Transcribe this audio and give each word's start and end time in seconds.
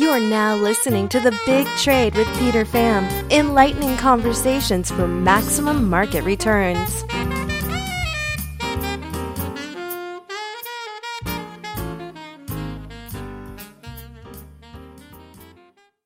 You 0.00 0.08
are 0.08 0.18
now 0.18 0.56
listening 0.56 1.10
to 1.10 1.20
The 1.20 1.38
Big 1.44 1.66
Trade 1.76 2.14
with 2.14 2.26
Peter 2.38 2.64
Pham, 2.64 3.30
enlightening 3.30 3.98
conversations 3.98 4.90
for 4.90 5.06
maximum 5.06 5.90
market 5.90 6.24
returns. 6.24 7.04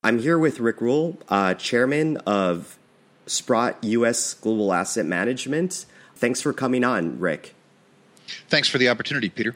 I'm 0.02 0.18
here 0.18 0.40
with 0.40 0.58
Rick 0.58 0.80
Rule, 0.80 1.16
uh, 1.28 1.54
chairman 1.54 2.16
of 2.26 2.76
Sprott 3.26 3.76
U.S. 3.84 4.34
Global 4.34 4.72
Asset 4.72 5.06
Management. 5.06 5.86
Thanks 6.16 6.40
for 6.40 6.52
coming 6.52 6.82
on, 6.82 7.20
Rick. 7.20 7.54
Thanks 8.48 8.68
for 8.68 8.78
the 8.78 8.88
opportunity, 8.88 9.28
Peter. 9.28 9.54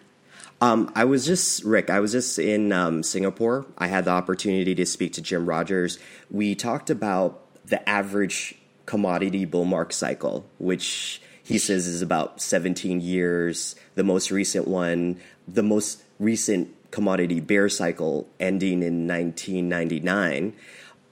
Um, 0.60 0.90
I 0.94 1.04
was 1.04 1.24
just 1.24 1.62
Rick. 1.64 1.88
I 1.88 2.00
was 2.00 2.12
just 2.12 2.38
in 2.38 2.72
um, 2.72 3.02
Singapore. 3.02 3.66
I 3.76 3.86
had 3.86 4.06
the 4.06 4.10
opportunity 4.10 4.74
to 4.74 4.86
speak 4.86 5.12
to 5.14 5.22
Jim 5.22 5.46
Rogers. 5.46 5.98
We 6.30 6.54
talked 6.54 6.90
about 6.90 7.40
the 7.64 7.86
average 7.88 8.56
commodity 8.86 9.44
bull 9.44 9.64
market 9.64 9.94
cycle, 9.94 10.46
which 10.58 11.22
he 11.44 11.58
says 11.58 11.86
is 11.86 12.02
about 12.02 12.40
17 12.40 13.00
years. 13.00 13.76
The 13.94 14.02
most 14.02 14.30
recent 14.30 14.66
one, 14.66 15.20
the 15.46 15.62
most 15.62 16.02
recent 16.18 16.74
commodity 16.90 17.40
bear 17.40 17.68
cycle 17.68 18.28
ending 18.40 18.82
in 18.82 19.06
1999. 19.06 20.54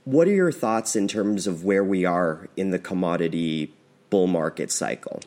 What 0.05 0.27
are 0.27 0.33
your 0.33 0.53
thoughts 0.53 0.97
in 0.97 1.06
terms 1.06 1.47
of 1.47 1.65
where 1.65 1.84
we 1.84 2.05
are 2.05 2.48
in 2.56 2.70
the 2.70 2.78
commodity 2.78 3.73
bull 4.11 4.27
market 4.27 4.73
cycle? 4.73 5.20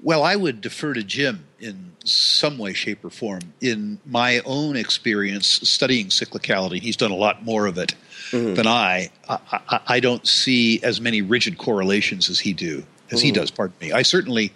Well, 0.00 0.22
I 0.22 0.36
would 0.36 0.60
defer 0.60 0.94
to 0.94 1.02
Jim 1.02 1.44
in 1.58 1.92
some 2.04 2.56
way, 2.58 2.72
shape, 2.72 3.04
or 3.04 3.10
form. 3.10 3.40
In 3.60 3.98
my 4.06 4.40
own 4.44 4.76
experience 4.76 5.46
studying 5.46 6.06
cyclicality, 6.06 6.80
he's 6.80 6.96
done 6.96 7.10
a 7.10 7.16
lot 7.16 7.44
more 7.44 7.66
of 7.66 7.78
it 7.78 7.94
mm-hmm. 8.30 8.54
than 8.54 8.66
I. 8.66 9.10
I. 9.28 9.80
I. 9.86 10.00
don't 10.00 10.26
see 10.26 10.80
as 10.82 11.00
many 11.00 11.20
rigid 11.20 11.58
correlations 11.58 12.30
as 12.30 12.38
he 12.40 12.52
do 12.52 12.84
as 13.10 13.18
mm-hmm. 13.18 13.26
he 13.26 13.32
does. 13.32 13.50
Pardon 13.50 13.76
me. 13.80 13.92
I 13.92 14.02
certainly 14.02 14.52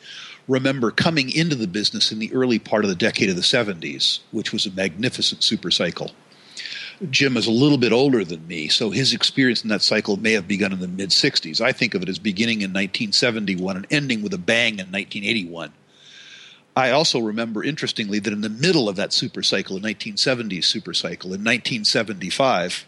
remember 0.48 0.90
coming 0.90 1.30
into 1.30 1.56
the 1.56 1.66
business 1.66 2.12
in 2.12 2.18
the 2.18 2.32
early 2.32 2.58
part 2.58 2.84
of 2.84 2.90
the 2.90 2.96
decade 2.96 3.30
of 3.30 3.36
the 3.36 3.42
70s, 3.42 4.20
which 4.30 4.52
was 4.52 4.66
a 4.66 4.70
magnificent 4.70 5.42
super 5.42 5.70
cycle. 5.70 6.10
Jim 7.10 7.36
is 7.36 7.46
a 7.46 7.52
little 7.52 7.78
bit 7.78 7.92
older 7.92 8.24
than 8.24 8.46
me, 8.46 8.68
so 8.68 8.90
his 8.90 9.12
experience 9.12 9.62
in 9.62 9.68
that 9.68 9.82
cycle 9.82 10.16
may 10.16 10.32
have 10.32 10.46
begun 10.46 10.72
in 10.72 10.80
the 10.80 10.88
mid 10.88 11.10
60s. 11.10 11.60
I 11.60 11.72
think 11.72 11.94
of 11.94 12.02
it 12.02 12.08
as 12.08 12.18
beginning 12.18 12.60
in 12.60 12.70
1971 12.70 13.76
and 13.76 13.86
ending 13.90 14.22
with 14.22 14.34
a 14.34 14.38
bang 14.38 14.74
in 14.74 14.86
1981. 14.86 15.72
I 16.74 16.90
also 16.90 17.18
remember, 17.20 17.62
interestingly, 17.62 18.18
that 18.20 18.32
in 18.32 18.40
the 18.40 18.48
middle 18.48 18.88
of 18.88 18.96
that 18.96 19.12
super 19.12 19.42
cycle, 19.42 19.78
the 19.78 19.94
1970s 19.94 20.64
super 20.64 20.94
cycle, 20.94 21.28
in 21.28 21.40
1975, 21.40 22.86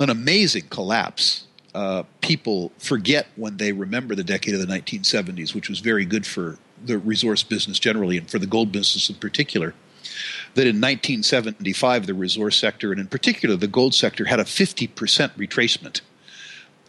an 0.00 0.10
amazing 0.10 0.68
collapse. 0.68 1.46
Uh, 1.74 2.04
people 2.20 2.70
forget 2.78 3.26
when 3.36 3.56
they 3.56 3.72
remember 3.72 4.14
the 4.14 4.24
decade 4.24 4.54
of 4.54 4.60
the 4.60 4.66
1970s, 4.66 5.54
which 5.54 5.68
was 5.68 5.80
very 5.80 6.04
good 6.04 6.24
for 6.26 6.56
the 6.84 6.98
resource 6.98 7.42
business 7.42 7.78
generally 7.78 8.16
and 8.16 8.30
for 8.30 8.38
the 8.38 8.46
gold 8.46 8.70
business 8.70 9.08
in 9.08 9.16
particular 9.16 9.74
that 10.54 10.66
in 10.66 10.80
1975, 10.80 12.06
the 12.06 12.14
resource 12.14 12.56
sector, 12.56 12.92
and 12.92 13.00
in 13.00 13.06
particular 13.06 13.56
the 13.56 13.66
gold 13.66 13.94
sector, 13.94 14.24
had 14.26 14.40
a 14.40 14.44
50% 14.44 14.88
retracement, 15.36 16.00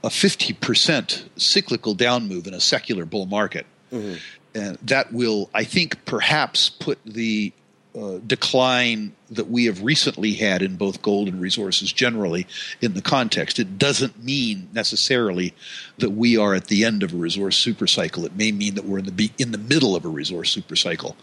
a 0.03 0.09
50% 0.09 1.30
cyclical 1.35 1.93
down 1.93 2.27
move 2.27 2.47
in 2.47 2.53
a 2.53 2.59
secular 2.59 3.05
bull 3.05 3.25
market. 3.25 3.66
Mm-hmm. 3.91 4.16
And 4.53 4.77
that 4.83 5.11
will, 5.11 5.49
I 5.53 5.66
think, 5.66 6.05
perhaps 6.05 6.69
put 6.69 6.99
the 7.05 7.52
uh, 7.95 8.19
decline 8.25 9.15
that 9.31 9.49
we 9.49 9.65
have 9.65 9.81
recently 9.81 10.33
had 10.33 10.61
in 10.61 10.75
both 10.75 11.01
gold 11.01 11.27
and 11.27 11.39
resources 11.39 11.91
generally 11.91 12.45
in 12.81 12.93
the 12.93 13.02
context. 13.02 13.57
It 13.57 13.77
doesn't 13.77 14.23
mean 14.23 14.69
necessarily 14.73 15.53
that 15.99 16.11
we 16.11 16.37
are 16.37 16.53
at 16.53 16.67
the 16.67 16.83
end 16.83 17.03
of 17.03 17.14
a 17.14 17.17
resource 17.17 17.64
supercycle. 17.64 18.25
It 18.25 18.36
may 18.36 18.52
mean 18.52 18.75
that 18.75 18.86
we're 18.86 18.99
in 18.99 19.05
the 19.05 19.31
in 19.37 19.52
the 19.52 19.58
middle 19.58 19.95
of 19.95 20.05
a 20.05 20.09
resource 20.09 20.55
supercycle. 20.55 21.15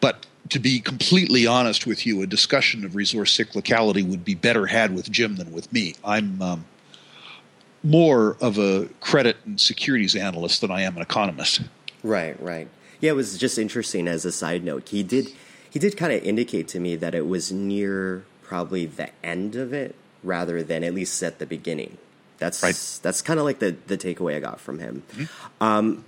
But 0.00 0.26
to 0.50 0.58
be 0.58 0.80
completely 0.80 1.46
honest 1.46 1.86
with 1.86 2.06
you, 2.06 2.22
a 2.22 2.26
discussion 2.26 2.84
of 2.84 2.94
resource 2.94 3.36
cyclicality 3.36 4.06
would 4.06 4.24
be 4.24 4.34
better 4.34 4.66
had 4.66 4.94
with 4.94 5.10
Jim 5.10 5.36
than 5.36 5.52
with 5.52 5.72
me. 5.72 5.94
I'm 6.04 6.40
um, 6.42 6.64
more 7.82 8.36
of 8.40 8.58
a 8.58 8.88
credit 9.00 9.36
and 9.44 9.60
securities 9.60 10.16
analyst 10.16 10.60
than 10.60 10.70
I 10.70 10.82
am 10.82 10.96
an 10.96 11.02
economist. 11.02 11.62
Right, 12.02 12.40
right. 12.40 12.68
Yeah, 13.00 13.10
it 13.10 13.14
was 13.14 13.38
just 13.38 13.58
interesting 13.58 14.08
as 14.08 14.24
a 14.24 14.32
side 14.32 14.64
note. 14.64 14.88
He 14.88 15.02
did 15.02 15.32
he 15.76 15.78
did 15.78 15.94
kind 15.94 16.10
of 16.10 16.22
indicate 16.22 16.68
to 16.68 16.80
me 16.80 16.96
that 16.96 17.14
it 17.14 17.26
was 17.26 17.52
near 17.52 18.24
probably 18.42 18.86
the 18.86 19.10
end 19.22 19.54
of 19.54 19.74
it 19.74 19.94
rather 20.22 20.62
than 20.62 20.82
at 20.82 20.94
least 20.94 21.22
at 21.22 21.38
the 21.38 21.44
beginning. 21.44 21.98
That's 22.38 22.62
right. 22.62 22.98
that's 23.02 23.20
kind 23.20 23.38
of 23.38 23.44
like 23.44 23.58
the 23.58 23.76
the 23.86 23.98
takeaway 23.98 24.36
I 24.36 24.40
got 24.40 24.58
from 24.58 24.78
him. 24.78 25.02
Mm-hmm. 25.12 25.62
Um, 25.62 26.04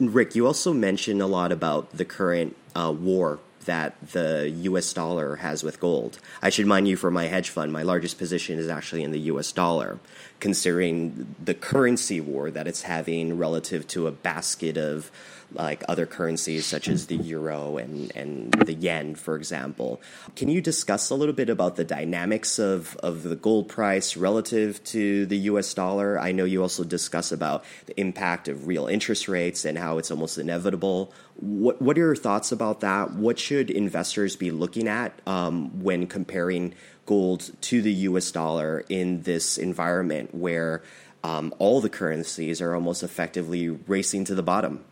Rick, 0.00 0.34
you 0.34 0.44
also 0.44 0.72
mentioned 0.72 1.22
a 1.22 1.28
lot 1.28 1.52
about 1.52 1.96
the 1.96 2.04
current 2.04 2.56
uh, 2.74 2.92
war 2.98 3.38
that 3.66 3.94
the 4.10 4.50
US 4.62 4.92
dollar 4.92 5.36
has 5.36 5.62
with 5.62 5.78
gold. 5.78 6.18
I 6.42 6.50
should 6.50 6.66
mind 6.66 6.88
you 6.88 6.96
for 6.96 7.12
my 7.12 7.26
hedge 7.26 7.48
fund, 7.48 7.72
my 7.72 7.84
largest 7.84 8.18
position 8.18 8.58
is 8.58 8.68
actually 8.68 9.04
in 9.04 9.12
the 9.12 9.20
US 9.20 9.52
dollar, 9.52 10.00
considering 10.40 11.36
the 11.40 11.54
currency 11.54 12.20
war 12.20 12.50
that 12.50 12.66
it's 12.66 12.82
having 12.82 13.38
relative 13.38 13.86
to 13.94 14.08
a 14.08 14.10
basket 14.10 14.76
of 14.76 15.12
like 15.54 15.82
other 15.88 16.06
currencies 16.06 16.66
such 16.66 16.88
as 16.88 17.06
the 17.06 17.16
euro 17.16 17.76
and, 17.78 18.12
and 18.16 18.52
the 18.52 18.74
yen, 18.74 19.14
for 19.14 19.36
example. 19.36 20.00
Can 20.36 20.48
you 20.48 20.60
discuss 20.60 21.10
a 21.10 21.14
little 21.14 21.34
bit 21.34 21.48
about 21.48 21.76
the 21.76 21.84
dynamics 21.84 22.58
of, 22.58 22.96
of 22.96 23.22
the 23.22 23.36
gold 23.36 23.68
price 23.68 24.16
relative 24.16 24.82
to 24.84 25.26
the 25.26 25.38
US 25.38 25.74
dollar? 25.74 26.18
I 26.18 26.32
know 26.32 26.44
you 26.44 26.62
also 26.62 26.84
discuss 26.84 27.32
about 27.32 27.64
the 27.86 27.98
impact 28.00 28.48
of 28.48 28.66
real 28.66 28.86
interest 28.86 29.28
rates 29.28 29.64
and 29.64 29.78
how 29.78 29.98
it's 29.98 30.10
almost 30.10 30.38
inevitable. 30.38 31.12
What, 31.36 31.80
what 31.80 31.96
are 31.96 32.00
your 32.00 32.16
thoughts 32.16 32.52
about 32.52 32.80
that? 32.80 33.12
What 33.12 33.38
should 33.38 33.70
investors 33.70 34.36
be 34.36 34.50
looking 34.50 34.88
at 34.88 35.12
um, 35.26 35.82
when 35.82 36.06
comparing 36.06 36.74
gold 37.06 37.50
to 37.62 37.82
the 37.82 37.92
US 37.92 38.30
dollar 38.30 38.84
in 38.88 39.22
this 39.22 39.58
environment 39.58 40.34
where 40.34 40.82
um, 41.24 41.54
all 41.58 41.80
the 41.80 41.88
currencies 41.88 42.60
are 42.60 42.74
almost 42.74 43.02
effectively 43.02 43.68
racing 43.68 44.24
to 44.26 44.34
the 44.34 44.42
bottom? 44.42 44.84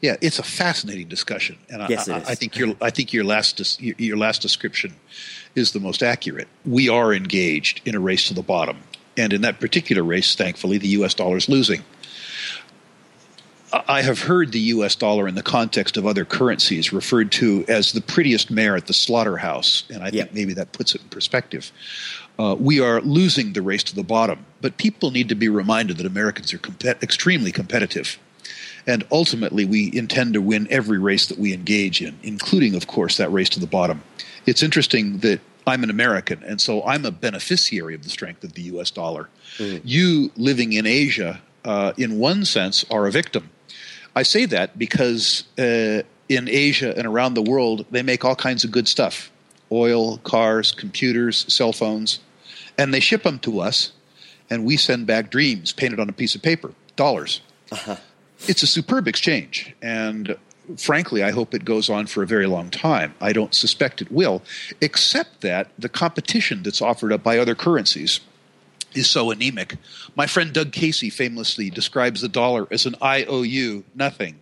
Yeah, 0.00 0.16
it's 0.20 0.38
a 0.38 0.42
fascinating 0.42 1.08
discussion, 1.08 1.56
and 1.70 1.88
yes, 1.88 2.08
I, 2.08 2.16
I, 2.18 2.34
think 2.34 2.56
your 2.56 2.74
I 2.80 2.90
think 2.90 3.12
your 3.12 3.24
last 3.24 3.80
your 3.80 4.16
last 4.16 4.42
description 4.42 4.94
is 5.54 5.72
the 5.72 5.80
most 5.80 6.02
accurate. 6.02 6.48
We 6.64 6.88
are 6.88 7.14
engaged 7.14 7.80
in 7.86 7.94
a 7.94 8.00
race 8.00 8.28
to 8.28 8.34
the 8.34 8.42
bottom, 8.42 8.78
and 9.16 9.32
in 9.32 9.40
that 9.42 9.58
particular 9.58 10.02
race, 10.02 10.34
thankfully, 10.34 10.78
the 10.78 10.88
U.S. 10.88 11.14
dollar 11.14 11.38
is 11.38 11.48
losing. 11.48 11.82
I 13.88 14.02
have 14.02 14.22
heard 14.22 14.52
the 14.52 14.60
U.S. 14.60 14.94
dollar 14.94 15.26
in 15.26 15.34
the 15.34 15.42
context 15.42 15.96
of 15.96 16.06
other 16.06 16.24
currencies 16.24 16.92
referred 16.92 17.32
to 17.32 17.64
as 17.68 17.92
the 17.92 18.00
prettiest 18.00 18.50
mare 18.50 18.76
at 18.76 18.86
the 18.86 18.94
slaughterhouse, 18.94 19.84
and 19.90 20.02
I 20.02 20.10
think 20.10 20.32
maybe 20.32 20.54
that 20.54 20.72
puts 20.72 20.94
it 20.94 21.02
in 21.02 21.08
perspective. 21.08 21.72
Uh, 22.38 22.54
we 22.58 22.80
are 22.80 23.00
losing 23.00 23.54
the 23.54 23.62
race 23.62 23.82
to 23.84 23.94
the 23.94 24.02
bottom, 24.02 24.44
but 24.60 24.76
people 24.76 25.10
need 25.10 25.28
to 25.30 25.34
be 25.34 25.48
reminded 25.48 25.96
that 25.96 26.06
Americans 26.06 26.52
are 26.52 26.58
comp- 26.58 26.84
extremely 26.84 27.50
competitive 27.50 28.18
and 28.86 29.04
ultimately, 29.10 29.64
we 29.64 29.90
intend 29.92 30.34
to 30.34 30.40
win 30.40 30.68
every 30.70 30.98
race 30.98 31.26
that 31.26 31.38
we 31.38 31.52
engage 31.52 32.00
in, 32.00 32.16
including, 32.22 32.74
of 32.76 32.86
course, 32.86 33.16
that 33.16 33.32
race 33.32 33.48
to 33.50 33.60
the 33.60 33.66
bottom. 33.66 34.02
It's 34.46 34.62
interesting 34.62 35.18
that 35.18 35.40
I'm 35.66 35.82
an 35.82 35.90
American, 35.90 36.42
and 36.44 36.60
so 36.60 36.84
I'm 36.84 37.04
a 37.04 37.10
beneficiary 37.10 37.96
of 37.96 38.04
the 38.04 38.10
strength 38.10 38.44
of 38.44 38.52
the 38.52 38.62
US 38.62 38.92
dollar. 38.92 39.28
Mm. 39.58 39.80
You 39.84 40.30
living 40.36 40.72
in 40.72 40.86
Asia, 40.86 41.40
uh, 41.64 41.94
in 41.96 42.20
one 42.20 42.44
sense, 42.44 42.84
are 42.88 43.06
a 43.06 43.10
victim. 43.10 43.50
I 44.14 44.22
say 44.22 44.46
that 44.46 44.78
because 44.78 45.44
uh, 45.58 46.02
in 46.28 46.48
Asia 46.48 46.94
and 46.96 47.06
around 47.06 47.34
the 47.34 47.42
world, 47.42 47.86
they 47.90 48.02
make 48.02 48.24
all 48.24 48.36
kinds 48.36 48.62
of 48.62 48.70
good 48.70 48.86
stuff 48.86 49.32
oil, 49.72 50.18
cars, 50.18 50.70
computers, 50.70 51.52
cell 51.52 51.72
phones, 51.72 52.20
and 52.78 52.94
they 52.94 53.00
ship 53.00 53.24
them 53.24 53.40
to 53.40 53.58
us, 53.58 53.90
and 54.48 54.64
we 54.64 54.76
send 54.76 55.08
back 55.08 55.28
dreams 55.28 55.72
painted 55.72 55.98
on 55.98 56.08
a 56.08 56.12
piece 56.12 56.36
of 56.36 56.42
paper, 56.42 56.72
dollars. 56.94 57.40
Uh-huh 57.72 57.96
it's 58.40 58.62
a 58.62 58.66
superb 58.66 59.08
exchange. 59.08 59.74
And 59.82 60.36
frankly, 60.76 61.22
I 61.22 61.30
hope 61.30 61.54
it 61.54 61.64
goes 61.64 61.88
on 61.88 62.06
for 62.06 62.22
a 62.22 62.26
very 62.26 62.46
long 62.46 62.70
time. 62.70 63.14
I 63.20 63.32
don't 63.32 63.54
suspect 63.54 64.02
it 64.02 64.10
will, 64.10 64.42
except 64.80 65.40
that 65.42 65.70
the 65.78 65.88
competition 65.88 66.62
that's 66.62 66.82
offered 66.82 67.12
up 67.12 67.22
by 67.22 67.38
other 67.38 67.54
currencies 67.54 68.20
is 68.94 69.08
so 69.08 69.30
anemic. 69.30 69.76
My 70.14 70.26
friend 70.26 70.52
Doug 70.52 70.72
Casey 70.72 71.10
famously 71.10 71.70
describes 71.70 72.20
the 72.20 72.28
dollar 72.28 72.66
as 72.70 72.86
an 72.86 72.96
IOU, 73.02 73.84
nothing, 73.94 74.38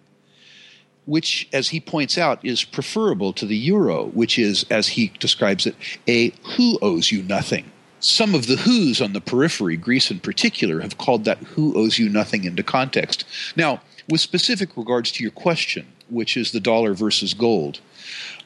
which, 1.07 1.49
as 1.53 1.69
he 1.69 1.81
points 1.81 2.17
out, 2.17 2.45
is 2.45 2.65
preferable 2.65 3.33
to 3.35 3.47
the 3.47 3.57
euro, 3.57 4.07
which 4.07 4.39
is, 4.39 4.65
as 4.71 4.89
he 4.89 5.13
describes 5.19 5.67
it, 5.67 5.75
a 6.09 6.33
who 6.57 6.79
owes 6.81 7.11
you 7.11 7.23
nothing. 7.23 7.71
Some 8.05 8.35
of 8.35 8.49
the 8.49 8.57
who's 8.57 9.01
on 9.01 9.15
the 9.15 9.21
periphery, 9.23 9.79
Greece 9.79 10.11
in 10.11 10.21
particular, 10.21 10.83
have 10.83 10.99
called 10.99 11.25
that 11.25 11.39
who 11.39 11.75
owes 11.75 11.99
you 11.99 12.11
nothing 12.11 12.45
into 12.45 12.63
context. 12.63 13.25
Now, 13.57 13.81
with 14.11 14.21
specific 14.21 14.77
regards 14.77 15.11
to 15.13 15.23
your 15.23 15.31
question, 15.31 15.87
which 16.11 16.37
is 16.37 16.53
the 16.53 16.61
dollar 16.61 16.93
versus 16.93 17.33
gold, 17.33 17.81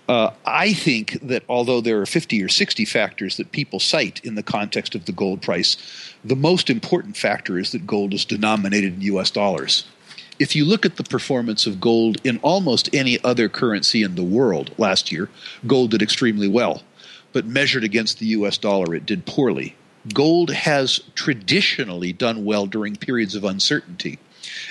Uh, 0.08 0.30
I 0.46 0.72
think 0.72 1.18
that 1.20 1.42
although 1.50 1.82
there 1.82 2.00
are 2.00 2.06
50 2.06 2.42
or 2.42 2.48
60 2.48 2.86
factors 2.86 3.36
that 3.36 3.52
people 3.52 3.78
cite 3.78 4.20
in 4.24 4.36
the 4.36 4.42
context 4.42 4.94
of 4.94 5.04
the 5.04 5.12
gold 5.12 5.42
price, 5.42 5.76
the 6.24 6.36
most 6.36 6.70
important 6.70 7.14
factor 7.14 7.58
is 7.58 7.72
that 7.72 7.86
gold 7.86 8.14
is 8.14 8.24
denominated 8.24 8.94
in 8.94 9.12
US 9.12 9.30
dollars. 9.30 9.84
If 10.38 10.56
you 10.56 10.64
look 10.64 10.86
at 10.86 10.96
the 10.96 11.04
performance 11.04 11.66
of 11.66 11.78
gold 11.78 12.16
in 12.24 12.38
almost 12.38 12.88
any 12.94 13.22
other 13.22 13.50
currency 13.50 14.02
in 14.02 14.14
the 14.14 14.22
world 14.22 14.70
last 14.78 15.12
year, 15.12 15.28
gold 15.66 15.90
did 15.90 16.00
extremely 16.00 16.48
well. 16.48 16.82
But 17.32 17.46
measured 17.46 17.84
against 17.84 18.18
the 18.18 18.26
US 18.26 18.58
dollar, 18.58 18.94
it 18.94 19.06
did 19.06 19.26
poorly. 19.26 19.76
Gold 20.12 20.50
has 20.50 21.00
traditionally 21.14 22.12
done 22.12 22.44
well 22.44 22.66
during 22.66 22.96
periods 22.96 23.34
of 23.34 23.44
uncertainty. 23.44 24.18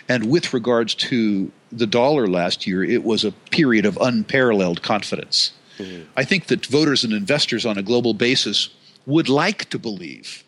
And 0.09 0.29
with 0.29 0.53
regards 0.53 0.95
to 0.95 1.51
the 1.71 1.87
dollar 1.87 2.27
last 2.27 2.65
year, 2.65 2.83
it 2.83 3.03
was 3.03 3.23
a 3.23 3.31
period 3.31 3.85
of 3.85 3.97
unparalleled 3.97 4.81
confidence. 4.81 5.51
Mm-hmm. 5.77 6.09
I 6.15 6.23
think 6.23 6.47
that 6.47 6.65
voters 6.65 7.03
and 7.03 7.13
investors 7.13 7.65
on 7.65 7.77
a 7.77 7.83
global 7.83 8.13
basis 8.13 8.69
would 9.05 9.29
like 9.29 9.69
to 9.69 9.79
believe 9.79 10.43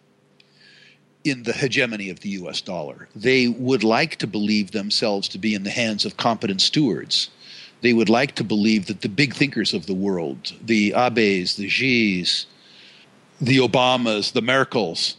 in 1.24 1.44
the 1.44 1.54
hegemony 1.54 2.10
of 2.10 2.22
the 2.22 2.30
US 2.30 2.62
dollar. 2.62 3.10
They 3.16 3.48
would 3.48 3.84
like 3.84 4.16
to 4.18 4.28
believe 4.28 4.72
themselves 4.72 5.28
to 5.30 5.38
be 5.38 5.54
in 5.54 5.64
the 5.64 5.70
hands 5.70 6.06
of 6.06 6.18
competent 6.18 6.62
stewards. 6.62 7.30
They 7.82 7.94
would 7.94 8.10
like 8.10 8.36
to 8.36 8.44
believe 8.44 8.88
that 8.88 9.02
the 9.02 9.10
big 9.10 9.34
thinkers 9.34 9.74
of 9.74 9.86
the 9.86 9.94
world, 9.94 10.54
the 10.62 10.94
Abes, 10.94 11.56
the 11.56 11.68
Xis, 11.68 12.46
the 13.40 13.58
Obamas, 13.58 14.34
the 14.34 14.42
Merkels, 14.42 15.16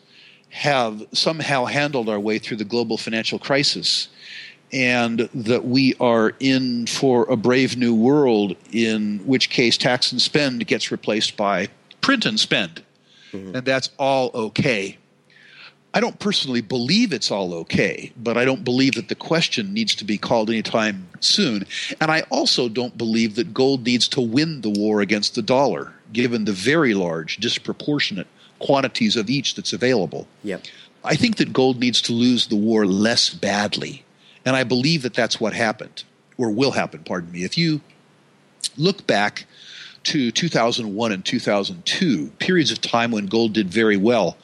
have 0.50 1.06
somehow 1.12 1.64
handled 1.64 2.08
our 2.08 2.20
way 2.20 2.38
through 2.38 2.58
the 2.58 2.64
global 2.64 2.98
financial 2.98 3.38
crisis 3.38 4.08
and 4.72 5.28
that 5.34 5.64
we 5.64 5.94
are 6.00 6.32
in 6.40 6.86
for 6.86 7.24
a 7.30 7.36
brave 7.36 7.76
new 7.76 7.94
world, 7.94 8.54
in 8.72 9.18
which 9.26 9.50
case 9.50 9.76
tax 9.76 10.12
and 10.12 10.22
spend 10.22 10.66
gets 10.66 10.92
replaced 10.92 11.36
by 11.36 11.68
print 12.00 12.24
and 12.24 12.38
spend. 12.38 12.82
Mm-hmm. 13.32 13.56
And 13.56 13.64
that's 13.64 13.90
all 13.98 14.30
okay. 14.32 14.96
I 15.92 16.00
don't 16.00 16.18
personally 16.20 16.60
believe 16.60 17.12
it's 17.12 17.30
all 17.30 17.52
okay, 17.54 18.12
but 18.16 18.36
I 18.36 18.44
don't 18.44 18.64
believe 18.64 18.94
that 18.94 19.08
the 19.08 19.14
question 19.16 19.74
needs 19.74 19.94
to 19.96 20.04
be 20.04 20.18
called 20.18 20.48
anytime 20.48 21.08
soon. 21.18 21.66
And 22.00 22.10
I 22.12 22.22
also 22.30 22.68
don't 22.68 22.96
believe 22.96 23.34
that 23.34 23.52
gold 23.52 23.84
needs 23.84 24.06
to 24.08 24.20
win 24.20 24.60
the 24.60 24.70
war 24.70 25.00
against 25.00 25.34
the 25.34 25.42
dollar, 25.42 25.92
given 26.12 26.44
the 26.44 26.52
very 26.52 26.94
large, 26.94 27.38
disproportionate 27.38 28.28
quantities 28.60 29.16
of 29.16 29.28
each 29.28 29.56
that's 29.56 29.72
available. 29.72 30.28
Yep. 30.44 30.62
I 31.02 31.16
think 31.16 31.36
that 31.38 31.52
gold 31.52 31.80
needs 31.80 32.00
to 32.02 32.12
lose 32.12 32.46
the 32.46 32.56
war 32.56 32.86
less 32.86 33.30
badly 33.30 34.04
and 34.44 34.56
I 34.56 34.64
believe 34.64 35.02
that 35.02 35.14
that's 35.14 35.40
what 35.40 35.52
happened, 35.52 36.04
or 36.38 36.50
will 36.50 36.72
happen, 36.72 37.04
pardon 37.04 37.30
me. 37.32 37.44
If 37.44 37.58
you 37.58 37.80
look 38.76 39.06
back 39.06 39.46
to 40.04 40.30
2001 40.30 41.12
and 41.12 41.24
2002, 41.24 42.28
periods 42.38 42.70
of 42.70 42.80
time 42.80 43.10
when 43.10 43.26
gold 43.26 43.52
did 43.52 43.68
very 43.68 43.96
well, 43.96 44.38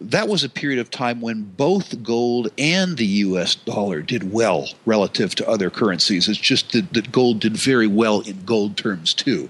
that 0.00 0.28
was 0.28 0.44
a 0.44 0.48
period 0.48 0.78
of 0.78 0.90
time 0.90 1.20
when 1.20 1.42
both 1.42 2.02
gold 2.02 2.48
and 2.56 2.96
the 2.96 3.06
US 3.06 3.54
dollar 3.54 4.02
did 4.02 4.32
well 4.32 4.68
relative 4.86 5.34
to 5.36 5.48
other 5.48 5.70
currencies. 5.70 6.28
It's 6.28 6.38
just 6.38 6.72
that, 6.72 6.92
that, 6.92 7.12
gold 7.12 7.40
did 7.40 7.56
very 7.56 7.86
well 7.86 8.20
in 8.20 8.44
gold 8.44 8.76
terms 8.76 9.12
too. 9.12 9.48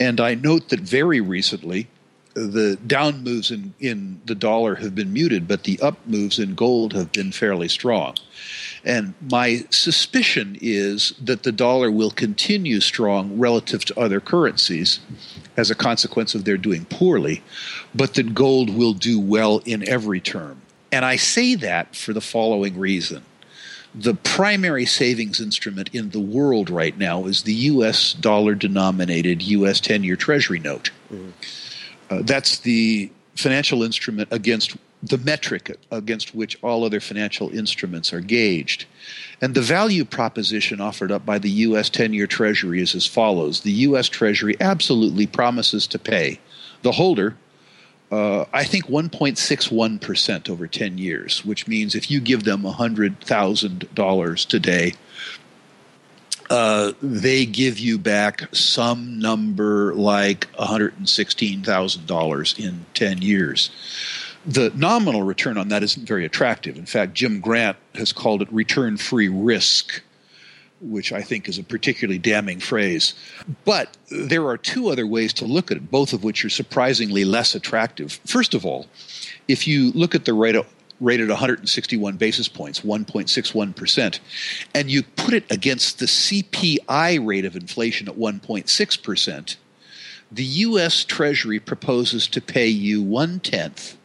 And 0.00 0.20
I 0.20 0.34
note 0.34 0.70
that 0.70 0.80
very 0.80 1.20
recently, 1.20 1.88
the 2.34 2.76
down 2.86 3.22
moves 3.22 3.52
in, 3.52 3.74
in 3.78 4.20
the 4.26 4.34
dollar 4.34 4.74
have 4.76 4.94
been 4.94 5.12
muted, 5.12 5.46
but 5.46 5.62
the 5.62 5.78
up 5.80 5.98
moves 6.06 6.38
in 6.40 6.54
gold 6.54 6.92
have 6.92 7.12
been 7.12 7.30
fairly 7.30 7.68
strong. 7.68 8.16
And 8.84 9.14
my 9.30 9.64
suspicion 9.70 10.58
is 10.60 11.14
that 11.22 11.42
the 11.42 11.52
dollar 11.52 11.90
will 11.90 12.10
continue 12.10 12.80
strong 12.80 13.38
relative 13.38 13.84
to 13.86 13.98
other 13.98 14.20
currencies 14.20 15.00
as 15.56 15.70
a 15.70 15.74
consequence 15.74 16.34
of 16.34 16.44
their 16.44 16.58
doing 16.58 16.84
poorly, 16.84 17.42
but 17.94 18.14
that 18.14 18.34
gold 18.34 18.76
will 18.76 18.92
do 18.92 19.18
well 19.18 19.62
in 19.64 19.88
every 19.88 20.20
term. 20.20 20.60
And 20.92 21.04
I 21.04 21.16
say 21.16 21.54
that 21.56 21.96
for 21.96 22.12
the 22.12 22.20
following 22.20 22.78
reason. 22.78 23.24
The 23.94 24.14
primary 24.14 24.84
savings 24.84 25.40
instrument 25.40 25.88
in 25.92 26.10
the 26.10 26.20
world 26.20 26.68
right 26.68 26.96
now 26.98 27.26
is 27.26 27.42
the 27.42 27.54
US 27.54 28.12
dollar 28.12 28.54
denominated 28.54 29.40
US 29.42 29.80
10 29.80 30.02
year 30.02 30.16
Treasury 30.16 30.58
note. 30.58 30.90
Mm-hmm. 31.12 31.30
Uh, 32.10 32.22
that's 32.22 32.58
the 32.58 33.10
financial 33.36 33.82
instrument 33.82 34.28
against 34.30 34.76
the 35.04 35.18
metric 35.18 35.78
against 35.90 36.34
which 36.34 36.56
all 36.62 36.84
other 36.84 37.00
financial 37.00 37.50
instruments 37.50 38.12
are 38.12 38.20
gauged. 38.20 38.86
And 39.40 39.54
the 39.54 39.60
value 39.60 40.04
proposition 40.04 40.80
offered 40.80 41.12
up 41.12 41.24
by 41.26 41.38
the 41.38 41.50
U.S. 41.50 41.90
10 41.90 42.14
year 42.14 42.26
Treasury 42.26 42.80
is 42.80 42.94
as 42.94 43.06
follows 43.06 43.60
The 43.60 43.72
U.S. 43.72 44.08
Treasury 44.08 44.56
absolutely 44.60 45.26
promises 45.26 45.86
to 45.88 45.98
pay 45.98 46.40
the 46.82 46.92
holder, 46.92 47.36
uh, 48.10 48.46
I 48.52 48.64
think, 48.64 48.86
1.61% 48.86 50.48
over 50.48 50.66
10 50.66 50.98
years, 50.98 51.44
which 51.44 51.68
means 51.68 51.94
if 51.94 52.10
you 52.10 52.20
give 52.20 52.44
them 52.44 52.62
$100,000 52.62 54.48
today, 54.48 54.94
uh, 56.50 56.92
they 57.02 57.46
give 57.46 57.78
you 57.78 57.98
back 57.98 58.54
some 58.54 59.18
number 59.18 59.94
like 59.94 60.52
$116,000 60.54 62.58
in 62.58 62.84
10 62.94 63.22
years 63.22 63.70
the 64.46 64.70
nominal 64.74 65.22
return 65.22 65.56
on 65.56 65.68
that 65.68 65.82
isn't 65.82 66.06
very 66.06 66.24
attractive. 66.24 66.76
In 66.76 66.86
fact, 66.86 67.14
Jim 67.14 67.40
Grant 67.40 67.76
has 67.94 68.12
called 68.12 68.42
it 68.42 68.52
return 68.52 68.96
free 68.96 69.28
risk, 69.28 70.02
which 70.80 71.12
I 71.12 71.22
think 71.22 71.48
is 71.48 71.58
a 71.58 71.62
particularly 71.62 72.18
damning 72.18 72.60
phrase. 72.60 73.14
But 73.64 73.96
there 74.10 74.46
are 74.46 74.58
two 74.58 74.88
other 74.88 75.06
ways 75.06 75.32
to 75.34 75.46
look 75.46 75.70
at 75.70 75.78
it, 75.78 75.90
both 75.90 76.12
of 76.12 76.24
which 76.24 76.44
are 76.44 76.50
surprisingly 76.50 77.24
less 77.24 77.54
attractive. 77.54 78.20
First 78.26 78.54
of 78.54 78.66
all, 78.66 78.86
if 79.48 79.66
you 79.66 79.92
look 79.92 80.14
at 80.14 80.24
the 80.24 80.34
rate 80.34 80.56
rated 81.00 81.28
161 81.28 82.16
basis 82.16 82.48
points, 82.48 82.80
1.61%, 82.80 84.20
and 84.74 84.90
you 84.90 85.02
put 85.02 85.34
it 85.34 85.44
against 85.50 85.98
the 85.98 86.06
CPI 86.06 87.24
rate 87.26 87.44
of 87.44 87.56
inflation 87.56 88.08
at 88.08 88.16
1.6%, 88.16 89.56
the 90.30 90.44
U.S. 90.44 91.04
Treasury 91.04 91.58
proposes 91.58 92.26
to 92.28 92.40
pay 92.40 92.68
you 92.68 93.02
one 93.02 93.40
tenth 93.40 93.96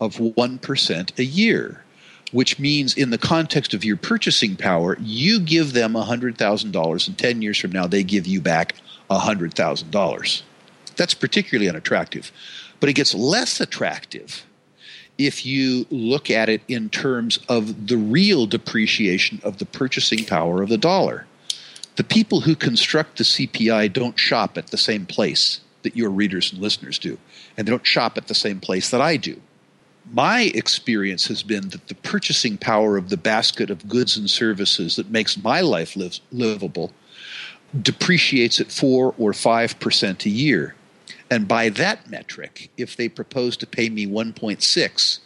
of 0.00 0.16
1% 0.16 1.18
a 1.18 1.24
year, 1.24 1.84
which 2.32 2.58
means 2.58 2.96
in 2.96 3.10
the 3.10 3.18
context 3.18 3.74
of 3.74 3.84
your 3.84 3.96
purchasing 3.96 4.56
power, 4.56 4.96
you 5.00 5.40
give 5.40 5.72
them 5.72 5.92
$100,000 5.94 7.08
and 7.08 7.18
10 7.18 7.42
years 7.42 7.58
from 7.58 7.72
now 7.72 7.86
they 7.86 8.02
give 8.02 8.26
you 8.26 8.40
back 8.40 8.74
$100,000. 9.10 10.42
That's 10.96 11.14
particularly 11.14 11.68
unattractive. 11.68 12.32
But 12.80 12.88
it 12.88 12.94
gets 12.94 13.14
less 13.14 13.60
attractive 13.60 14.44
if 15.16 15.46
you 15.46 15.86
look 15.90 16.28
at 16.28 16.48
it 16.48 16.62
in 16.66 16.90
terms 16.90 17.38
of 17.48 17.86
the 17.86 17.96
real 17.96 18.46
depreciation 18.46 19.40
of 19.44 19.58
the 19.58 19.66
purchasing 19.66 20.24
power 20.24 20.62
of 20.62 20.68
the 20.68 20.78
dollar. 20.78 21.26
The 21.96 22.04
people 22.04 22.40
who 22.40 22.56
construct 22.56 23.18
the 23.18 23.24
CPI 23.24 23.92
don't 23.92 24.18
shop 24.18 24.58
at 24.58 24.68
the 24.68 24.76
same 24.76 25.06
place 25.06 25.60
that 25.82 25.96
your 25.96 26.10
readers 26.10 26.52
and 26.52 26.60
listeners 26.60 26.98
do, 26.98 27.18
and 27.56 27.66
they 27.66 27.70
don't 27.70 27.86
shop 27.86 28.16
at 28.16 28.26
the 28.26 28.34
same 28.34 28.58
place 28.58 28.90
that 28.90 29.00
I 29.00 29.16
do 29.16 29.40
my 30.12 30.52
experience 30.54 31.26
has 31.28 31.42
been 31.42 31.68
that 31.70 31.88
the 31.88 31.94
purchasing 31.96 32.58
power 32.58 32.96
of 32.96 33.08
the 33.08 33.16
basket 33.16 33.70
of 33.70 33.88
goods 33.88 34.16
and 34.16 34.28
services 34.28 34.96
that 34.96 35.10
makes 35.10 35.42
my 35.42 35.60
life 35.60 35.96
live, 35.96 36.18
livable 36.30 36.92
depreciates 37.82 38.60
at 38.60 38.70
4 38.70 39.14
or 39.18 39.32
5% 39.32 40.26
a 40.26 40.30
year. 40.30 40.74
And 41.30 41.48
by 41.48 41.70
that 41.70 42.08
metric, 42.08 42.70
if 42.76 42.96
they 42.96 43.08
propose 43.08 43.56
to 43.56 43.66
pay 43.66 43.88
me 43.88 44.06
1.6 44.06 45.18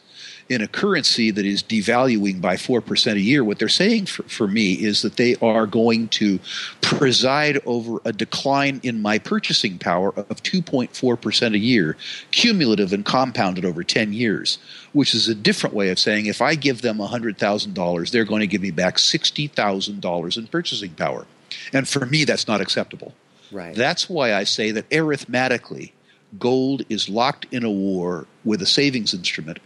in 0.49 0.62
a 0.62 0.69
currency 0.69 1.31
that 1.31 1.45
is 1.45 1.62
devaluing 1.62 2.40
by 2.40 2.57
4% 2.57 3.12
a 3.12 3.21
year, 3.21 3.45
what 3.45 3.59
they're 3.59 3.69
saying 3.69 4.07
for, 4.07 4.23
for 4.25 4.49
me 4.49 4.73
is 4.73 5.02
that 5.02 5.17
they 5.17 5.37
are 5.37 5.67
going 5.67 6.09
to 6.09 6.38
preside 6.81 7.61
over 7.67 8.00
a 8.05 8.12
decline 8.12 8.81
in 8.83 9.02
my 9.02 9.19
purchasing 9.19 9.78
power 9.78 10.09
of 10.17 10.43
2.4% 10.43 11.55
a 11.55 11.59
year, 11.59 11.97
cumulative 12.31 12.93
and 12.93 13.05
compounded 13.05 13.64
over 13.64 13.85
10 13.85 14.12
years, 14.12 14.59
which 14.93 15.14
is 15.14 15.28
a 15.28 15.35
different 15.35 15.75
way 15.75 15.90
of 15.90 15.99
saying 15.99 16.26
if 16.26 16.40
I 16.40 16.55
give 16.55 16.81
them 16.81 16.99
$100,000, 16.99 18.11
they're 18.11 18.25
going 18.25 18.40
to 18.40 18.47
give 18.47 18.62
me 18.62 18.71
back 18.71 18.97
$60,000 18.97 20.38
in 20.38 20.47
purchasing 20.47 20.90
power. 20.93 21.26
And 21.73 21.87
for 21.87 22.07
me, 22.07 22.25
that's 22.25 22.49
not 22.49 22.61
acceptable. 22.61 23.14
Right. 23.52 23.75
That's 23.75 24.09
why 24.09 24.35
I 24.35 24.45
say 24.45 24.71
that 24.73 24.87
arithmetically, 24.93 25.93
gold 26.38 26.83
is 26.88 27.09
locked 27.09 27.47
in 27.50 27.64
a 27.64 27.71
war 27.71 28.26
with 28.45 28.61
a 28.61 28.67
savings 28.67 29.14
instrument 29.14 29.59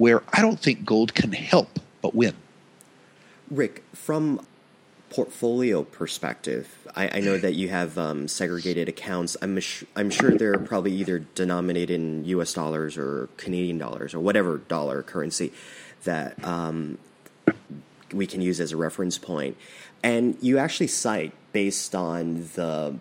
where 0.00 0.22
I 0.32 0.40
don't 0.40 0.58
think 0.58 0.86
gold 0.86 1.12
can 1.12 1.30
help 1.32 1.78
but 2.00 2.14
win. 2.14 2.34
Rick, 3.50 3.84
from 3.92 4.46
portfolio 5.10 5.82
perspective, 5.82 6.88
I, 6.96 7.18
I 7.18 7.20
know 7.20 7.36
that 7.36 7.52
you 7.52 7.68
have 7.68 7.98
um, 7.98 8.26
segregated 8.26 8.88
accounts. 8.88 9.36
I'm 9.42 9.60
I'm 9.94 10.08
sure 10.08 10.30
they're 10.30 10.58
probably 10.58 10.92
either 10.94 11.18
denominated 11.18 11.90
in 11.90 12.24
U.S. 12.24 12.54
dollars 12.54 12.96
or 12.96 13.28
Canadian 13.36 13.76
dollars 13.76 14.14
or 14.14 14.20
whatever 14.20 14.56
dollar 14.56 15.02
currency 15.02 15.52
that 16.04 16.42
um, 16.42 16.96
we 18.10 18.26
can 18.26 18.40
use 18.40 18.58
as 18.58 18.72
a 18.72 18.78
reference 18.78 19.18
point. 19.18 19.58
And 20.02 20.38
you 20.40 20.56
actually 20.56 20.86
cite 20.86 21.34
based 21.52 21.94
on 21.94 22.48
the 22.54 22.96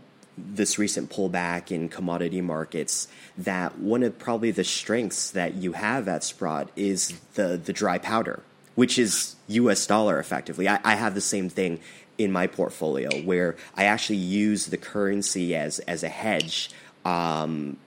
this 0.54 0.78
recent 0.78 1.10
pullback 1.10 1.72
in 1.72 1.90
commodity 1.90 2.42
markets 2.42 3.08
that 3.38 3.78
one 3.80 4.04
of 4.04 4.18
probably 4.20 4.52
the 4.52 4.64
strengths 4.64 5.32
that 5.32 5.56
you 5.56 5.74
have 5.74 6.08
at 6.08 6.24
Sprott 6.24 6.70
is 6.76 7.20
the 7.36 7.60
the 7.64 7.74
dry 7.74 7.98
powder, 7.98 8.44
which 8.76 8.98
is 9.00 9.36
U.S. 9.48 9.86
dollar 9.88 10.20
effectively. 10.20 10.68
I, 10.68 10.80
I 10.84 10.96
have 10.96 11.16
the 11.16 11.22
same 11.22 11.50
thing 11.50 11.80
in 12.18 12.32
my 12.32 12.48
portfolio 12.48 13.10
where 13.22 13.56
I 13.76 13.86
actually 13.86 14.18
use 14.18 14.68
the 14.68 14.78
currency 14.78 15.56
as 15.56 15.80
as 15.80 16.04
a 16.04 16.10
hedge. 16.10 16.70
Um, 17.06 17.78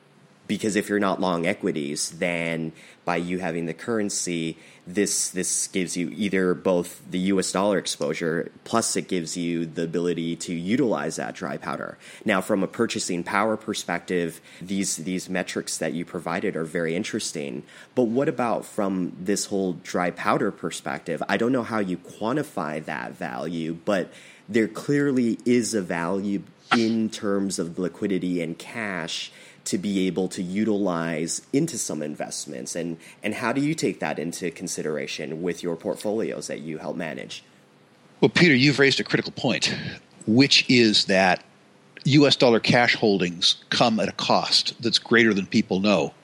because 0.48 0.76
if 0.76 0.88
you're 0.88 0.98
not 0.98 1.20
long 1.20 1.46
equities, 1.46 2.10
then 2.10 2.72
by 3.04 3.16
you 3.16 3.38
having 3.38 3.66
the 3.66 3.74
currency, 3.74 4.56
this 4.86 5.30
this 5.30 5.68
gives 5.68 5.96
you 5.96 6.10
either 6.10 6.54
both 6.54 7.00
the 7.08 7.18
U.S. 7.18 7.52
dollar 7.52 7.78
exposure 7.78 8.50
plus 8.64 8.96
it 8.96 9.06
gives 9.06 9.36
you 9.36 9.64
the 9.64 9.84
ability 9.84 10.34
to 10.36 10.52
utilize 10.52 11.16
that 11.16 11.34
dry 11.34 11.56
powder. 11.56 11.98
Now, 12.24 12.40
from 12.40 12.62
a 12.62 12.66
purchasing 12.66 13.22
power 13.22 13.56
perspective, 13.56 14.40
these 14.60 14.96
these 14.96 15.28
metrics 15.28 15.78
that 15.78 15.92
you 15.92 16.04
provided 16.04 16.56
are 16.56 16.64
very 16.64 16.96
interesting. 16.96 17.62
But 17.94 18.04
what 18.04 18.28
about 18.28 18.64
from 18.64 19.16
this 19.20 19.46
whole 19.46 19.74
dry 19.74 20.10
powder 20.10 20.50
perspective? 20.50 21.22
I 21.28 21.36
don't 21.36 21.52
know 21.52 21.62
how 21.62 21.78
you 21.78 21.96
quantify 21.96 22.84
that 22.84 23.12
value, 23.12 23.78
but 23.84 24.12
there 24.48 24.68
clearly 24.68 25.38
is 25.44 25.74
a 25.74 25.82
value 25.82 26.42
in 26.76 27.10
terms 27.10 27.58
of 27.58 27.78
liquidity 27.78 28.42
and 28.42 28.58
cash 28.58 29.30
to 29.64 29.78
be 29.78 30.06
able 30.06 30.28
to 30.28 30.42
utilize 30.42 31.42
into 31.52 31.78
some 31.78 32.02
investments? 32.02 32.76
And 32.76 32.98
and 33.22 33.34
how 33.34 33.52
do 33.52 33.60
you 33.60 33.74
take 33.74 34.00
that 34.00 34.18
into 34.18 34.50
consideration 34.50 35.42
with 35.42 35.62
your 35.62 35.76
portfolios 35.76 36.46
that 36.48 36.60
you 36.60 36.78
help 36.78 36.96
manage? 36.96 37.44
Well 38.20 38.28
peter 38.28 38.54
you've 38.54 38.78
raised 38.78 39.00
a 39.00 39.04
critical 39.04 39.32
point 39.32 39.74
which 40.26 40.68
is 40.68 41.06
that 41.06 41.42
US 42.04 42.36
dollar 42.36 42.60
cash 42.60 42.94
holdings 42.94 43.56
come 43.70 44.00
at 44.00 44.08
a 44.08 44.12
cost 44.12 44.74
that's 44.80 44.98
greater 44.98 45.32
than 45.32 45.46
people 45.46 45.80
know. 45.80 46.14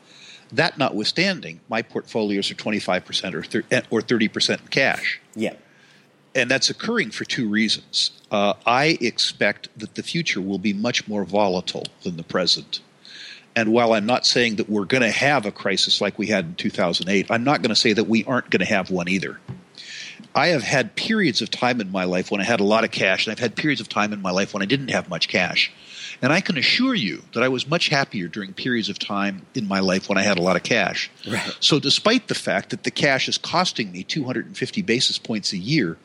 That 0.53 0.79
notwithstanding 0.79 1.61
my 1.69 1.83
portfolios 1.83 2.51
are 2.51 2.55
25% 2.55 3.35
or, 3.35 3.65
eh, 3.71 3.83
or 3.91 4.01
30% 4.01 4.71
cash. 4.71 5.21
Yeah. 5.35 5.55
And 6.35 6.51
that's 6.51 6.71
occurring 6.71 7.11
for 7.11 7.25
two 7.25 7.49
reasons. 7.49 8.13
Uh, 8.31 8.55
I 8.67 8.99
expect 9.01 9.69
that 9.77 9.95
the 9.95 10.03
future 10.03 10.41
will 10.41 10.59
be 10.59 10.73
much 10.73 11.07
more 11.07 11.25
volatile 11.25 11.87
than 12.03 12.17
the 12.17 12.23
present. 12.23 12.81
And 13.59 13.73
while 13.73 13.93
I'm 13.93 14.07
not 14.07 14.25
saying 14.25 14.57
that 14.57 14.71
we're 14.71 14.85
going 14.85 15.03
to 15.03 15.11
have 15.11 15.45
a 15.45 15.51
crisis 15.51 16.01
like 16.01 16.17
we 16.17 16.29
had 16.29 16.45
in 16.45 16.55
2008, 16.55 17.27
I'm 17.29 17.43
not 17.43 17.61
going 17.61 17.71
to 17.71 17.77
say 17.77 17.93
that 17.93 18.05
we 18.05 18.23
aren't 18.23 18.51
going 18.51 18.61
to 18.61 18.73
have 18.73 18.89
one 18.89 19.09
either. 19.09 19.41
I 20.33 20.49
have 20.49 20.63
had 20.63 20.95
periods 20.95 21.43
of 21.43 21.51
time 21.51 21.81
in 21.81 21.91
my 21.91 22.05
life 22.05 22.31
when 22.31 22.41
I 22.41 22.45
had 22.45 22.61
a 22.61 22.65
lot 22.65 22.85
of 22.85 22.93
cash, 22.93 23.27
and 23.27 23.33
I've 23.33 23.41
had 23.41 23.57
periods 23.57 23.81
of 23.81 23.89
time 23.89 24.13
in 24.13 24.23
my 24.23 24.31
life 24.31 24.55
when 24.55 24.63
I 24.63 24.67
didn't 24.67 24.93
have 24.93 25.09
much 25.09 25.27
cash. 25.27 25.73
And 26.23 26.33
I 26.33 26.41
can 26.41 26.57
assure 26.57 26.95
you 26.95 27.25
that 27.35 27.43
I 27.43 27.49
was 27.49 27.67
much 27.67 27.89
happier 27.89 28.29
during 28.29 28.53
periods 28.53 28.89
of 28.89 29.01
time 29.01 29.45
in 29.57 29.67
my 29.67 29.81
life 29.81 30.09
when 30.09 30.19
I 30.19 30.23
had 30.23 30.39
a 30.39 30.43
lot 30.43 30.55
of 30.55 30.63
cash. 30.63 31.11
Right. 31.29 31.57
So, 31.59 31.81
despite 31.81 32.29
the 32.29 32.37
fact 32.37 32.71
that 32.71 32.85
the 32.85 32.93
cash 32.93 33.29
is 33.29 33.39
costing 33.39 33.91
me 33.91 34.05
250 34.05 34.83
basis 34.83 35.19
points 35.19 35.53
a 35.53 35.59
year, 35.59 35.97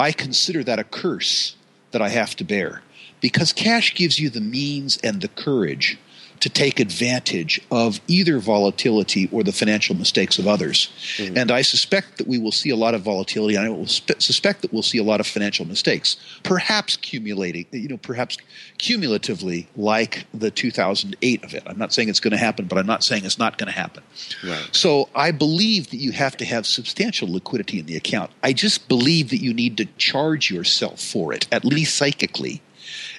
I 0.00 0.10
consider 0.10 0.64
that 0.64 0.80
a 0.80 0.84
curse 0.84 1.54
that 1.92 2.02
I 2.02 2.08
have 2.08 2.34
to 2.36 2.44
bear 2.44 2.82
because 3.20 3.52
cash 3.52 3.94
gives 3.94 4.18
you 4.18 4.30
the 4.30 4.40
means 4.40 4.96
and 4.96 5.20
the 5.20 5.28
courage 5.28 5.96
to 6.40 6.48
take 6.48 6.80
advantage 6.80 7.60
of 7.70 8.00
either 8.08 8.38
volatility 8.38 9.28
or 9.32 9.42
the 9.42 9.52
financial 9.52 9.96
mistakes 9.96 10.38
of 10.38 10.46
others. 10.46 10.90
Mm-hmm. 11.16 11.36
And 11.36 11.50
I 11.50 11.62
suspect 11.62 12.18
that 12.18 12.26
we 12.26 12.38
will 12.38 12.52
see 12.52 12.70
a 12.70 12.76
lot 12.76 12.94
of 12.94 13.02
volatility, 13.02 13.56
and 13.56 13.66
I 13.66 13.68
will 13.70 13.86
spe- 13.86 14.20
suspect 14.20 14.62
that 14.62 14.72
we'll 14.72 14.82
see 14.82 14.98
a 14.98 15.02
lot 15.02 15.20
of 15.20 15.26
financial 15.26 15.66
mistakes, 15.66 16.16
perhaps 16.42 16.96
accumulating, 16.96 17.66
you 17.72 17.88
know, 17.88 17.96
perhaps 17.96 18.38
cumulatively 18.78 19.68
like 19.76 20.26
the 20.34 20.50
2008 20.50 21.44
event. 21.44 21.64
I'm 21.66 21.78
not 21.78 21.92
saying 21.92 22.08
it's 22.08 22.20
going 22.20 22.32
to 22.32 22.38
happen, 22.38 22.66
but 22.66 22.78
I'm 22.78 22.86
not 22.86 23.04
saying 23.04 23.24
it's 23.24 23.38
not 23.38 23.58
going 23.58 23.72
to 23.72 23.78
happen. 23.78 24.02
Right. 24.44 24.68
So 24.72 25.08
I 25.14 25.30
believe 25.30 25.90
that 25.90 25.98
you 25.98 26.12
have 26.12 26.36
to 26.38 26.44
have 26.44 26.66
substantial 26.66 27.32
liquidity 27.32 27.78
in 27.78 27.86
the 27.86 27.96
account. 27.96 28.30
I 28.42 28.52
just 28.52 28.88
believe 28.88 29.30
that 29.30 29.38
you 29.38 29.54
need 29.54 29.76
to 29.78 29.86
charge 29.96 30.50
yourself 30.50 31.00
for 31.00 31.32
it, 31.32 31.46
at 31.52 31.64
least 31.64 31.96
psychically, 31.96 32.62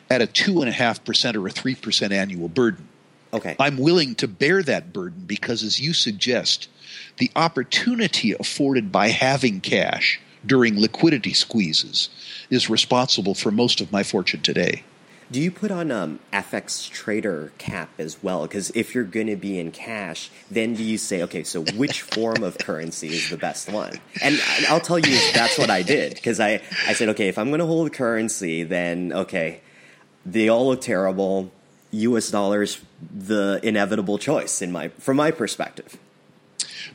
at 0.09 0.21
a 0.21 0.27
2.5% 0.27 1.35
or 1.35 1.47
a 1.47 1.51
3% 1.51 2.11
annual 2.11 2.47
burden. 2.47 2.88
Okay. 3.33 3.55
I'm 3.59 3.77
willing 3.77 4.15
to 4.15 4.27
bear 4.27 4.63
that 4.63 4.91
burden 4.91 5.23
because, 5.25 5.63
as 5.63 5.79
you 5.79 5.93
suggest, 5.93 6.67
the 7.17 7.31
opportunity 7.35 8.33
afforded 8.33 8.91
by 8.91 9.09
having 9.09 9.61
cash 9.61 10.19
during 10.45 10.79
liquidity 10.79 11.33
squeezes 11.33 12.09
is 12.49 12.69
responsible 12.69 13.35
for 13.35 13.51
most 13.51 13.81
of 13.81 13.91
my 13.91 14.03
fortune 14.03 14.41
today. 14.41 14.83
Do 15.31 15.39
you 15.39 15.51
put 15.51 15.69
on 15.69 15.91
um, 15.91 16.19
FX 16.33 16.89
trader 16.89 17.51
cap 17.59 17.91
as 17.99 18.23
well? 18.23 18.47
Because 18.47 18.71
if 18.71 18.95
you're 18.95 19.03
going 19.03 19.27
to 19.27 19.35
be 19.35 19.59
in 19.59 19.71
cash, 19.71 20.31
then 20.49 20.73
do 20.73 20.83
you 20.83 20.97
say, 20.97 21.21
okay, 21.21 21.43
so 21.43 21.61
which 21.75 22.01
form 22.13 22.41
of 22.41 22.57
currency 22.57 23.09
is 23.09 23.29
the 23.29 23.37
best 23.37 23.71
one? 23.71 23.93
And 24.23 24.39
I'll 24.67 24.79
tell 24.79 24.97
you, 24.97 25.19
that's 25.33 25.59
what 25.59 25.69
I 25.69 25.83
did. 25.83 26.15
Because 26.15 26.39
I, 26.39 26.61
I 26.87 26.93
said, 26.93 27.09
okay, 27.09 27.27
if 27.27 27.37
I'm 27.37 27.49
going 27.49 27.59
to 27.59 27.67
hold 27.67 27.93
currency, 27.93 28.63
then 28.63 29.13
okay, 29.13 29.61
they 30.25 30.49
all 30.49 30.67
look 30.67 30.81
terrible. 30.81 31.51
U.S. 31.91 32.29
dollars 32.29 32.81
the 33.13 33.59
inevitable 33.63 34.17
choice 34.17 34.61
in 34.61 34.71
my 34.71 34.89
from 34.89 35.17
my 35.17 35.31
perspective. 35.31 35.97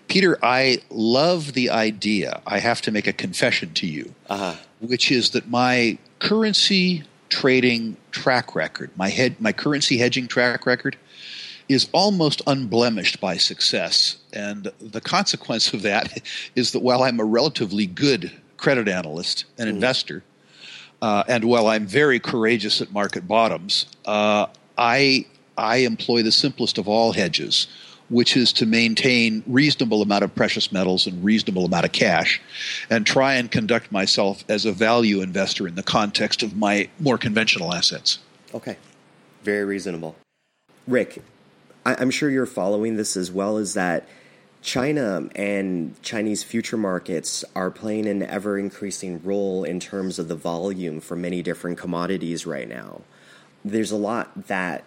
Peter, 0.09 0.39
I 0.43 0.83
love 0.91 1.53
the 1.55 1.71
idea. 1.71 2.41
I 2.47 2.59
have 2.59 2.81
to 2.83 2.91
make 2.91 3.07
a 3.07 3.13
confession 3.13 3.73
to 3.75 3.87
you, 3.87 4.15
uh-huh. 4.29 4.55
which 4.81 5.11
is 5.11 5.31
that 5.31 5.49
my 5.49 5.99
currency 6.19 7.05
trading 7.29 7.97
track 8.11 8.55
record, 8.55 8.91
my 8.97 9.09
head, 9.09 9.41
my 9.41 9.53
currency 9.53 9.99
hedging 9.99 10.27
track 10.27 10.67
record, 10.67 10.97
is 11.69 11.89
almost 11.93 12.43
unblemished 12.47 13.21
by 13.21 13.37
success. 13.37 14.19
And 14.33 14.71
the 14.81 15.01
consequence 15.01 15.73
of 15.73 15.83
that 15.83 16.23
is 16.55 16.73
that 16.73 16.81
while 16.81 17.03
I'm 17.03 17.21
a 17.21 17.25
relatively 17.25 17.87
good 17.87 18.33
credit 18.57 18.89
analyst 18.89 19.45
and 19.59 19.69
mm. 19.69 19.75
investor, 19.75 20.23
uh, 21.03 21.25
and 21.29 21.45
while 21.45 21.67
I'm 21.67 21.87
very 21.87 22.21
courageous 22.21 22.81
at 22.81 22.93
market 22.93 23.27
bottoms, 23.27 23.87
uh, 24.05 24.47
I 24.77 25.27
I 25.57 25.79
employ 25.79 26.23
the 26.23 26.33
simplest 26.33 26.79
of 26.79 26.89
all 26.89 27.13
hedges, 27.13 27.69
which 28.09 28.37
is 28.37 28.53
to 28.55 28.67
maintain 28.67 29.43
reasonable 29.47 30.03
amount 30.03 30.25
of 30.25 30.35
precious 30.35 30.73
metals 30.73 31.07
and 31.07 31.23
reasonable 31.23 31.65
amount 31.65 31.85
of 31.85 31.93
cash, 31.93 32.41
and 32.91 33.07
try 33.07 33.35
and 33.35 33.51
conduct 33.51 33.93
myself 33.93 34.45
as 34.49 34.67
a 34.67 34.73
value 34.73 35.21
investor 35.21 35.69
in 35.69 35.77
the 35.77 35.83
context 35.83 36.43
of 36.43 36.57
my 36.57 36.89
more 36.99 37.19
conventional 37.19 37.73
assets. 37.73 38.19
Okay, 38.53 38.77
very 39.43 39.65
reasonable. 39.65 40.17
Rick, 40.89 41.23
I- 41.87 41.97
I'm 41.99 42.11
sure 42.11 42.31
you're 42.31 42.47
following 42.47 42.97
this 42.97 43.17
as 43.17 43.31
well 43.31 43.57
as 43.59 43.75
that. 43.75 44.09
China 44.61 45.29
and 45.37 45.95
Chinese 46.03 46.43
future 46.43 46.79
markets 46.79 47.45
are 47.55 47.71
playing 47.71 48.07
an 48.07 48.23
ever 48.23 48.59
increasing 48.59 49.21
role 49.23 49.63
in 49.63 49.79
terms 49.79 50.19
of 50.19 50.27
the 50.29 50.35
volume 50.35 51.01
for 51.01 51.17
many 51.17 51.43
different 51.43 51.77
commodities 51.77 52.47
right 52.47 52.67
now 52.67 53.03
there's 53.65 53.91
a 53.91 53.97
lot 53.97 54.47
that 54.49 54.85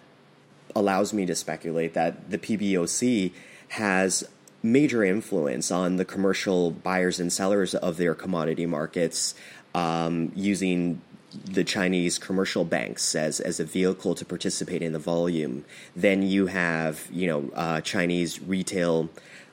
allows 0.74 1.12
me 1.12 1.26
to 1.26 1.34
speculate 1.34 1.94
that 1.94 2.30
the 2.30 2.38
PBOC 2.38 3.32
has 3.70 4.28
major 4.62 5.04
influence 5.04 5.70
on 5.70 5.96
the 5.96 6.04
commercial 6.04 6.70
buyers 6.70 7.20
and 7.20 7.32
sellers 7.32 7.74
of 7.74 7.96
their 7.96 8.14
commodity 8.14 8.66
markets 8.66 9.34
um, 9.74 10.32
using 10.34 11.00
the 11.44 11.62
Chinese 11.62 12.18
commercial 12.18 12.64
banks 12.64 13.14
as, 13.14 13.38
as 13.40 13.60
a 13.60 13.64
vehicle 13.64 14.14
to 14.14 14.24
participate 14.24 14.82
in 14.82 14.92
the 14.92 14.98
volume. 14.98 15.64
Then 15.94 16.22
you 16.22 16.46
have 16.46 17.06
you 17.12 17.26
know 17.26 17.50
uh, 17.54 17.80
Chinese 17.82 18.40
retail 18.40 19.10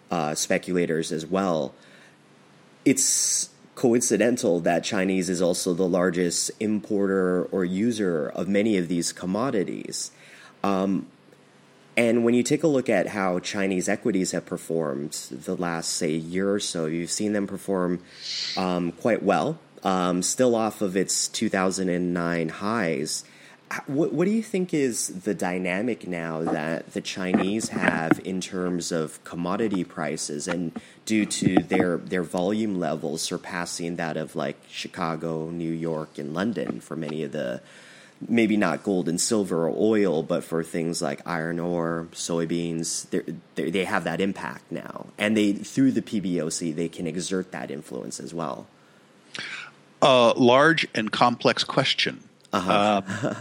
uh, 0.10 0.36
speculators 0.36 1.12
as 1.12 1.25
well. 1.25 1.74
It's 2.86 3.50
coincidental 3.75 4.62
that 4.62 4.84
Chinese 4.84 5.29
is 5.29 5.41
also 5.41 5.74
the 5.74 5.88
largest 5.88 6.50
importer 6.60 7.44
or 7.46 7.65
user 7.65 8.29
of 8.29 8.48
many 8.48 8.77
of 8.77 8.88
these 8.88 9.12
commodities. 9.12 10.12
Um, 10.63 11.08
and 11.98 12.25
when 12.25 12.34
you 12.34 12.44
take 12.44 12.63
a 12.63 12.67
look 12.67 12.89
at 12.89 13.08
how 13.08 13.39
Chinese 13.39 13.88
equities 13.88 14.32
have 14.32 14.46
performed 14.46 15.12
the 15.32 15.55
last, 15.55 15.91
say, 15.91 16.12
year 16.12 16.51
or 16.51 16.60
so, 16.60 16.88
you've 16.88 17.12
seen 17.12 17.34
them 17.34 17.48
perform 17.48 18.01
um, 18.58 18.91
quite 18.94 19.24
well, 19.24 19.60
um, 19.84 20.22
still 20.22 20.55
off 20.55 20.82
of 20.82 20.98
its 20.98 21.27
2009 21.29 22.50
highs. 22.50 23.24
What, 23.88 24.13
what 24.13 24.25
do 24.25 24.31
you 24.31 24.43
think 24.43 24.74
is 24.74 25.07
the 25.07 25.34
dynamic 25.34 26.07
now 26.07 26.43
that 26.43 26.93
the 26.93 27.01
Chinese 27.01 27.69
have 27.69 28.22
in 28.24 28.39
terms 28.39 28.91
of 28.91 29.24
commodity 29.24 29.84
prices 29.84 30.48
and 30.48 30.79
due 31.05 31.25
to 31.25 31.55
their 31.63 31.98
their 31.98 32.22
volume 32.22 32.79
levels 32.79 33.24
surpassing 33.24 33.95
that 33.95 34.17
of 34.17 34.36
like 34.36 34.57
Chicago, 34.69 35.50
New 35.50 35.72
York, 35.72 36.19
and 36.19 36.34
London 36.34 36.79
for 36.79 36.95
many 36.95 37.24
of 37.24 37.31
the 37.31 37.62
maybe 38.27 38.55
not 38.55 38.84
gold 38.84 39.10
and 39.10 39.19
silver 39.19 39.67
or 39.67 39.75
oil, 39.77 40.24
but 40.24 40.43
for 40.43 40.63
things 40.63 41.01
like 41.01 41.22
iron 41.27 41.60
ore, 41.60 42.07
soybeans, 42.13 43.10
they're, 43.10 43.25
they 43.72 43.86
have 43.86 44.03
that 44.03 44.22
impact 44.22 44.72
now, 44.72 45.07
and 45.17 45.36
they 45.36 45.53
through 45.53 45.91
the 45.91 46.01
PBOC 46.01 46.74
they 46.75 46.88
can 46.88 47.07
exert 47.07 47.51
that 47.51 47.72
influence 47.72 48.19
as 48.19 48.34
well. 48.34 48.67
A 50.01 50.34
large 50.36 50.88
and 50.93 51.12
complex 51.12 51.63
question. 51.63 52.24
Uh-huh. 52.55 53.01
Um, 53.05 53.35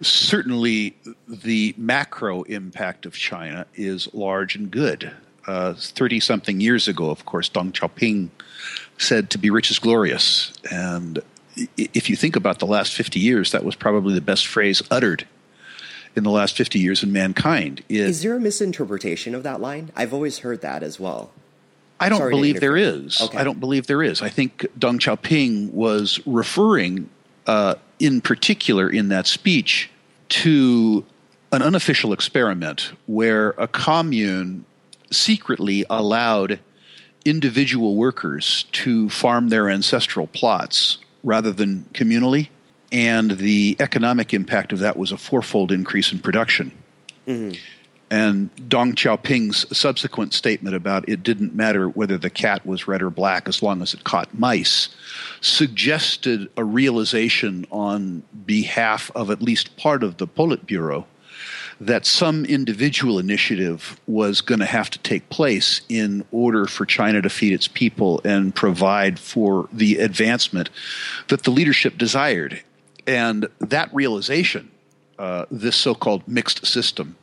certainly, 0.00 0.96
the 1.26 1.74
macro 1.76 2.42
impact 2.42 3.06
of 3.06 3.14
China 3.14 3.66
is 3.74 4.12
large 4.14 4.54
and 4.54 4.70
good. 4.70 5.12
Thirty 5.46 6.18
uh, 6.18 6.20
something 6.20 6.60
years 6.60 6.86
ago, 6.86 7.10
of 7.10 7.24
course, 7.24 7.48
Deng 7.48 7.72
Xiaoping 7.72 8.28
said, 8.98 9.30
"To 9.30 9.38
be 9.38 9.50
rich 9.50 9.70
is 9.70 9.78
glorious," 9.78 10.52
and 10.70 11.20
if 11.76 12.08
you 12.08 12.16
think 12.16 12.36
about 12.36 12.58
the 12.58 12.66
last 12.66 12.94
50 12.94 13.18
years, 13.18 13.52
that 13.52 13.64
was 13.64 13.74
probably 13.74 14.14
the 14.14 14.20
best 14.20 14.46
phrase 14.46 14.82
uttered 14.90 15.26
in 16.16 16.24
the 16.24 16.30
last 16.30 16.56
50 16.56 16.78
years 16.78 17.02
in 17.02 17.12
mankind. 17.12 17.82
It, 17.88 18.00
is 18.00 18.22
there 18.22 18.36
a 18.36 18.40
misinterpretation 18.40 19.34
of 19.34 19.42
that 19.42 19.60
line? 19.60 19.92
I've 19.96 20.12
always 20.12 20.38
heard 20.38 20.60
that 20.62 20.82
as 20.82 20.98
well. 20.98 21.32
I 21.98 22.08
don't 22.08 22.18
Sorry 22.18 22.30
believe 22.30 22.60
there 22.60 22.76
is. 22.76 23.20
Okay. 23.20 23.38
I 23.38 23.44
don't 23.44 23.60
believe 23.60 23.86
there 23.86 24.02
is. 24.02 24.22
I 24.22 24.30
think 24.30 24.66
Deng 24.78 24.98
Xiaoping 24.98 25.72
was 25.72 26.18
referring, 26.26 27.10
uh, 27.50 27.74
in 27.98 28.20
particular, 28.20 28.88
in 28.88 29.08
that 29.08 29.26
speech, 29.26 29.90
to 30.28 31.04
an 31.50 31.62
unofficial 31.62 32.12
experiment 32.12 32.92
where 33.06 33.50
a 33.58 33.66
commune 33.66 34.64
secretly 35.10 35.84
allowed 35.90 36.60
individual 37.24 37.96
workers 37.96 38.66
to 38.70 39.08
farm 39.10 39.48
their 39.48 39.68
ancestral 39.68 40.28
plots 40.28 40.98
rather 41.24 41.50
than 41.50 41.86
communally. 41.92 42.50
And 42.92 43.32
the 43.32 43.76
economic 43.80 44.32
impact 44.32 44.72
of 44.72 44.78
that 44.78 44.96
was 44.96 45.10
a 45.10 45.16
fourfold 45.16 45.72
increase 45.72 46.12
in 46.12 46.20
production. 46.20 46.70
Mm-hmm. 47.26 47.58
And 48.10 48.54
Deng 48.56 48.94
Xiaoping's 48.94 49.76
subsequent 49.76 50.34
statement 50.34 50.74
about 50.74 51.08
it 51.08 51.22
didn't 51.22 51.54
matter 51.54 51.88
whether 51.88 52.18
the 52.18 52.30
cat 52.30 52.66
was 52.66 52.88
red 52.88 53.02
or 53.02 53.10
black 53.10 53.46
as 53.46 53.62
long 53.62 53.82
as 53.82 53.94
it 53.94 54.02
caught 54.02 54.36
mice 54.36 54.88
suggested 55.40 56.50
a 56.56 56.64
realization 56.64 57.66
on 57.70 58.24
behalf 58.44 59.10
of 59.14 59.30
at 59.30 59.40
least 59.40 59.76
part 59.76 60.02
of 60.02 60.16
the 60.16 60.26
Politburo 60.26 61.04
that 61.80 62.04
some 62.04 62.44
individual 62.44 63.18
initiative 63.18 63.98
was 64.06 64.42
going 64.42 64.58
to 64.58 64.66
have 64.66 64.90
to 64.90 64.98
take 64.98 65.28
place 65.30 65.80
in 65.88 66.24
order 66.30 66.66
for 66.66 66.84
China 66.84 67.22
to 67.22 67.30
feed 67.30 67.54
its 67.54 67.68
people 67.68 68.20
and 68.22 68.54
provide 68.54 69.18
for 69.18 69.68
the 69.72 69.96
advancement 69.98 70.68
that 71.28 71.44
the 71.44 71.50
leadership 71.50 71.96
desired. 71.96 72.62
And 73.06 73.48
that 73.60 73.92
realization, 73.94 74.70
uh, 75.18 75.46
this 75.50 75.74
so 75.74 75.94
called 75.94 76.26
mixed 76.28 76.66
system, 76.66 77.16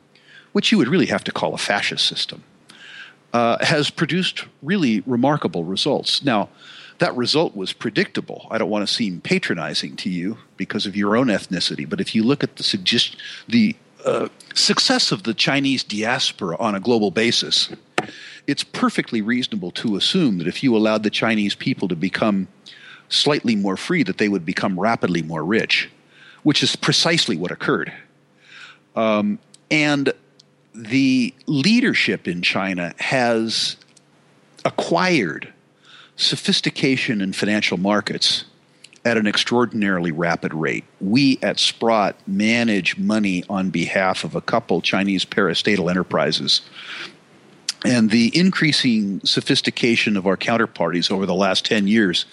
which 0.57 0.71
you 0.71 0.77
would 0.79 0.87
really 0.87 1.05
have 1.05 1.23
to 1.23 1.31
call 1.31 1.53
a 1.53 1.57
fascist 1.59 2.07
system, 2.07 2.41
uh, 3.31 3.63
has 3.63 3.91
produced 3.91 4.45
really 4.63 5.03
remarkable 5.05 5.63
results. 5.63 6.23
Now, 6.23 6.49
that 6.97 7.15
result 7.15 7.55
was 7.55 7.73
predictable. 7.73 8.47
I 8.49 8.57
don't 8.57 8.71
want 8.71 8.87
to 8.87 8.91
seem 8.91 9.21
patronizing 9.21 9.95
to 9.97 10.09
you 10.09 10.39
because 10.55 10.87
of 10.87 10.95
your 10.95 11.15
own 11.15 11.27
ethnicity, 11.27 11.87
but 11.87 12.01
if 12.01 12.15
you 12.15 12.23
look 12.23 12.43
at 12.43 12.55
the 12.55 12.63
suggest 12.63 13.17
the 13.47 13.75
uh, 14.03 14.29
success 14.55 15.11
of 15.11 15.21
the 15.21 15.35
Chinese 15.35 15.83
diaspora 15.83 16.57
on 16.57 16.73
a 16.73 16.79
global 16.79 17.11
basis, 17.11 17.69
it's 18.47 18.63
perfectly 18.63 19.21
reasonable 19.21 19.69
to 19.69 19.95
assume 19.95 20.39
that 20.39 20.47
if 20.47 20.63
you 20.63 20.75
allowed 20.75 21.03
the 21.03 21.11
Chinese 21.11 21.53
people 21.53 21.87
to 21.87 21.95
become 21.95 22.47
slightly 23.09 23.55
more 23.55 23.77
free, 23.77 24.01
that 24.01 24.17
they 24.17 24.27
would 24.27 24.43
become 24.43 24.79
rapidly 24.79 25.21
more 25.21 25.45
rich, 25.45 25.87
which 26.41 26.63
is 26.63 26.75
precisely 26.75 27.37
what 27.37 27.51
occurred. 27.51 27.93
Um, 28.95 29.37
and 29.69 30.13
the 30.77 31.33
leadership 31.47 32.27
in 32.27 32.43
China 32.43 32.93
has 32.99 33.77
acquired 34.63 35.51
sophistication 36.15 37.19
in 37.19 37.33
financial 37.33 37.77
markets 37.77 38.45
at 39.03 39.17
an 39.17 39.25
extraordinarily 39.25 40.11
rapid 40.11 40.53
rate. 40.53 40.83
We 41.01 41.39
at 41.41 41.59
Sprott 41.59 42.15
manage 42.27 42.97
money 42.97 43.43
on 43.49 43.69
behalf 43.71 44.23
of 44.23 44.35
a 44.35 44.41
couple 44.41 44.81
Chinese 44.81 45.25
parastatal 45.25 45.89
enterprises. 45.89 46.61
And 47.85 48.11
the 48.11 48.37
increasing 48.37 49.21
sophistication 49.21 50.17
of 50.17 50.27
our 50.27 50.37
counterparties 50.37 51.09
over 51.09 51.25
the 51.25 51.35
last 51.35 51.65
10 51.65 51.87
years 51.87 52.25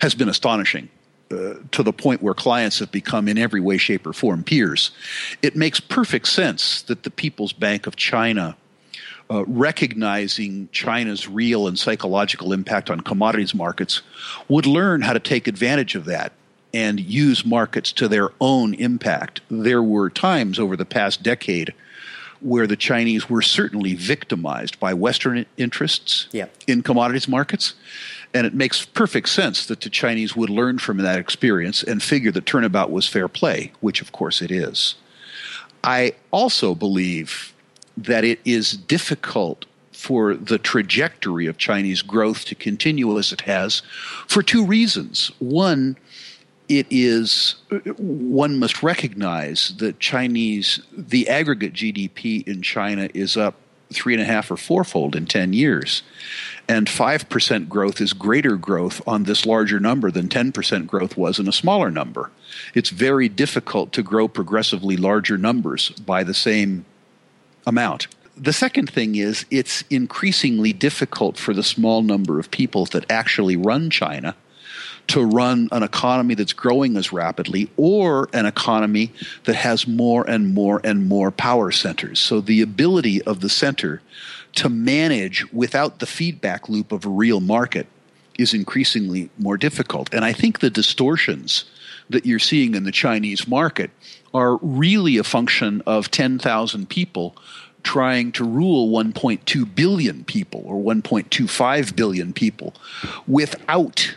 has 0.00 0.14
been 0.14 0.28
astonishing. 0.28 0.88
Uh, 1.32 1.54
to 1.70 1.82
the 1.82 1.92
point 1.92 2.20
where 2.20 2.34
clients 2.34 2.78
have 2.78 2.92
become, 2.92 3.26
in 3.26 3.38
every 3.38 3.60
way, 3.60 3.78
shape, 3.78 4.06
or 4.06 4.12
form, 4.12 4.44
peers. 4.44 4.90
It 5.40 5.56
makes 5.56 5.80
perfect 5.80 6.28
sense 6.28 6.82
that 6.82 7.04
the 7.04 7.10
People's 7.10 7.54
Bank 7.54 7.86
of 7.86 7.96
China, 7.96 8.54
uh, 9.30 9.44
recognizing 9.46 10.68
China's 10.72 11.28
real 11.28 11.66
and 11.68 11.78
psychological 11.78 12.52
impact 12.52 12.90
on 12.90 13.00
commodities 13.00 13.54
markets, 13.54 14.02
would 14.48 14.66
learn 14.66 15.00
how 15.00 15.14
to 15.14 15.20
take 15.20 15.48
advantage 15.48 15.94
of 15.94 16.04
that 16.04 16.32
and 16.74 17.00
use 17.00 17.46
markets 17.46 17.92
to 17.92 18.08
their 18.08 18.30
own 18.40 18.74
impact. 18.74 19.40
There 19.50 19.82
were 19.82 20.10
times 20.10 20.58
over 20.58 20.76
the 20.76 20.84
past 20.84 21.22
decade 21.22 21.72
where 22.42 22.66
the 22.66 22.76
Chinese 22.76 23.30
were 23.30 23.42
certainly 23.42 23.94
victimized 23.94 24.78
by 24.80 24.92
Western 24.92 25.46
interests 25.56 26.26
in 26.66 26.82
commodities 26.82 27.28
markets. 27.28 27.74
And 28.34 28.46
it 28.46 28.54
makes 28.54 28.84
perfect 28.84 29.28
sense 29.28 29.66
that 29.66 29.82
the 29.82 29.90
Chinese 29.90 30.34
would 30.34 30.50
learn 30.50 30.78
from 30.78 30.98
that 30.98 31.18
experience 31.18 31.82
and 31.82 32.02
figure 32.02 32.30
that 32.32 32.46
turnabout 32.46 32.90
was 32.90 33.06
fair 33.06 33.28
play, 33.28 33.72
which 33.80 34.00
of 34.00 34.12
course 34.12 34.40
it 34.40 34.50
is. 34.50 34.94
I 35.84 36.14
also 36.30 36.74
believe 36.74 37.52
that 37.96 38.24
it 38.24 38.40
is 38.44 38.72
difficult 38.72 39.66
for 39.92 40.34
the 40.34 40.58
trajectory 40.58 41.46
of 41.46 41.58
Chinese 41.58 42.02
growth 42.02 42.44
to 42.46 42.54
continue 42.54 43.16
as 43.18 43.32
it 43.32 43.42
has 43.42 43.82
for 44.26 44.42
two 44.42 44.64
reasons. 44.64 45.30
One, 45.38 45.96
it 46.68 46.86
is 46.90 47.56
one 47.98 48.58
must 48.58 48.82
recognize 48.82 49.74
that 49.78 50.00
Chinese 50.00 50.80
the 50.90 51.28
aggregate 51.28 51.74
GDP 51.74 52.46
in 52.48 52.62
China 52.62 53.08
is 53.12 53.36
up 53.36 53.54
three 53.92 54.14
and 54.14 54.22
a 54.22 54.26
half 54.26 54.50
or 54.50 54.56
fourfold 54.56 55.14
in 55.14 55.26
10 55.26 55.52
years. 55.52 56.02
And 56.68 56.86
5% 56.86 57.68
growth 57.68 58.00
is 58.00 58.12
greater 58.12 58.56
growth 58.56 59.00
on 59.06 59.24
this 59.24 59.44
larger 59.44 59.80
number 59.80 60.10
than 60.10 60.28
10% 60.28 60.86
growth 60.86 61.16
was 61.16 61.38
in 61.38 61.48
a 61.48 61.52
smaller 61.52 61.90
number. 61.90 62.30
It's 62.74 62.90
very 62.90 63.28
difficult 63.28 63.92
to 63.92 64.02
grow 64.02 64.28
progressively 64.28 64.96
larger 64.96 65.36
numbers 65.36 65.90
by 65.90 66.24
the 66.24 66.34
same 66.34 66.84
amount. 67.66 68.06
The 68.36 68.52
second 68.52 68.90
thing 68.90 69.16
is 69.16 69.44
it's 69.50 69.84
increasingly 69.90 70.72
difficult 70.72 71.36
for 71.36 71.52
the 71.52 71.62
small 71.62 72.02
number 72.02 72.38
of 72.38 72.50
people 72.50 72.86
that 72.86 73.10
actually 73.10 73.56
run 73.56 73.90
China 73.90 74.34
to 75.08 75.24
run 75.24 75.68
an 75.72 75.82
economy 75.82 76.34
that's 76.34 76.52
growing 76.52 76.96
as 76.96 77.12
rapidly 77.12 77.70
or 77.76 78.28
an 78.32 78.46
economy 78.46 79.12
that 79.44 79.54
has 79.54 79.86
more 79.86 80.28
and 80.28 80.54
more 80.54 80.80
and 80.84 81.08
more 81.08 81.30
power 81.30 81.70
centers. 81.70 82.20
So 82.20 82.40
the 82.40 82.62
ability 82.62 83.22
of 83.22 83.40
the 83.40 83.48
center 83.48 84.00
to 84.56 84.68
manage 84.68 85.50
without 85.52 85.98
the 85.98 86.06
feedback 86.06 86.68
loop 86.68 86.92
of 86.92 87.04
a 87.04 87.10
real 87.10 87.40
market 87.40 87.86
is 88.38 88.54
increasingly 88.54 89.30
more 89.38 89.56
difficult. 89.56 90.12
And 90.12 90.24
I 90.24 90.32
think 90.32 90.60
the 90.60 90.70
distortions 90.70 91.64
that 92.10 92.26
you're 92.26 92.38
seeing 92.38 92.74
in 92.74 92.84
the 92.84 92.92
Chinese 92.92 93.46
market 93.46 93.90
are 94.34 94.56
really 94.56 95.18
a 95.18 95.24
function 95.24 95.82
of 95.86 96.10
10,000 96.10 96.88
people 96.88 97.36
trying 97.82 98.32
to 98.32 98.44
rule 98.44 98.90
1.2 98.90 99.74
billion 99.74 100.24
people 100.24 100.62
or 100.64 100.76
1.25 100.76 101.96
billion 101.96 102.32
people 102.32 102.74
without 103.26 104.14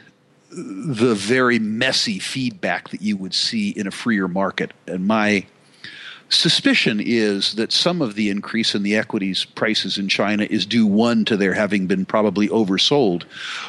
the 0.56 1.13
very 1.15 1.60
messy 1.60 2.20
feedback 2.20 2.89
that 2.89 3.02
you 3.02 3.18
would 3.18 3.34
see 3.34 3.70
in 3.72 3.88
a 3.88 3.91
freer 3.91 4.28
market. 4.28 4.72
And 4.88 5.06
my 5.06 5.46
suspicion 6.30 7.02
is 7.04 7.56
that 7.56 7.72
some 7.72 8.02
of 8.02 8.15
the 8.15 8.30
increase 8.30 8.74
in 8.74 8.84
the 8.84 8.96
equities 8.96 9.46
prices 9.46 9.98
in 9.98 10.08
China 10.08 10.48
is 10.50 10.65
due, 10.65 10.88
one, 10.88 11.26
to 11.26 11.38
their 11.38 11.54
having 11.54 11.88
been 11.88 12.06
probably 12.06 12.48
oversold, 12.48 13.24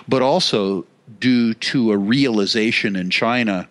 but 0.09 0.23
also 0.23 0.87
due 1.21 1.55
to 1.55 1.93
a 1.93 1.97
realization 1.97 2.97
in 2.97 3.11
China 3.11 3.69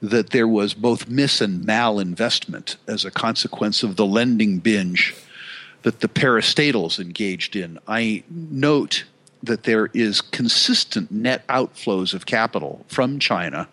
that 0.00 0.30
there 0.30 0.48
was 0.48 0.74
both 0.74 1.08
mis 1.08 1.40
and 1.40 1.64
mal 1.64 1.98
investment 1.98 2.76
as 2.86 3.04
a 3.04 3.10
consequence 3.10 3.82
of 3.82 3.96
the 3.96 4.06
lending 4.06 4.58
binge 4.58 5.14
that 5.82 6.00
the 6.00 6.08
parastatals 6.08 6.98
engaged 6.98 7.56
in. 7.56 7.78
I 7.88 8.22
note 8.28 9.04
that 9.46 9.64
there 9.64 9.90
is 9.92 10.20
consistent 10.20 11.10
net 11.10 11.46
outflows 11.48 12.14
of 12.14 12.26
capital 12.26 12.84
from 12.88 13.18
China, 13.18 13.68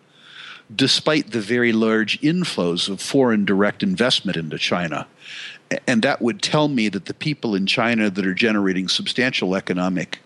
despite 0.74 1.32
the 1.32 1.42
very 1.42 1.72
large 1.72 2.20
inflows 2.22 2.90
of 2.90 3.02
foreign 3.02 3.46
direct 3.46 3.84
investment 3.84 4.38
into 4.38 4.58
China. 4.58 5.08
And 5.88 6.02
that 6.02 6.22
would 6.22 6.42
tell 6.42 6.68
me 6.68 6.90
that 6.90 7.06
the 7.06 7.14
people 7.14 7.56
in 7.56 7.66
China 7.66 8.10
that 8.10 8.26
are 8.26 8.34
generating 8.34 8.88
substantial 8.88 9.56
economic 9.56 10.20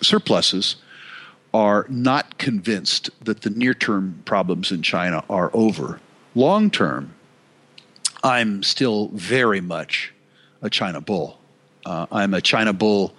surpluses 0.00 0.76
are 1.52 1.86
not 1.88 2.38
convinced 2.38 3.10
that 3.24 3.40
the 3.42 3.50
near 3.50 3.74
term 3.74 4.22
problems 4.24 4.70
in 4.70 4.82
China 4.82 5.24
are 5.28 5.50
over. 5.54 6.00
Long 6.34 6.70
term, 6.70 7.14
I'm 8.22 8.62
still 8.62 9.08
very 9.08 9.60
much 9.60 10.12
a 10.62 10.70
China 10.70 11.00
bull. 11.00 11.38
Uh, 11.84 12.06
I'm 12.10 12.34
a 12.34 12.40
China 12.40 12.72
bull 12.72 13.14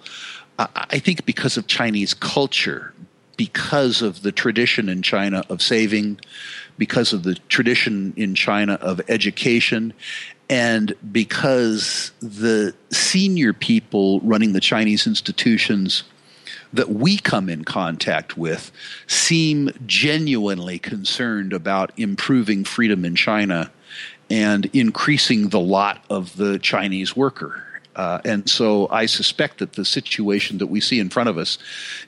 I 0.58 0.98
think 0.98 1.24
because 1.24 1.56
of 1.56 1.66
Chinese 1.66 2.14
culture, 2.14 2.92
because 3.36 4.02
of 4.02 4.22
the 4.22 4.32
tradition 4.32 4.88
in 4.88 5.02
China 5.02 5.44
of 5.48 5.62
saving, 5.62 6.20
because 6.76 7.12
of 7.12 7.22
the 7.22 7.36
tradition 7.48 8.12
in 8.16 8.34
China 8.34 8.74
of 8.74 9.00
education, 9.08 9.92
and 10.50 10.94
because 11.12 12.10
the 12.20 12.74
senior 12.90 13.52
people 13.52 14.20
running 14.20 14.52
the 14.52 14.60
Chinese 14.60 15.06
institutions 15.06 16.04
that 16.72 16.90
we 16.90 17.18
come 17.18 17.48
in 17.48 17.64
contact 17.64 18.36
with 18.36 18.72
seem 19.06 19.70
genuinely 19.86 20.78
concerned 20.78 21.52
about 21.52 21.92
improving 21.96 22.64
freedom 22.64 23.04
in 23.04 23.14
China 23.14 23.70
and 24.28 24.66
increasing 24.72 25.48
the 25.48 25.60
lot 25.60 26.04
of 26.10 26.36
the 26.36 26.58
Chinese 26.58 27.16
worker. 27.16 27.64
Uh, 27.98 28.20
and 28.24 28.48
so 28.48 28.88
I 28.90 29.06
suspect 29.06 29.58
that 29.58 29.72
the 29.72 29.84
situation 29.84 30.58
that 30.58 30.68
we 30.68 30.80
see 30.80 31.00
in 31.00 31.10
front 31.10 31.28
of 31.28 31.36
us 31.36 31.58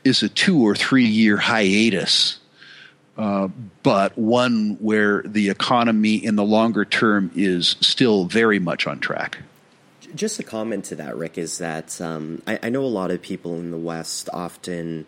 is 0.04 0.22
a 0.22 0.28
two 0.28 0.64
or 0.64 0.76
three 0.76 1.04
year 1.04 1.36
hiatus, 1.36 2.38
uh, 3.18 3.48
but 3.82 4.16
one 4.16 4.76
where 4.80 5.22
the 5.22 5.50
economy 5.50 6.14
in 6.14 6.36
the 6.36 6.44
longer 6.44 6.84
term 6.84 7.32
is 7.34 7.74
still 7.80 8.24
very 8.26 8.60
much 8.60 8.86
on 8.86 9.00
track. 9.00 9.38
Just 10.14 10.38
a 10.38 10.44
comment 10.44 10.84
to 10.86 10.94
that, 10.96 11.16
Rick, 11.16 11.36
is 11.38 11.58
that 11.58 12.00
um, 12.00 12.40
I, 12.46 12.60
I, 12.64 12.68
know 12.68 12.84
a 12.84 12.86
lot 12.86 13.10
of 13.10 13.20
people 13.20 13.58
in 13.58 13.70
the 13.70 13.78
West 13.78 14.28
often 14.32 15.06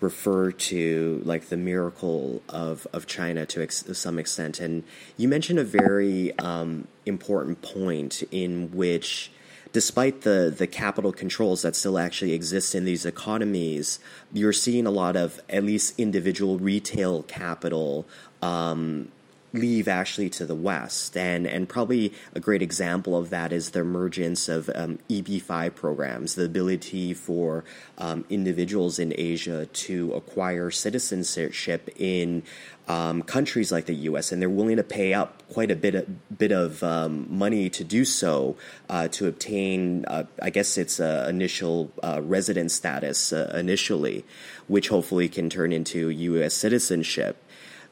refer 0.00 0.50
to 0.50 1.22
like 1.24 1.48
the 1.48 1.56
miracle 1.56 2.42
of, 2.48 2.86
of 2.92 3.06
China 3.06 3.46
to 3.46 3.62
ex- 3.62 3.84
some 3.98 4.18
extent. 4.18 4.58
And 4.58 4.84
you 5.16 5.28
mentioned 5.28 5.58
a 5.58 5.64
very 5.64 6.36
um, 6.38 6.88
important 7.04 7.62
point 7.62 8.22
in 8.32 8.70
which 8.72 9.30
despite 9.72 10.22
the 10.22 10.52
the 10.56 10.66
capital 10.66 11.12
controls 11.12 11.62
that 11.62 11.76
still 11.76 11.98
actually 11.98 12.32
exist 12.32 12.74
in 12.74 12.84
these 12.84 13.04
economies, 13.04 14.00
you're 14.32 14.52
seeing 14.52 14.86
a 14.86 14.90
lot 14.90 15.16
of 15.16 15.40
at 15.48 15.64
least 15.64 15.98
individual 15.98 16.58
retail 16.58 17.22
capital 17.24 18.06
um, 18.42 19.08
leave 19.52 19.88
actually 19.88 20.30
to 20.30 20.46
the 20.46 20.54
west. 20.54 21.16
And 21.16 21.46
and 21.46 21.68
probably 21.68 22.12
a 22.34 22.40
great 22.40 22.62
example 22.62 23.16
of 23.16 23.30
that 23.30 23.52
is 23.52 23.70
the 23.70 23.80
emergence 23.80 24.48
of 24.48 24.70
um, 24.74 24.98
EB5 25.08 25.74
programs 25.74 26.34
the 26.34 26.44
ability 26.44 27.14
for 27.14 27.64
um, 27.98 28.24
individuals 28.28 28.98
in 28.98 29.14
Asia 29.16 29.66
to 29.66 30.12
acquire 30.14 30.70
citizenship 30.70 31.88
in 31.96 32.42
um, 32.90 33.22
countries 33.22 33.70
like 33.70 33.86
the 33.86 33.94
U.S. 34.10 34.32
and 34.32 34.42
they're 34.42 34.50
willing 34.50 34.76
to 34.76 34.82
pay 34.82 35.14
up 35.14 35.42
quite 35.52 35.70
a 35.70 35.76
bit 35.76 35.94
of, 35.94 36.38
bit 36.38 36.50
of 36.50 36.82
um, 36.82 37.26
money 37.30 37.70
to 37.70 37.84
do 37.84 38.04
so 38.04 38.56
uh, 38.88 39.06
to 39.08 39.28
obtain 39.28 40.04
uh, 40.06 40.24
I 40.42 40.50
guess 40.50 40.76
it's 40.76 40.98
uh, 40.98 41.26
initial 41.28 41.92
uh, 42.02 42.20
resident 42.22 42.72
status 42.72 43.32
uh, 43.32 43.54
initially 43.54 44.24
which 44.66 44.88
hopefully 44.88 45.28
can 45.28 45.48
turn 45.48 45.72
into 45.72 46.08
U.S. 46.08 46.54
citizenship 46.54 47.36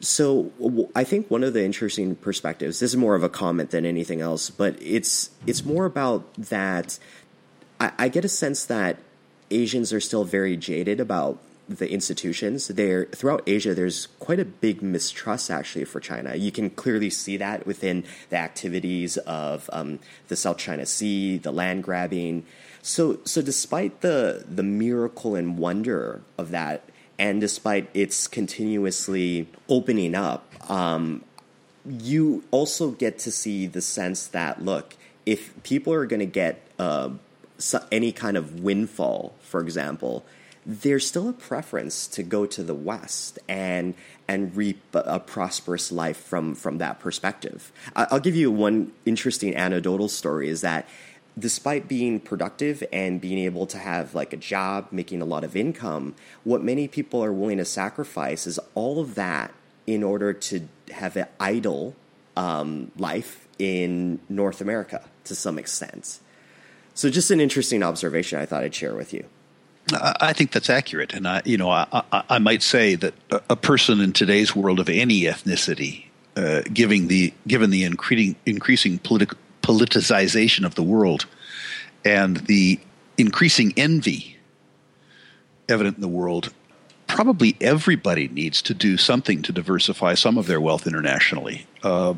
so 0.00 0.52
I 0.94 1.04
think 1.04 1.30
one 1.30 1.44
of 1.44 1.54
the 1.54 1.64
interesting 1.64 2.14
perspectives. 2.14 2.78
This 2.78 2.90
is 2.90 2.96
more 2.96 3.16
of 3.16 3.24
a 3.24 3.28
comment 3.28 3.70
than 3.70 3.84
anything 3.84 4.20
else, 4.20 4.48
but 4.48 4.76
it's 4.80 5.30
it's 5.44 5.64
more 5.64 5.86
about 5.86 6.32
that. 6.34 7.00
I, 7.80 7.90
I 7.98 8.08
get 8.08 8.24
a 8.24 8.28
sense 8.28 8.64
that 8.66 8.98
Asians 9.50 9.92
are 9.92 9.98
still 9.98 10.22
very 10.22 10.56
jaded 10.56 11.00
about 11.00 11.40
the 11.68 11.90
institutions 11.90 12.68
there 12.68 13.04
throughout 13.06 13.42
Asia 13.46 13.74
there's 13.74 14.06
quite 14.18 14.40
a 14.40 14.44
big 14.44 14.82
mistrust 14.82 15.50
actually 15.50 15.84
for 15.84 16.00
China. 16.00 16.34
You 16.34 16.50
can 16.50 16.70
clearly 16.70 17.10
see 17.10 17.36
that 17.36 17.66
within 17.66 18.04
the 18.30 18.36
activities 18.36 19.16
of 19.18 19.68
um, 19.72 19.98
the 20.28 20.36
South 20.36 20.58
China 20.58 20.86
Sea 20.86 21.38
the 21.38 21.52
land 21.52 21.84
grabbing. 21.84 22.44
So 22.82 23.18
so 23.24 23.42
despite 23.42 24.00
the 24.00 24.44
the 24.48 24.62
miracle 24.62 25.34
and 25.34 25.58
wonder 25.58 26.22
of 26.38 26.50
that 26.50 26.88
and 27.18 27.40
despite 27.40 27.88
its 27.94 28.28
continuously 28.28 29.48
opening 29.68 30.14
up, 30.14 30.70
um, 30.70 31.24
you 31.84 32.44
also 32.50 32.92
get 32.92 33.18
to 33.20 33.30
see 33.30 33.66
the 33.66 33.80
sense 33.80 34.28
that 34.28 34.64
look, 34.64 34.96
if 35.26 35.60
people 35.62 35.92
are 35.92 36.06
going 36.06 36.20
to 36.20 36.26
get 36.26 36.62
uh, 36.78 37.10
any 37.90 38.12
kind 38.12 38.36
of 38.36 38.60
windfall, 38.60 39.34
for 39.40 39.60
example, 39.60 40.24
there's 40.68 41.06
still 41.06 41.30
a 41.30 41.32
preference 41.32 42.06
to 42.06 42.22
go 42.22 42.44
to 42.44 42.62
the 42.62 42.74
West 42.74 43.38
and 43.48 43.94
and 44.28 44.54
reap 44.54 44.82
a 44.92 45.18
prosperous 45.18 45.90
life 45.90 46.18
from 46.18 46.54
from 46.54 46.76
that 46.76 47.00
perspective. 47.00 47.72
I'll 47.96 48.20
give 48.20 48.36
you 48.36 48.50
one 48.50 48.92
interesting 49.06 49.56
anecdotal 49.56 50.08
story. 50.08 50.50
Is 50.50 50.60
that 50.60 50.86
despite 51.38 51.88
being 51.88 52.20
productive 52.20 52.84
and 52.92 53.18
being 53.18 53.38
able 53.38 53.66
to 53.66 53.78
have 53.78 54.14
like 54.14 54.34
a 54.34 54.36
job, 54.36 54.88
making 54.90 55.22
a 55.22 55.24
lot 55.24 55.42
of 55.42 55.56
income, 55.56 56.14
what 56.44 56.62
many 56.62 56.86
people 56.86 57.24
are 57.24 57.32
willing 57.32 57.56
to 57.56 57.64
sacrifice 57.64 58.46
is 58.46 58.60
all 58.74 59.00
of 59.00 59.14
that 59.14 59.54
in 59.86 60.02
order 60.02 60.34
to 60.34 60.68
have 60.90 61.16
an 61.16 61.26
idle 61.40 61.96
um, 62.36 62.92
life 62.98 63.48
in 63.58 64.20
North 64.28 64.60
America 64.60 65.02
to 65.24 65.34
some 65.34 65.58
extent. 65.58 66.18
So, 66.92 67.08
just 67.08 67.30
an 67.30 67.40
interesting 67.40 67.82
observation 67.82 68.38
I 68.38 68.44
thought 68.44 68.64
I'd 68.64 68.74
share 68.74 68.94
with 68.94 69.14
you. 69.14 69.24
I 69.92 70.32
think 70.32 70.52
that's 70.52 70.70
accurate, 70.70 71.14
and 71.14 71.26
I, 71.26 71.42
you 71.44 71.56
know, 71.56 71.70
I, 71.70 71.86
I, 71.92 72.22
I 72.30 72.38
might 72.38 72.62
say 72.62 72.94
that 72.96 73.14
a 73.48 73.56
person 73.56 74.00
in 74.00 74.12
today's 74.12 74.54
world 74.54 74.80
of 74.80 74.88
any 74.88 75.22
ethnicity, 75.22 76.06
uh, 76.36 76.62
giving 76.72 77.08
the 77.08 77.32
given 77.46 77.70
the 77.70 77.84
increasing 77.84 78.36
increasing 78.44 78.98
political 78.98 79.38
politicization 79.62 80.64
of 80.64 80.74
the 80.74 80.82
world 80.82 81.26
and 82.04 82.38
the 82.38 82.80
increasing 83.16 83.72
envy 83.76 84.36
evident 85.68 85.96
in 85.96 86.00
the 86.00 86.08
world, 86.08 86.52
probably 87.06 87.56
everybody 87.60 88.28
needs 88.28 88.62
to 88.62 88.74
do 88.74 88.96
something 88.96 89.42
to 89.42 89.52
diversify 89.52 90.14
some 90.14 90.38
of 90.38 90.46
their 90.46 90.60
wealth 90.60 90.86
internationally. 90.86 91.66
Uh, 91.82 92.14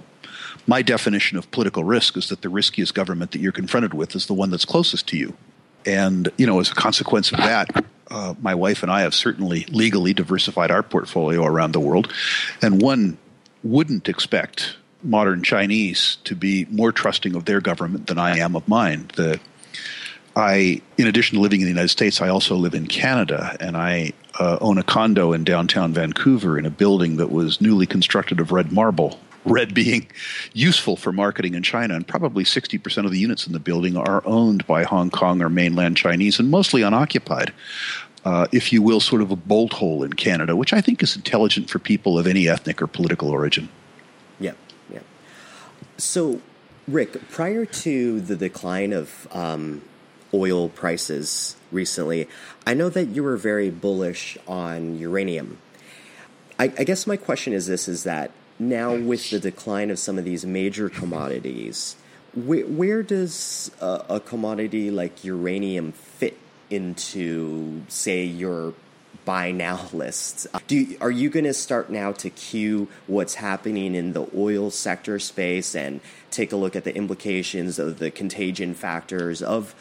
my 0.66 0.83
definition 0.83 1.38
of 1.38 1.50
political 1.50 1.85
risk 1.85 2.16
is 2.16 2.28
that 2.28 2.42
the 2.42 2.48
riskiest 2.48 2.94
government 2.94 3.33
that 3.33 3.40
you're 3.40 3.52
confronted 3.52 3.94
with 3.94 4.14
is 4.14 4.26
the 4.26 4.35
one 4.35 4.50
that's 4.50 4.64
closest 4.64 5.09
to 5.09 5.16
you. 5.16 5.37
And, 5.86 6.28
you 6.36 6.46
know, 6.46 6.60
as 6.60 6.70
a 6.70 6.74
consequence 6.74 7.32
of 7.32 7.38
that, 7.38 7.84
uh, 8.10 8.34
my 8.40 8.54
wife 8.54 8.82
and 8.82 8.90
I 8.90 9.02
have 9.02 9.14
certainly 9.14 9.64
legally 9.70 10.12
diversified 10.12 10.70
our 10.70 10.82
portfolio 10.82 11.44
around 11.44 11.72
the 11.72 11.80
world. 11.80 12.12
And 12.60 12.82
one 12.82 13.18
wouldn't 13.62 14.08
expect 14.08 14.76
modern 15.02 15.42
Chinese 15.42 16.18
to 16.24 16.34
be 16.34 16.66
more 16.70 16.92
trusting 16.92 17.34
of 17.34 17.44
their 17.44 17.60
government 17.60 18.06
than 18.06 18.18
I 18.18 18.38
am 18.38 18.56
of 18.56 18.68
mine. 18.68 19.10
The 19.16 19.40
I, 20.36 20.80
in 20.96 21.06
addition 21.06 21.36
to 21.36 21.42
living 21.42 21.60
in 21.60 21.64
the 21.64 21.72
United 21.72 21.88
States, 21.88 22.20
I 22.20 22.28
also 22.28 22.54
live 22.54 22.74
in 22.74 22.86
Canada, 22.86 23.56
and 23.58 23.76
I 23.76 24.12
uh, 24.38 24.58
own 24.60 24.78
a 24.78 24.82
condo 24.82 25.32
in 25.32 25.44
downtown 25.44 25.92
Vancouver 25.92 26.58
in 26.58 26.66
a 26.66 26.70
building 26.70 27.16
that 27.16 27.32
was 27.32 27.60
newly 27.60 27.86
constructed 27.86 28.38
of 28.38 28.52
red 28.52 28.70
marble. 28.70 29.18
Red 29.44 29.74
being 29.74 30.07
useful 30.53 30.96
for 30.96 31.12
marketing 31.12 31.55
in 31.55 31.62
China, 31.62 31.94
and 31.94 32.07
probably 32.07 32.44
60% 32.44 33.05
of 33.05 33.11
the 33.11 33.18
units 33.18 33.46
in 33.46 33.53
the 33.53 33.61
building 33.61 33.96
are 33.96 34.22
owned 34.26 34.66
by 34.66 34.85
Hong 34.85 35.11
Kong 35.11 35.40
or 35.40 35.48
mainland 35.48 35.96
Chinese 35.96 36.38
and 36.38 36.50
mostly 36.50 36.83
unoccupied. 36.83 37.53
Uh, 38.22 38.46
if 38.53 38.70
you 38.70 38.83
will, 38.83 39.00
sort 39.00 39.22
of 39.22 39.31
a 39.31 39.37
bolt 39.37 39.72
hole 39.72 40.03
in 40.03 40.12
Canada, 40.12 40.55
which 40.55 40.74
I 40.74 40.83
think 40.83 41.03
is 41.03 41.16
intelligent 41.16 41.70
for 41.70 41.79
people 41.79 42.18
of 42.18 42.26
any 42.26 42.48
ethnic 42.48 42.83
or 42.83 42.87
political 42.87 43.31
origin. 43.31 43.70
Yeah. 44.38 44.53
Yeah. 44.92 45.00
So, 45.96 46.42
Rick, 46.87 47.31
prior 47.31 47.64
to 47.64 48.20
the 48.20 48.37
decline 48.37 48.92
of 48.92 49.26
um, 49.33 49.81
oil 50.35 50.68
prices 50.68 51.57
recently, 51.72 52.29
I 52.66 52.74
know 52.74 52.90
that 52.90 53.07
you 53.07 53.22
were 53.22 53.38
very 53.38 53.70
bullish 53.70 54.37
on 54.46 54.98
uranium. 54.98 55.57
I, 56.59 56.64
I 56.64 56.85
guess 56.85 57.07
my 57.07 57.16
question 57.16 57.55
is 57.55 57.68
this: 57.68 57.88
is 57.88 58.05
that 58.05 58.33
now 58.60 58.94
with 58.94 59.30
the 59.30 59.40
decline 59.40 59.90
of 59.90 59.98
some 59.98 60.18
of 60.18 60.24
these 60.24 60.44
major 60.44 60.88
commodities, 60.88 61.96
where, 62.34 62.66
where 62.66 63.02
does 63.02 63.70
a, 63.80 64.04
a 64.08 64.20
commodity 64.20 64.90
like 64.90 65.24
uranium 65.24 65.92
fit 65.92 66.36
into, 66.68 67.82
say, 67.88 68.24
your 68.24 68.74
buy 69.24 69.50
now 69.50 69.88
lists. 69.92 70.46
Do 70.66 70.96
are 71.00 71.10
you 71.10 71.30
going 71.30 71.44
to 71.44 71.54
start 71.54 71.90
now 71.90 72.12
to 72.12 72.30
cue 72.30 72.88
what's 73.06 73.34
happening 73.34 73.94
in 73.94 74.12
the 74.12 74.28
oil 74.36 74.70
sector 74.70 75.18
space 75.18 75.74
and 75.74 76.00
take 76.30 76.52
a 76.52 76.56
look 76.56 76.76
at 76.76 76.84
the 76.84 76.94
implications 76.94 77.78
of 77.78 77.98
the 77.98 78.10
contagion 78.10 78.74
factors 78.74 79.42
of 79.42 79.74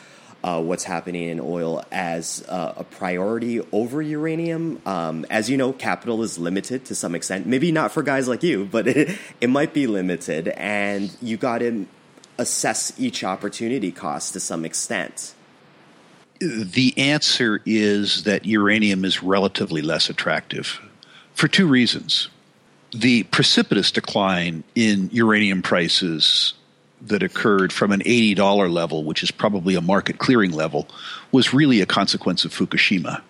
uh, 0.43 0.61
what's 0.61 0.83
happening 0.83 1.29
in 1.29 1.39
oil 1.39 1.83
as 1.91 2.45
uh, 2.47 2.73
a 2.77 2.83
priority 2.83 3.61
over 3.71 4.01
uranium. 4.01 4.81
Um, 4.85 5.25
as 5.29 5.49
you 5.49 5.57
know, 5.57 5.73
capital 5.73 6.23
is 6.23 6.37
limited 6.39 6.85
to 6.85 6.95
some 6.95 7.15
extent. 7.15 7.45
Maybe 7.45 7.71
not 7.71 7.91
for 7.91 8.03
guys 8.03 8.27
like 8.27 8.43
you, 8.43 8.65
but 8.65 8.87
it, 8.87 9.17
it 9.41 9.49
might 9.49 9.73
be 9.73 9.87
limited, 9.87 10.49
and 10.49 11.15
you 11.21 11.37
got 11.37 11.59
to 11.59 11.87
assess 12.37 12.97
each 12.97 13.23
opportunity 13.23 13.91
cost 13.91 14.33
to 14.33 14.39
some 14.39 14.63
extent 14.63 15.33
the 16.39 16.93
answer 16.97 17.61
is 17.65 18.23
that 18.23 18.45
uranium 18.45 19.03
is 19.03 19.21
relatively 19.21 19.81
less 19.81 20.09
attractive 20.09 20.79
for 21.33 21.47
two 21.47 21.67
reasons. 21.67 22.29
The 22.91 23.23
precipitous 23.23 23.91
decline 23.91 24.63
in 24.75 25.09
uranium 25.11 25.61
prices 25.61 26.53
that 27.01 27.23
occurred 27.23 27.71
from 27.71 27.91
an 27.91 28.01
$80 28.01 28.71
level, 28.71 29.03
which 29.03 29.23
is 29.23 29.31
probably 29.31 29.75
a 29.75 29.81
market 29.81 30.17
clearing 30.17 30.51
level, 30.51 30.87
was 31.31 31.53
really 31.53 31.81
a 31.81 31.85
consequence 31.85 32.45
of 32.45 32.53
Fukushima. 32.53 33.21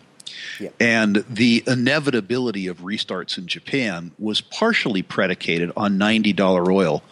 Yeah. 0.60 0.69
And 0.79 1.23
the 1.29 1.63
inevitability 1.67 2.67
of 2.67 2.79
restarts 2.79 3.38
in 3.38 3.47
Japan 3.47 4.12
was 4.19 4.41
partially 4.41 5.01
predicated 5.01 5.71
on 5.77 5.97
$90 5.97 6.67
oil, 6.69 7.03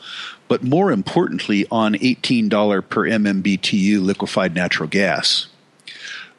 but 0.48 0.63
more 0.63 0.91
importantly, 0.91 1.65
on 1.72 1.93
$18 1.93 2.89
per 2.89 3.04
MMBTU 3.04 4.02
liquefied 4.02 4.54
natural 4.54 4.89
gas. 4.89 5.48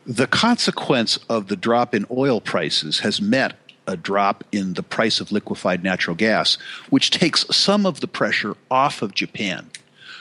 The 0.06 0.26
consequence 0.26 1.18
of 1.28 1.48
the 1.48 1.56
drop 1.56 1.94
in 1.94 2.06
oil 2.10 2.40
prices 2.40 3.00
has 3.00 3.20
met 3.20 3.54
a 3.86 3.96
drop 3.96 4.44
in 4.52 4.74
the 4.74 4.82
price 4.82 5.18
of 5.20 5.32
liquefied 5.32 5.82
natural 5.82 6.14
gas, 6.14 6.58
which 6.90 7.10
takes 7.10 7.46
some 7.50 7.86
of 7.86 8.00
the 8.00 8.06
pressure 8.06 8.54
off 8.70 9.00
of 9.00 9.14
Japan 9.14 9.70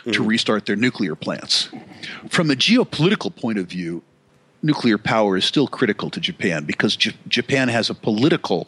mm-hmm. 0.07 0.23
to 0.23 0.27
restart 0.27 0.65
their 0.65 0.75
nuclear 0.75 1.15
plants. 1.15 1.69
From 2.29 2.49
a 2.49 2.55
geopolitical 2.55 3.35
point 3.35 3.57
of 3.57 3.67
view, 3.67 4.01
nuclear 4.63 4.97
power 4.97 5.37
is 5.37 5.45
still 5.45 5.67
critical 5.67 6.09
to 6.09 6.19
Japan 6.19 6.65
because 6.65 6.95
J- 6.95 7.15
Japan 7.27 7.67
has 7.67 7.89
a 7.89 7.93
political 7.93 8.67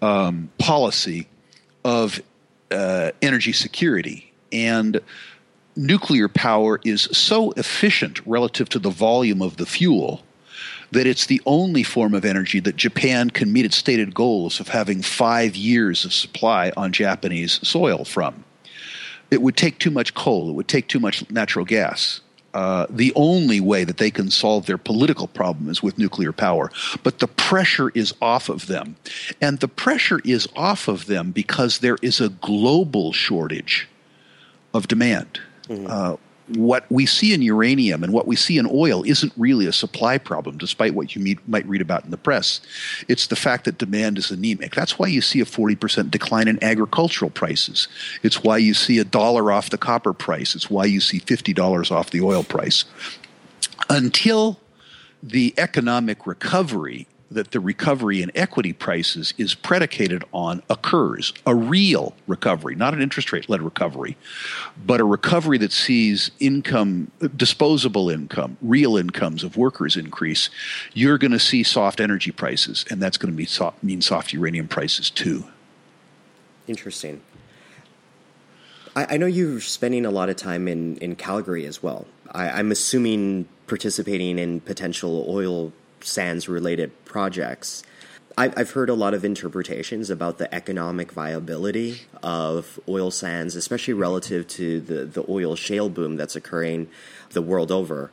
um, 0.00 0.50
policy 0.58 1.28
of 1.84 2.20
uh, 2.70 3.10
energy 3.20 3.52
security. 3.52 4.32
And 4.52 5.00
nuclear 5.76 6.28
power 6.28 6.80
is 6.84 7.02
so 7.12 7.52
efficient 7.52 8.24
relative 8.26 8.68
to 8.70 8.78
the 8.78 8.90
volume 8.90 9.42
of 9.42 9.56
the 9.56 9.66
fuel 9.66 10.22
that 10.92 11.06
it's 11.06 11.26
the 11.26 11.42
only 11.44 11.82
form 11.82 12.14
of 12.14 12.24
energy 12.24 12.60
that 12.60 12.76
Japan 12.76 13.28
can 13.30 13.52
meet 13.52 13.64
its 13.64 13.76
stated 13.76 14.14
goals 14.14 14.60
of 14.60 14.68
having 14.68 15.02
five 15.02 15.56
years 15.56 16.04
of 16.04 16.12
supply 16.12 16.70
on 16.76 16.92
Japanese 16.92 17.66
soil 17.66 18.04
from. 18.04 18.44
It 19.34 19.42
would 19.42 19.56
take 19.56 19.78
too 19.78 19.90
much 19.90 20.14
coal, 20.14 20.48
it 20.48 20.54
would 20.54 20.68
take 20.68 20.88
too 20.88 21.00
much 21.00 21.28
natural 21.30 21.64
gas. 21.64 22.20
Uh, 22.54 22.86
the 22.88 23.12
only 23.16 23.60
way 23.60 23.82
that 23.82 23.96
they 23.96 24.12
can 24.12 24.30
solve 24.30 24.66
their 24.66 24.78
political 24.78 25.26
problem 25.26 25.68
is 25.68 25.82
with 25.82 25.98
nuclear 25.98 26.32
power. 26.32 26.70
But 27.02 27.18
the 27.18 27.26
pressure 27.26 27.90
is 27.96 28.14
off 28.22 28.48
of 28.48 28.68
them. 28.68 28.94
And 29.40 29.58
the 29.58 29.66
pressure 29.66 30.20
is 30.24 30.46
off 30.54 30.86
of 30.86 31.06
them 31.06 31.32
because 31.32 31.80
there 31.80 31.98
is 32.00 32.20
a 32.20 32.28
global 32.28 33.12
shortage 33.12 33.88
of 34.72 34.86
demand. 34.86 35.40
Mm-hmm. 35.68 35.86
Uh, 35.88 36.16
what 36.48 36.84
we 36.90 37.06
see 37.06 37.32
in 37.32 37.40
uranium 37.40 38.04
and 38.04 38.12
what 38.12 38.26
we 38.26 38.36
see 38.36 38.58
in 38.58 38.68
oil 38.70 39.02
isn't 39.04 39.32
really 39.36 39.66
a 39.66 39.72
supply 39.72 40.18
problem, 40.18 40.58
despite 40.58 40.94
what 40.94 41.14
you 41.14 41.22
meet, 41.22 41.38
might 41.48 41.66
read 41.66 41.80
about 41.80 42.04
in 42.04 42.10
the 42.10 42.16
press. 42.18 42.60
It's 43.08 43.26
the 43.26 43.36
fact 43.36 43.64
that 43.64 43.78
demand 43.78 44.18
is 44.18 44.30
anemic. 44.30 44.74
That's 44.74 44.98
why 44.98 45.06
you 45.06 45.22
see 45.22 45.40
a 45.40 45.46
40% 45.46 46.10
decline 46.10 46.48
in 46.48 46.62
agricultural 46.62 47.30
prices. 47.30 47.88
It's 48.22 48.42
why 48.42 48.58
you 48.58 48.74
see 48.74 48.98
a 48.98 49.04
dollar 49.04 49.52
off 49.52 49.70
the 49.70 49.78
copper 49.78 50.12
price. 50.12 50.54
It's 50.54 50.68
why 50.68 50.84
you 50.84 51.00
see 51.00 51.18
$50 51.18 51.90
off 51.90 52.10
the 52.10 52.20
oil 52.20 52.44
price. 52.44 52.84
Until 53.88 54.60
the 55.22 55.54
economic 55.56 56.26
recovery 56.26 57.06
that 57.30 57.50
the 57.50 57.60
recovery 57.60 58.22
in 58.22 58.30
equity 58.34 58.72
prices 58.72 59.34
is 59.38 59.54
predicated 59.54 60.24
on 60.32 60.62
occurs 60.70 61.32
a 61.46 61.54
real 61.54 62.14
recovery, 62.26 62.74
not 62.74 62.94
an 62.94 63.02
interest 63.02 63.32
rate 63.32 63.48
led 63.48 63.62
recovery, 63.62 64.16
but 64.86 65.00
a 65.00 65.04
recovery 65.04 65.58
that 65.58 65.72
sees 65.72 66.30
income, 66.40 67.10
disposable 67.36 68.10
income, 68.10 68.56
real 68.62 68.96
incomes 68.96 69.42
of 69.42 69.56
workers 69.56 69.96
increase, 69.96 70.50
you're 70.92 71.18
going 71.18 71.32
to 71.32 71.38
see 71.38 71.62
soft 71.62 72.00
energy 72.00 72.30
prices, 72.30 72.84
and 72.90 73.02
that's 73.02 73.16
going 73.16 73.34
to 73.34 73.46
soft, 73.46 73.82
mean 73.82 74.00
soft 74.00 74.32
uranium 74.32 74.68
prices 74.68 75.10
too. 75.10 75.44
Interesting. 76.66 77.20
I, 78.96 79.14
I, 79.14 79.16
know 79.16 79.26
you're 79.26 79.60
spending 79.60 80.06
a 80.06 80.10
lot 80.10 80.28
of 80.28 80.36
time 80.36 80.68
in, 80.68 80.96
in 80.98 81.16
Calgary 81.16 81.66
as 81.66 81.82
well. 81.82 82.06
I, 82.32 82.50
I'm 82.50 82.70
assuming 82.70 83.48
participating 83.66 84.38
in 84.38 84.60
potential 84.60 85.26
oil 85.28 85.72
sands 86.04 86.48
related 86.48 87.04
projects. 87.04 87.82
I've 88.36 88.72
heard 88.72 88.90
a 88.90 88.94
lot 88.94 89.14
of 89.14 89.24
interpretations 89.24 90.10
about 90.10 90.38
the 90.38 90.52
economic 90.52 91.12
viability 91.12 92.00
of 92.20 92.80
oil 92.88 93.12
sands, 93.12 93.54
especially 93.54 93.94
relative 93.94 94.48
to 94.48 94.80
the, 94.80 95.04
the 95.04 95.24
oil 95.28 95.54
shale 95.54 95.88
boom 95.88 96.16
that's 96.16 96.34
occurring 96.34 96.88
the 97.30 97.42
world 97.42 97.70
over. 97.70 98.10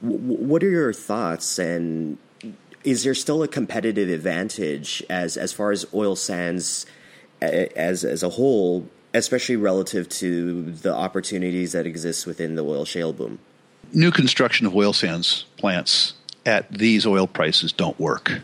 what 0.00 0.62
are 0.62 0.68
your 0.68 0.92
thoughts, 0.92 1.58
and 1.58 2.18
is 2.84 3.04
there 3.04 3.14
still 3.14 3.42
a 3.42 3.48
competitive 3.48 4.10
advantage 4.10 5.02
as 5.08 5.36
as 5.38 5.52
far 5.52 5.70
as 5.70 5.86
oil 5.94 6.16
sands 6.16 6.84
as 7.40 8.04
as 8.04 8.22
a 8.22 8.28
whole, 8.28 8.86
especially 9.14 9.56
relative 9.56 10.06
to 10.08 10.70
the 10.72 10.92
opportunities 10.92 11.72
that 11.72 11.86
exist 11.86 12.26
within 12.26 12.56
the 12.56 12.64
oil 12.64 12.84
shale 12.84 13.14
boom? 13.14 13.38
New 13.94 14.10
construction 14.10 14.66
of 14.66 14.74
oil 14.74 14.92
sands 14.92 15.46
plants 15.56 16.14
at 16.44 16.70
these 16.70 17.06
oil 17.06 17.26
prices 17.26 17.72
don't 17.72 17.98
work. 17.98 18.40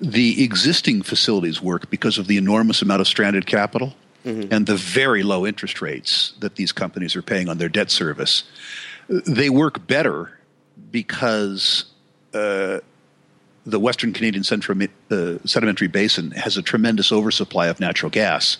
The 0.00 0.44
existing 0.44 1.02
facilities 1.02 1.60
work 1.60 1.90
because 1.90 2.18
of 2.18 2.26
the 2.26 2.36
enormous 2.36 2.82
amount 2.82 3.00
of 3.00 3.08
stranded 3.08 3.46
capital 3.46 3.94
mm-hmm. 4.24 4.52
and 4.52 4.66
the 4.66 4.76
very 4.76 5.22
low 5.22 5.46
interest 5.46 5.82
rates 5.82 6.34
that 6.38 6.54
these 6.56 6.72
companies 6.72 7.16
are 7.16 7.22
paying 7.22 7.48
on 7.48 7.58
their 7.58 7.68
debt 7.68 7.90
service. 7.90 8.44
They 9.08 9.50
work 9.50 9.86
better 9.86 10.38
because 10.90 11.86
uh, 12.32 12.78
the 13.66 13.80
Western 13.80 14.12
Canadian 14.12 14.44
Central, 14.44 14.78
uh, 15.10 15.38
Sedimentary 15.44 15.88
Basin 15.88 16.30
has 16.32 16.56
a 16.56 16.62
tremendous 16.62 17.12
oversupply 17.12 17.66
of 17.66 17.80
natural 17.80 18.10
gas. 18.10 18.58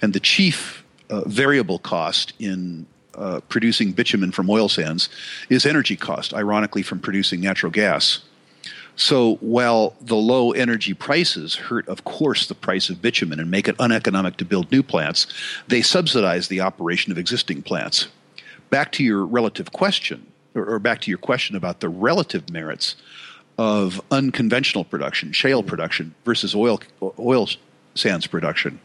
And 0.00 0.12
the 0.12 0.20
chief 0.20 0.84
uh, 1.10 1.22
variable 1.26 1.78
cost 1.78 2.32
in 2.38 2.86
uh, 3.16 3.40
producing 3.48 3.92
bitumen 3.92 4.32
from 4.32 4.48
oil 4.50 4.68
sands 4.68 5.08
is 5.48 5.66
energy 5.66 5.96
cost, 5.96 6.34
ironically, 6.34 6.82
from 6.82 7.00
producing 7.00 7.40
natural 7.40 7.72
gas. 7.72 8.20
So 8.96 9.34
while 9.36 9.94
the 10.00 10.16
low 10.16 10.52
energy 10.52 10.94
prices 10.94 11.54
hurt, 11.54 11.86
of 11.86 12.04
course, 12.04 12.46
the 12.46 12.54
price 12.54 12.88
of 12.88 13.02
bitumen 13.02 13.38
and 13.38 13.50
make 13.50 13.68
it 13.68 13.76
uneconomic 13.78 14.38
to 14.38 14.44
build 14.44 14.72
new 14.72 14.82
plants, 14.82 15.26
they 15.68 15.82
subsidize 15.82 16.48
the 16.48 16.62
operation 16.62 17.12
of 17.12 17.18
existing 17.18 17.62
plants. 17.62 18.08
Back 18.70 18.92
to 18.92 19.04
your 19.04 19.24
relative 19.24 19.72
question, 19.72 20.26
or, 20.54 20.78
back 20.78 21.02
to 21.02 21.10
your 21.10 21.18
question 21.18 21.56
about 21.56 21.80
the 21.80 21.90
relative 21.90 22.50
merits 22.50 22.96
of 23.58 24.00
unconventional 24.10 24.84
production, 24.84 25.32
shale 25.32 25.62
production, 25.62 26.14
versus 26.24 26.54
oil 26.54 26.80
oil 27.18 27.48
sands 27.94 28.26
production. 28.26 28.80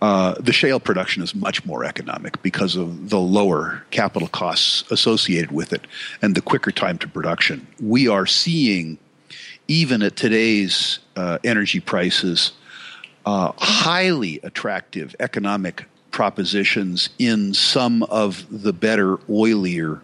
Uh, 0.00 0.34
the 0.38 0.52
shale 0.52 0.78
production 0.78 1.22
is 1.22 1.34
much 1.34 1.64
more 1.66 1.84
economic 1.84 2.40
because 2.42 2.76
of 2.76 3.10
the 3.10 3.18
lower 3.18 3.82
capital 3.90 4.28
costs 4.28 4.88
associated 4.92 5.50
with 5.50 5.72
it 5.72 5.86
and 6.22 6.34
the 6.34 6.40
quicker 6.40 6.70
time 6.70 6.98
to 6.98 7.08
production. 7.08 7.66
We 7.80 8.06
are 8.06 8.26
seeing, 8.26 8.98
even 9.66 10.02
at 10.02 10.14
today's 10.14 11.00
uh, 11.16 11.38
energy 11.42 11.80
prices, 11.80 12.52
uh, 13.26 13.52
highly 13.58 14.38
attractive 14.44 15.16
economic 15.18 15.84
propositions 16.12 17.10
in 17.18 17.52
some 17.52 18.04
of 18.04 18.46
the 18.50 18.72
better, 18.72 19.16
oilier 19.28 20.00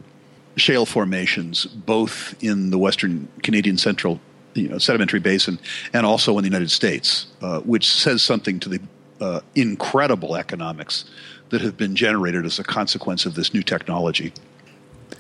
shale 0.57 0.87
formations, 0.87 1.67
both 1.67 2.35
in 2.43 2.71
the 2.71 2.79
Western 2.79 3.29
Canadian 3.43 3.79
Central 3.79 4.21
you 4.55 4.69
know, 4.69 4.79
sedimentary 4.79 5.21
basin 5.21 5.59
and 5.93 6.07
also 6.07 6.37
in 6.39 6.43
the 6.45 6.49
United 6.49 6.71
States, 6.71 7.27
uh, 7.43 7.61
which 7.61 7.91
says 7.91 8.23
something 8.23 8.61
to 8.61 8.69
the 8.69 8.81
uh, 9.21 9.41
incredible 9.55 10.37
economics 10.37 11.05
that 11.51 11.61
have 11.61 11.77
been 11.77 11.95
generated 11.95 12.45
as 12.45 12.59
a 12.59 12.65
consequence 12.65 13.27
of 13.27 13.35
this 13.35 13.55
new 13.55 13.63
technology. 13.63 14.33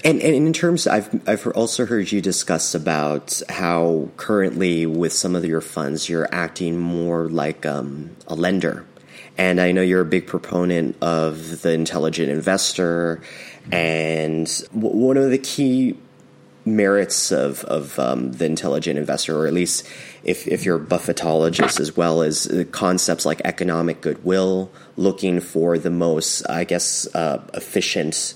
And, 0.04 0.20
and, 0.20 0.34
in 0.34 0.52
terms, 0.52 0.86
I've 0.86 1.26
I've 1.28 1.46
also 1.48 1.86
heard 1.86 2.12
you 2.12 2.20
discuss 2.20 2.74
about 2.74 3.40
how 3.48 4.10
currently 4.16 4.86
with 4.86 5.12
some 5.12 5.34
of 5.34 5.44
your 5.44 5.60
funds 5.60 6.08
you're 6.08 6.28
acting 6.32 6.78
more 6.78 7.28
like 7.28 7.64
um, 7.64 8.10
a 8.26 8.34
lender, 8.34 8.84
and 9.38 9.60
I 9.60 9.72
know 9.72 9.80
you're 9.82 10.02
a 10.02 10.06
big 10.06 10.26
proponent 10.26 10.96
of 11.00 11.62
the 11.62 11.72
intelligent 11.72 12.30
investor, 12.30 13.22
and 13.72 14.48
one 14.72 15.16
of 15.16 15.30
the 15.30 15.38
key 15.38 15.96
merits 16.66 17.30
of 17.30 17.64
of 17.64 17.98
um, 17.98 18.32
the 18.32 18.44
intelligent 18.46 18.98
investor, 18.98 19.38
or 19.38 19.46
at 19.46 19.54
least 19.54 19.86
if 20.24 20.48
if 20.48 20.64
you're 20.64 20.76
a 20.76 20.80
Buffettologist 20.84 21.78
as 21.78 21.96
well 21.96 22.22
as 22.22 22.50
concepts 22.72 23.26
like 23.26 23.40
economic 23.44 24.00
goodwill, 24.00 24.70
looking 24.96 25.40
for 25.40 25.78
the 25.78 25.90
most, 25.90 26.48
I 26.48 26.64
guess, 26.64 27.06
uh, 27.14 27.42
efficient 27.52 28.34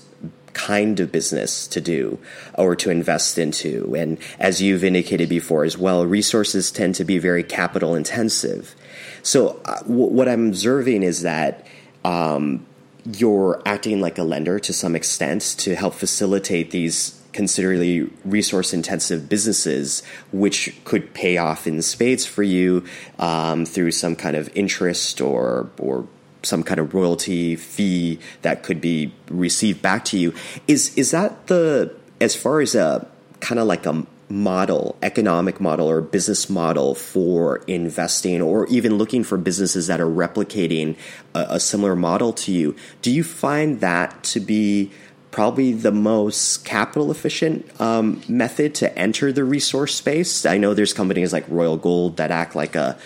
kind 0.53 0.99
of 0.99 1.11
business 1.11 1.67
to 1.67 1.81
do 1.81 2.19
or 2.55 2.75
to 2.75 2.89
invest 2.89 3.37
into. 3.37 3.95
And 3.95 4.17
as 4.39 4.61
you've 4.61 4.83
indicated 4.83 5.29
before 5.29 5.63
as 5.63 5.77
well, 5.77 6.05
resources 6.05 6.71
tend 6.71 6.95
to 6.95 7.03
be 7.03 7.17
very 7.17 7.43
capital 7.43 7.95
intensive. 7.95 8.75
So 9.23 9.61
uh, 9.65 9.79
w- 9.81 10.11
what 10.11 10.29
I'm 10.29 10.47
observing 10.47 11.03
is 11.03 11.23
that. 11.23 11.65
Um, 12.05 12.65
you're 13.05 13.61
acting 13.65 14.01
like 14.01 14.17
a 14.17 14.23
lender 14.23 14.59
to 14.59 14.73
some 14.73 14.95
extent 14.95 15.41
to 15.57 15.75
help 15.75 15.93
facilitate 15.95 16.69
these 16.71 17.18
considerably 17.39 18.01
resource 18.25 18.73
intensive 18.73 19.29
businesses, 19.29 20.03
which 20.33 20.75
could 20.83 21.13
pay 21.13 21.37
off 21.37 21.67
in 21.67 21.81
spades 21.81 22.25
for 22.25 22.43
you 22.43 22.83
um, 23.17 23.65
through 23.65 23.91
some 23.91 24.13
kind 24.13 24.35
of 24.35 24.49
interest 24.55 25.21
or 25.21 25.69
or 25.79 26.05
some 26.43 26.63
kind 26.63 26.81
of 26.81 26.93
royalty 26.93 27.55
fee 27.55 28.19
that 28.41 28.61
could 28.61 28.81
be 28.81 29.13
received 29.29 29.81
back 29.81 30.03
to 30.03 30.17
you. 30.17 30.33
Is 30.67 30.93
is 30.97 31.11
that 31.11 31.47
the 31.47 31.95
as 32.19 32.35
far 32.35 32.59
as 32.59 32.75
a 32.75 33.07
kind 33.39 33.57
of 33.57 33.67
like 33.67 33.85
a 33.85 34.05
model, 34.29 34.97
economic 35.01 35.61
model, 35.61 35.87
or 35.89 36.01
business 36.01 36.49
model 36.49 36.93
for 36.93 37.63
investing, 37.67 38.41
or 38.41 38.67
even 38.67 38.97
looking 38.97 39.23
for 39.23 39.37
businesses 39.37 39.87
that 39.87 40.01
are 40.01 40.13
replicating 40.25 40.97
a, 41.33 41.55
a 41.55 41.59
similar 41.59 41.95
model 41.95 42.33
to 42.33 42.51
you, 42.51 42.75
do 43.01 43.09
you 43.09 43.23
find 43.23 43.79
that 43.79 44.21
to 44.23 44.41
be 44.41 44.91
probably 45.39 45.71
the 45.71 45.93
most 45.93 46.65
capital 46.65 47.11
efficient 47.11 47.65
um, 47.79 48.21
method 48.27 48.75
to 48.75 48.99
enter 48.99 49.31
the 49.31 49.45
resource 49.45 49.95
space? 49.95 50.45
I 50.45 50.57
know 50.57 50.73
there's 50.73 50.91
companies 50.91 51.31
like 51.31 51.45
Royal 51.47 51.77
Gold 51.77 52.17
that 52.17 52.29
act 52.29 52.55
like 52.55 52.75
a 52.75 52.97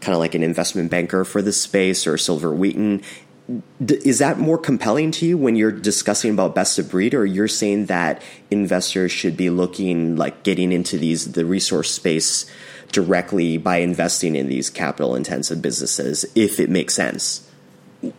kind 0.00 0.14
of 0.14 0.20
like 0.20 0.36
an 0.36 0.44
investment 0.44 0.88
banker 0.88 1.24
for 1.24 1.42
the 1.42 1.52
space, 1.52 2.06
or 2.06 2.16
Silver 2.16 2.54
Wheaton 2.54 3.02
is 3.80 4.20
that 4.20 4.38
more 4.38 4.56
compelling 4.56 5.10
to 5.10 5.26
you 5.26 5.36
when 5.36 5.56
you're 5.56 5.72
discussing 5.72 6.30
about 6.30 6.54
best 6.54 6.78
of 6.78 6.88
breed 6.88 7.12
or 7.12 7.26
you're 7.26 7.48
saying 7.48 7.86
that 7.86 8.22
investors 8.52 9.10
should 9.10 9.36
be 9.36 9.50
looking 9.50 10.14
like 10.14 10.44
getting 10.44 10.70
into 10.70 10.96
these 10.96 11.32
the 11.32 11.44
resource 11.44 11.90
space 11.90 12.48
directly 12.92 13.58
by 13.58 13.78
investing 13.78 14.36
in 14.36 14.46
these 14.46 14.70
capital 14.70 15.16
intensive 15.16 15.60
businesses 15.60 16.24
if 16.36 16.60
it 16.60 16.70
makes 16.70 16.94
sense 16.94 17.49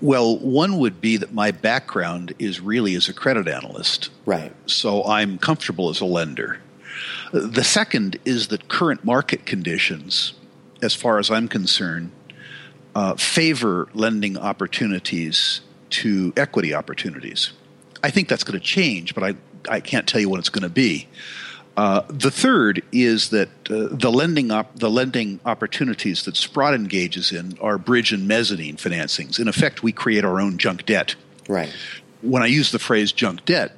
well 0.02 0.38
one 0.38 0.78
would 0.78 1.02
be 1.02 1.18
that 1.18 1.34
my 1.34 1.52
background 1.52 2.34
is 2.40 2.60
really 2.60 2.96
as 2.96 3.10
a 3.10 3.14
credit 3.14 3.48
analyst 3.48 4.10
right 4.26 4.54
so 4.66 5.04
i'm 5.06 5.38
comfortable 5.38 5.90
as 5.90 6.02
a 6.02 6.06
lender 6.06 6.60
the 7.32 7.64
second 7.64 8.20
is 8.26 8.50
that 8.50 8.68
current 8.68 9.04
market 9.04 9.46
conditions 9.46 10.34
as 10.82 10.94
far 10.94 11.18
as 11.20 11.32
i'm 11.32 11.48
concerned 11.48 12.12
uh, 12.96 13.16
favor 13.16 13.88
lending 13.94 14.38
opportunities 14.38 15.62
to 15.90 16.34
equity 16.36 16.74
opportunities. 16.74 17.52
I 18.04 18.10
think 18.10 18.28
that's 18.28 18.44
going 18.44 18.60
to 18.60 18.66
change, 18.66 19.14
but 19.14 19.24
I, 19.24 19.36
I 19.70 19.80
can't 19.80 20.08
tell 20.08 20.20
you 20.20 20.30
what 20.30 20.40
it's 20.40 20.50
going 20.50 20.64
to 20.64 20.70
be. 20.70 21.08
Uh, 21.78 22.02
the 22.10 22.32
third 22.32 22.84
is 22.92 23.30
that 23.30 23.50
uh, 23.70 23.88
the 23.92 24.12
lending 24.12 24.52
op- 24.52 24.78
the 24.78 24.90
lending 24.90 25.40
opportunities 25.46 26.26
that 26.26 26.36
Sprott 26.36 26.74
engages 26.74 27.32
in 27.32 27.58
are 27.62 27.78
bridge 27.78 28.12
and 28.12 28.28
mezzanine 28.28 28.76
financings. 28.76 29.40
In 29.40 29.48
effect, 29.48 29.82
we 29.82 29.92
create 29.92 30.26
our 30.26 30.40
own 30.40 30.58
junk 30.58 30.86
debt. 30.86 31.16
Right. 31.48 31.74
When 32.22 32.44
I 32.44 32.48
use 32.48 32.72
the 32.72 32.80
phrase 32.80 33.12
junk 33.12 33.46
debt, 33.46 33.76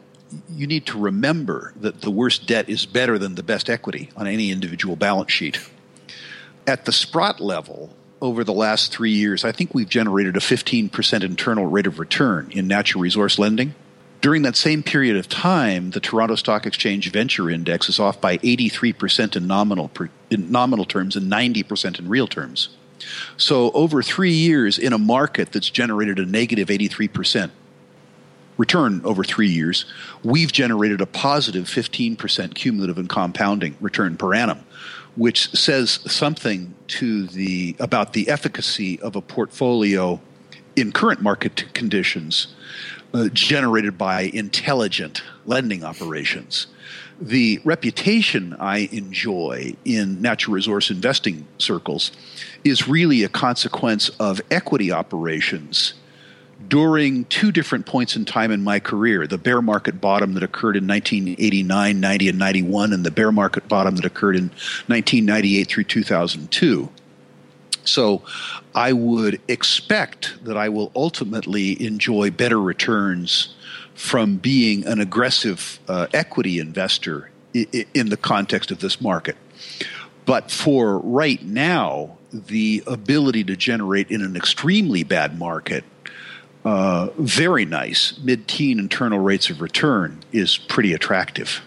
you 0.50 0.66
need 0.66 0.88
to 0.88 1.00
remember 1.00 1.74
that 1.80 2.02
the 2.02 2.10
worst 2.10 2.48
debt 2.48 2.68
is 2.68 2.86
better 2.86 3.20
than 3.20 3.36
the 3.36 3.44
best 3.44 3.70
equity 3.70 4.10
on 4.18 4.28
any 4.28 4.52
individual 4.52 4.96
balance 4.96 5.32
sheet. 5.32 5.60
At 6.66 6.86
the 6.86 6.92
Sprott 6.92 7.40
level, 7.40 7.96
over 8.22 8.44
the 8.44 8.54
last 8.54 8.92
three 8.92 9.12
years, 9.12 9.44
I 9.44 9.52
think 9.52 9.74
we've 9.74 9.90
generated 9.90 10.38
a 10.38 10.40
15% 10.40 11.24
internal 11.24 11.66
rate 11.66 11.88
of 11.88 12.00
return 12.00 12.50
in 12.52 12.68
natural 12.68 13.02
resource 13.02 13.38
lending. 13.38 13.76
During 14.24 14.44
that 14.44 14.56
same 14.56 14.84
period 14.84 15.18
of 15.18 15.28
time, 15.28 15.92
the 15.92 16.00
Toronto 16.00 16.36
Stock 16.36 16.66
Exchange 16.66 17.12
Venture 17.12 17.50
Index 17.50 17.90
is 17.90 18.00
off 18.00 18.22
by 18.22 18.38
83% 18.38 19.36
in 19.36 19.48
nominal, 19.48 19.92
in 20.30 20.50
nominal 20.50 20.86
terms 20.86 21.18
and 21.18 21.30
90% 21.30 22.00
in 22.00 22.08
real 22.08 22.26
terms. 22.26 22.70
So, 23.36 23.70
over 23.72 24.02
three 24.02 24.32
years 24.32 24.80
in 24.80 24.94
a 24.94 24.98
market 24.98 25.52
that's 25.52 25.70
generated 25.70 26.20
a 26.20 26.26
negative 26.26 26.70
83% 26.70 27.52
return 28.56 29.02
over 29.04 29.26
three 29.26 29.50
years, 29.50 29.84
we've 30.24 30.54
generated 30.54 31.02
a 31.02 31.06
positive 31.06 31.66
15% 31.66 32.56
cumulative 32.56 32.98
and 32.98 33.10
compounding 33.10 33.76
return 33.82 34.16
per 34.16 34.34
annum 34.34 34.60
which 35.16 35.52
says 35.52 36.00
something 36.12 36.74
to 36.88 37.28
the 37.28 37.76
about 37.80 38.14
the 38.14 38.28
efficacy 38.30 39.00
of 39.02 39.16
a 39.16 39.22
portfolio 39.22 40.20
in 40.76 40.92
current 40.92 41.22
market 41.22 41.72
conditions 41.74 42.48
uh, 43.14 43.30
generated 43.30 43.98
by 43.98 44.22
intelligent 44.22 45.22
lending 45.46 45.84
operations. 45.84 46.68
The 47.22 47.62
reputation 47.64 48.56
I 48.60 48.90
enjoy 48.92 49.76
in 49.86 50.22
natural 50.22 50.56
resource 50.56 50.90
investing 50.90 51.48
circles 51.58 52.12
is 52.64 52.88
really 52.88 53.24
a 53.24 53.30
consequence 53.30 54.10
of 54.20 54.42
equity 54.50 54.92
operations 54.92 55.94
during 56.68 57.26
two 57.26 57.52
different 57.52 57.86
points 57.86 58.16
in 58.16 58.26
time 58.26 58.52
in 58.52 58.64
my 58.64 58.80
career 58.80 59.28
the 59.28 59.38
bear 59.38 59.62
market 59.62 60.00
bottom 60.00 60.34
that 60.34 60.44
occurred 60.44 60.76
in 60.76 60.88
1989, 60.88 62.00
90, 62.00 62.30
and 62.30 62.40
91, 62.40 62.94
and 62.94 63.06
the 63.06 63.12
bear 63.12 63.32
market 63.32 63.68
bottom 63.68 63.96
that 63.96 64.06
occurred 64.06 64.36
in 64.36 64.50
1998 64.88 65.68
through 65.68 65.84
2002. 65.84 66.90
So 67.86 68.24
I 68.74 68.94
would 68.94 69.42
expect 69.48 70.44
that 70.46 70.58
I 70.58 70.70
will 70.70 70.92
ultimately 70.96 71.86
enjoy 71.86 72.32
better 72.32 72.60
returns 72.60 73.54
from 73.96 74.38
being 74.38 74.86
an 74.86 75.00
aggressive 75.00 75.80
uh, 75.88 76.08
equity 76.14 76.60
investor 76.60 77.30
in 77.54 78.10
the 78.10 78.18
context 78.18 78.72
of 78.72 78.80
this 78.80 79.00
market. 79.00 79.38
But 80.26 80.50
for 80.50 80.98
right 81.00 81.44
now, 81.44 82.18
the 82.32 82.84
ability 82.88 83.44
to 83.46 83.56
generate 83.56 84.10
in 84.10 84.22
an 84.22 84.36
extremely 84.36 85.04
bad 85.04 85.38
market 85.38 85.84
uh, 86.66 87.10
very 87.18 87.66
nice 87.66 88.18
mid-teen 88.20 88.80
internal 88.80 89.20
rates 89.20 89.50
of 89.50 89.62
return 89.62 90.24
is 90.32 90.58
pretty 90.58 90.94
attractive. 90.94 91.62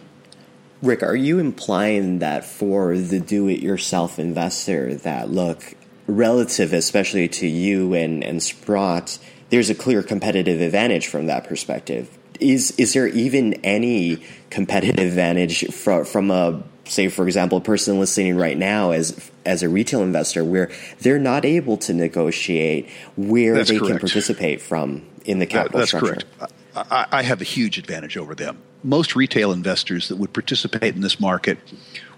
Rick, 0.82 1.02
are 1.02 1.16
you 1.16 1.38
implying 1.38 2.18
that 2.20 2.44
for 2.44 2.96
the 2.96 3.20
do-it-yourself 3.20 4.18
investor, 4.18 4.94
that 4.96 5.30
look 5.30 5.74
relative, 6.06 6.72
especially 6.72 7.28
to 7.28 7.46
you 7.46 7.94
and 7.94 8.22
and 8.22 8.42
Sprott, 8.42 9.18
there's 9.50 9.70
a 9.70 9.74
clear 9.74 10.02
competitive 10.02 10.60
advantage 10.60 11.06
from 11.06 11.26
that 11.26 11.44
perspective? 11.44 12.16
Is 12.40 12.72
is 12.72 12.92
there 12.92 13.06
even 13.08 13.54
any 13.64 14.22
competitive 14.50 15.06
advantage 15.06 15.72
from 15.72 16.04
from 16.04 16.30
a 16.30 16.62
say 16.84 17.08
for 17.08 17.26
example 17.26 17.58
a 17.58 17.60
person 17.60 17.98
listening 17.98 18.36
right 18.36 18.56
now 18.56 18.92
as 18.92 19.30
as 19.44 19.62
a 19.62 19.68
retail 19.68 20.02
investor 20.02 20.44
where 20.44 20.70
they're 21.00 21.18
not 21.18 21.44
able 21.44 21.76
to 21.76 21.92
negotiate 21.92 22.88
where 23.16 23.54
that's 23.54 23.70
they 23.70 23.78
correct. 23.78 23.92
can 23.92 23.98
participate 23.98 24.60
from 24.60 25.02
in 25.24 25.38
the 25.38 25.46
capital 25.46 25.80
that's 25.80 25.90
structure. 25.90 26.20
correct. 26.38 26.52
I, 26.76 27.06
I 27.10 27.22
have 27.22 27.40
a 27.40 27.44
huge 27.44 27.78
advantage 27.78 28.16
over 28.16 28.34
them. 28.34 28.58
Most 28.84 29.16
retail 29.16 29.52
investors 29.52 30.08
that 30.08 30.16
would 30.16 30.32
participate 30.32 30.94
in 30.94 31.00
this 31.00 31.18
market 31.18 31.58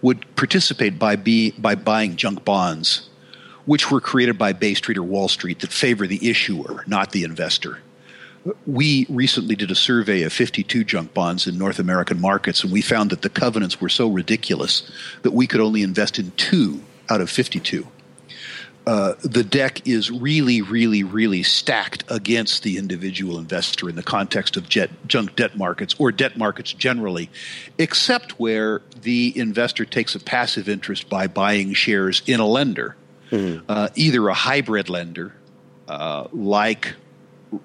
would 0.02 0.36
participate 0.36 0.98
by 0.98 1.16
be, 1.16 1.52
by 1.52 1.74
buying 1.74 2.16
junk 2.16 2.44
bonds, 2.44 3.07
which 3.68 3.90
were 3.90 4.00
created 4.00 4.38
by 4.38 4.52
Bay 4.52 4.74
Street 4.74 4.96
or 4.96 5.02
Wall 5.02 5.28
Street 5.28 5.60
that 5.60 5.72
favor 5.72 6.06
the 6.06 6.30
issuer, 6.30 6.84
not 6.86 7.12
the 7.12 7.24
investor 7.24 7.78
we 8.66 9.06
recently 9.08 9.56
did 9.56 9.70
a 9.70 9.74
survey 9.74 10.22
of 10.22 10.32
52 10.32 10.84
junk 10.84 11.14
bonds 11.14 11.46
in 11.46 11.58
North 11.58 11.78
American 11.78 12.20
markets, 12.20 12.62
and 12.62 12.72
we 12.72 12.80
found 12.80 13.10
that 13.10 13.22
the 13.22 13.28
covenants 13.28 13.80
were 13.80 13.88
so 13.88 14.08
ridiculous 14.08 14.90
that 15.22 15.32
we 15.32 15.46
could 15.46 15.60
only 15.60 15.82
invest 15.82 16.18
in 16.18 16.30
two 16.32 16.80
out 17.08 17.20
of 17.20 17.30
52. 17.30 17.86
Uh, 18.86 19.14
the 19.20 19.44
deck 19.44 19.86
is 19.86 20.10
really, 20.10 20.62
really, 20.62 21.02
really 21.02 21.42
stacked 21.42 22.04
against 22.08 22.62
the 22.62 22.78
individual 22.78 23.38
investor 23.38 23.86
in 23.86 23.96
the 23.96 24.02
context 24.02 24.56
of 24.56 24.66
jet, 24.66 24.88
junk 25.06 25.36
debt 25.36 25.58
markets 25.58 25.94
or 25.98 26.10
debt 26.10 26.38
markets 26.38 26.72
generally, 26.72 27.28
except 27.76 28.40
where 28.40 28.80
the 29.02 29.38
investor 29.38 29.84
takes 29.84 30.14
a 30.14 30.20
passive 30.20 30.70
interest 30.70 31.10
by 31.10 31.26
buying 31.26 31.74
shares 31.74 32.22
in 32.26 32.40
a 32.40 32.46
lender, 32.46 32.96
mm-hmm. 33.30 33.64
uh, 33.68 33.88
either 33.94 34.28
a 34.28 34.34
hybrid 34.34 34.88
lender 34.88 35.34
uh, 35.88 36.28
like 36.32 36.94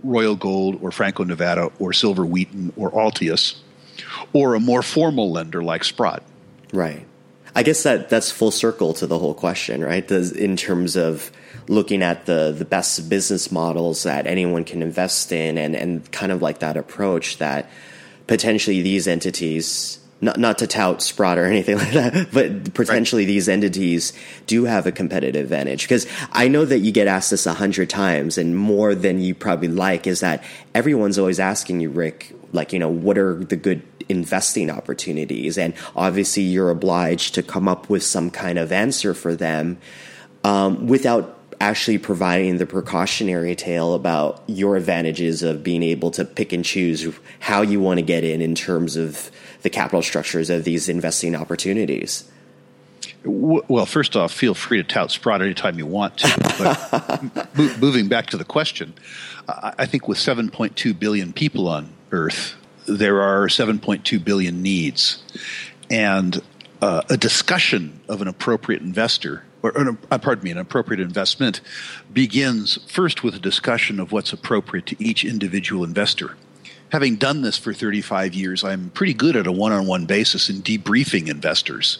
Royal 0.03 0.35
Gold 0.35 0.79
or 0.81 0.91
Franco 0.91 1.23
Nevada 1.23 1.71
or 1.79 1.93
Silver 1.93 2.25
Wheaton 2.25 2.73
or 2.75 2.91
Altius, 2.91 3.55
or 4.31 4.55
a 4.55 4.59
more 4.59 4.81
formal 4.81 5.31
lender 5.31 5.61
like 5.61 5.83
Sprott. 5.83 6.23
Right. 6.71 7.05
I 7.55 7.63
guess 7.63 7.83
that 7.83 8.09
that's 8.09 8.31
full 8.31 8.51
circle 8.51 8.93
to 8.95 9.07
the 9.07 9.19
whole 9.19 9.33
question, 9.35 9.83
right? 9.83 10.07
Does, 10.07 10.31
in 10.31 10.55
terms 10.57 10.95
of 10.95 11.31
looking 11.67 12.01
at 12.01 12.25
the 12.25 12.53
the 12.57 12.65
best 12.65 13.09
business 13.09 13.51
models 13.51 14.03
that 14.03 14.25
anyone 14.25 14.63
can 14.63 14.81
invest 14.81 15.31
in, 15.31 15.57
and 15.57 15.75
and 15.75 16.11
kind 16.11 16.31
of 16.31 16.41
like 16.41 16.59
that 16.59 16.77
approach 16.77 17.37
that 17.37 17.69
potentially 18.25 18.81
these 18.81 19.07
entities 19.07 19.99
not 20.23 20.39
not 20.39 20.57
to 20.59 20.67
tout 20.67 21.01
Sprott 21.01 21.37
or 21.37 21.45
anything 21.45 21.77
like 21.83 21.91
that, 21.91 22.29
but 22.31 22.73
potentially 22.73 23.23
right. 23.23 23.27
these 23.27 23.49
entities 23.49 24.13
do 24.47 24.65
have 24.65 24.87
a 24.87 24.91
competitive 24.91 25.43
advantage. 25.43 25.83
Because 25.83 26.07
I 26.31 26.47
know 26.47 26.65
that 26.65 26.79
you 26.79 26.91
get 26.91 27.07
asked 27.07 27.31
this 27.31 27.45
a 27.45 27.53
hundred 27.53 27.89
times, 27.89 28.37
and 28.37 28.57
more 28.57 28.95
than 28.95 29.19
you 29.19 29.35
probably 29.35 29.67
like 29.67 30.07
is 30.07 30.21
that 30.21 30.43
everyone's 30.73 31.19
always 31.19 31.39
asking 31.39 31.81
you, 31.81 31.89
Rick, 31.89 32.33
like 32.53 32.73
you 32.73 32.79
know, 32.79 32.89
what 32.89 33.17
are 33.17 33.43
the 33.43 33.55
good 33.55 33.83
investing 34.09 34.69
opportunities? 34.69 35.57
And 35.57 35.73
obviously, 35.95 36.43
you're 36.43 36.69
obliged 36.69 37.35
to 37.35 37.43
come 37.43 37.67
up 37.67 37.89
with 37.89 38.03
some 38.03 38.31
kind 38.31 38.57
of 38.57 38.71
answer 38.71 39.13
for 39.13 39.35
them 39.35 39.77
um, 40.43 40.87
without 40.87 41.39
actually 41.61 41.97
providing 41.97 42.57
the 42.57 42.65
precautionary 42.65 43.55
tale 43.55 43.93
about 43.93 44.43
your 44.47 44.75
advantages 44.75 45.43
of 45.43 45.63
being 45.63 45.81
able 45.81 46.11
to 46.11 46.25
pick 46.25 46.51
and 46.51 46.65
choose 46.65 47.07
how 47.39 47.61
you 47.61 47.79
want 47.79 47.97
to 47.97 48.01
get 48.01 48.23
in 48.23 48.41
in 48.41 48.53
terms 48.53 48.97
of 48.97 49.31
the 49.63 49.69
capital 49.69 50.01
structures 50.01 50.49
of 50.49 50.63
these 50.63 50.87
investing 50.87 51.35
opportunities? 51.35 52.29
Well, 53.25 53.85
first 53.85 54.15
off, 54.15 54.31
feel 54.33 54.53
free 54.53 54.77
to 54.77 54.83
tout 54.83 55.11
Sprott 55.11 55.41
anytime 55.41 55.77
you 55.77 55.85
want 55.85 56.17
to. 56.19 57.27
But 57.35 57.57
moving 57.81 58.07
back 58.09 58.27
to 58.27 58.37
the 58.37 58.43
question, 58.43 58.93
I 59.47 59.85
think 59.85 60.07
with 60.07 60.17
7.2 60.17 60.97
billion 60.97 61.33
people 61.33 61.67
on 61.67 61.93
Earth, 62.11 62.55
there 62.85 63.21
are 63.21 63.47
7.2 63.47 64.23
billion 64.23 64.61
needs. 64.61 65.23
And 65.89 66.41
uh, 66.81 67.01
a 67.09 67.15
discussion 67.15 68.01
of 68.09 68.21
an 68.21 68.27
appropriate 68.27 68.81
investor, 68.81 69.45
or, 69.61 69.71
or 69.77 69.97
uh, 70.11 70.17
pardon 70.17 70.43
me, 70.43 70.51
an 70.51 70.57
appropriate 70.57 70.99
investment, 70.99 71.61
begins 72.11 72.77
first 72.91 73.23
with 73.23 73.35
a 73.35 73.39
discussion 73.39 74.01
of 74.01 74.11
what's 74.11 74.33
appropriate 74.33 74.85
to 74.87 75.01
each 75.01 75.23
individual 75.23 75.85
investor. 75.85 76.35
Having 76.93 77.15
done 77.15 77.41
this 77.41 77.57
for 77.57 77.73
35 77.73 78.35
years, 78.35 78.63
I'm 78.63 78.91
pretty 78.91 79.15
good 79.15 79.35
at 79.35 79.47
a 79.47 79.51
one 79.51 79.71
on 79.71 79.87
one 79.87 80.05
basis 80.05 80.47
in 80.47 80.57
debriefing 80.57 81.27
investors. 81.27 81.97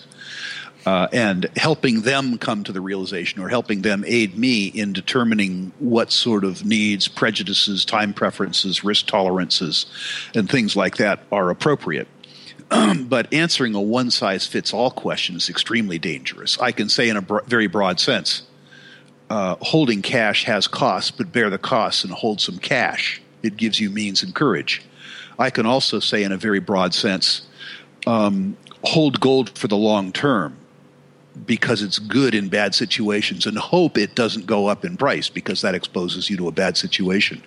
Uh, 0.86 1.08
and 1.12 1.50
helping 1.56 2.02
them 2.02 2.38
come 2.38 2.64
to 2.64 2.72
the 2.72 2.80
realization 2.80 3.41
or 3.41 3.50
helping 3.50 3.82
them 3.82 4.04
aid 4.06 4.38
me 4.38 4.68
in 4.68 4.94
determining 4.94 5.72
what 5.80 6.12
sort 6.12 6.44
of 6.44 6.64
needs, 6.64 7.08
prejudices, 7.08 7.86
time 7.86 8.14
preferences, 8.14 8.84
risk 8.84 9.08
tolerances, 9.08 9.88
and 10.36 10.48
things 10.48 10.76
like 10.76 10.98
that 10.98 11.22
are 11.32 11.50
appropriate. 11.50 12.08
but 12.70 13.34
answering 13.34 13.74
a 13.74 13.82
one 13.82 14.12
size 14.12 14.46
fits 14.46 14.76
all 14.76 14.91
question 14.91 15.36
is 15.36 15.50
extremely 15.50 15.98
dangerous. 15.98 16.60
I 16.60 16.72
can 16.72 16.88
say, 16.88 17.10
in 17.10 17.18
a 17.18 17.22
bro- 17.24 17.44
very 17.48 17.66
broad 17.66 18.00
sense, 18.00 18.44
uh, 19.32 19.56
holding 19.60 20.04
cash 20.04 20.44
has 20.44 20.68
costs, 20.68 21.10
but 21.10 21.32
bear 21.32 21.50
the 21.50 21.58
costs 21.58 22.04
and 22.04 22.14
hold 22.14 22.41
some 22.41 22.60
cash. 22.60 23.23
It 23.44 23.58
gives 23.58 23.80
you 23.80 23.89
means 23.89 24.24
and 24.24 24.34
courage. 24.34 24.82
I 25.38 25.50
can 25.50 25.66
also 25.66 26.00
say, 26.00 26.24
in 26.24 26.32
a 26.32 26.38
very 26.38 26.60
broad 26.60 26.94
sense, 26.94 27.44
um, 28.08 28.58
hold 28.84 29.20
gold 29.20 29.58
for 29.58 29.68
the 29.68 29.78
long 29.78 30.12
term 30.12 30.58
because 31.46 31.82
it's 31.82 32.00
good 32.00 32.36
in 32.36 32.48
bad 32.48 32.76
situations 32.76 33.46
and 33.46 33.58
hope 33.58 33.98
it 33.98 34.16
doesn't 34.16 34.46
go 34.46 34.68
up 34.68 34.86
in 34.86 34.98
price 34.98 35.30
because 35.30 35.62
that 35.62 35.76
exposes 35.76 36.30
you 36.30 36.38
to 36.38 36.48
a 36.48 36.52
bad 36.52 36.78
situation. 36.78 37.42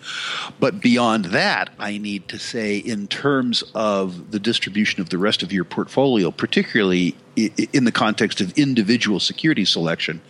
But 0.58 0.80
beyond 0.80 1.26
that, 1.26 1.70
I 1.78 1.98
need 1.98 2.28
to 2.28 2.38
say, 2.38 2.78
in 2.78 3.06
terms 3.06 3.62
of 3.74 4.32
the 4.32 4.40
distribution 4.40 5.00
of 5.00 5.10
the 5.10 5.18
rest 5.18 5.42
of 5.42 5.52
your 5.52 5.64
portfolio, 5.64 6.30
particularly 6.30 7.16
in 7.36 7.84
the 7.84 7.92
context 7.92 8.40
of 8.40 8.56
individual 8.58 9.20
security 9.20 9.64
selection, 9.64 10.20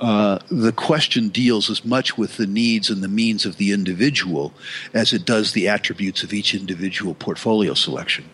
uh, 0.00 0.38
the 0.48 0.72
question 0.72 1.28
deals 1.28 1.68
as 1.68 1.84
much 1.84 2.16
with 2.16 2.36
the 2.36 2.46
needs 2.46 2.90
and 2.90 3.02
the 3.02 3.08
means 3.08 3.44
of 3.44 3.56
the 3.56 3.72
individual 3.72 4.52
as 4.92 5.12
it 5.12 5.24
does 5.24 5.52
the 5.52 5.68
attributes 5.68 6.22
of 6.22 6.32
each 6.32 6.54
individual 6.54 7.14
portfolio 7.14 7.74
selection. 7.74 8.24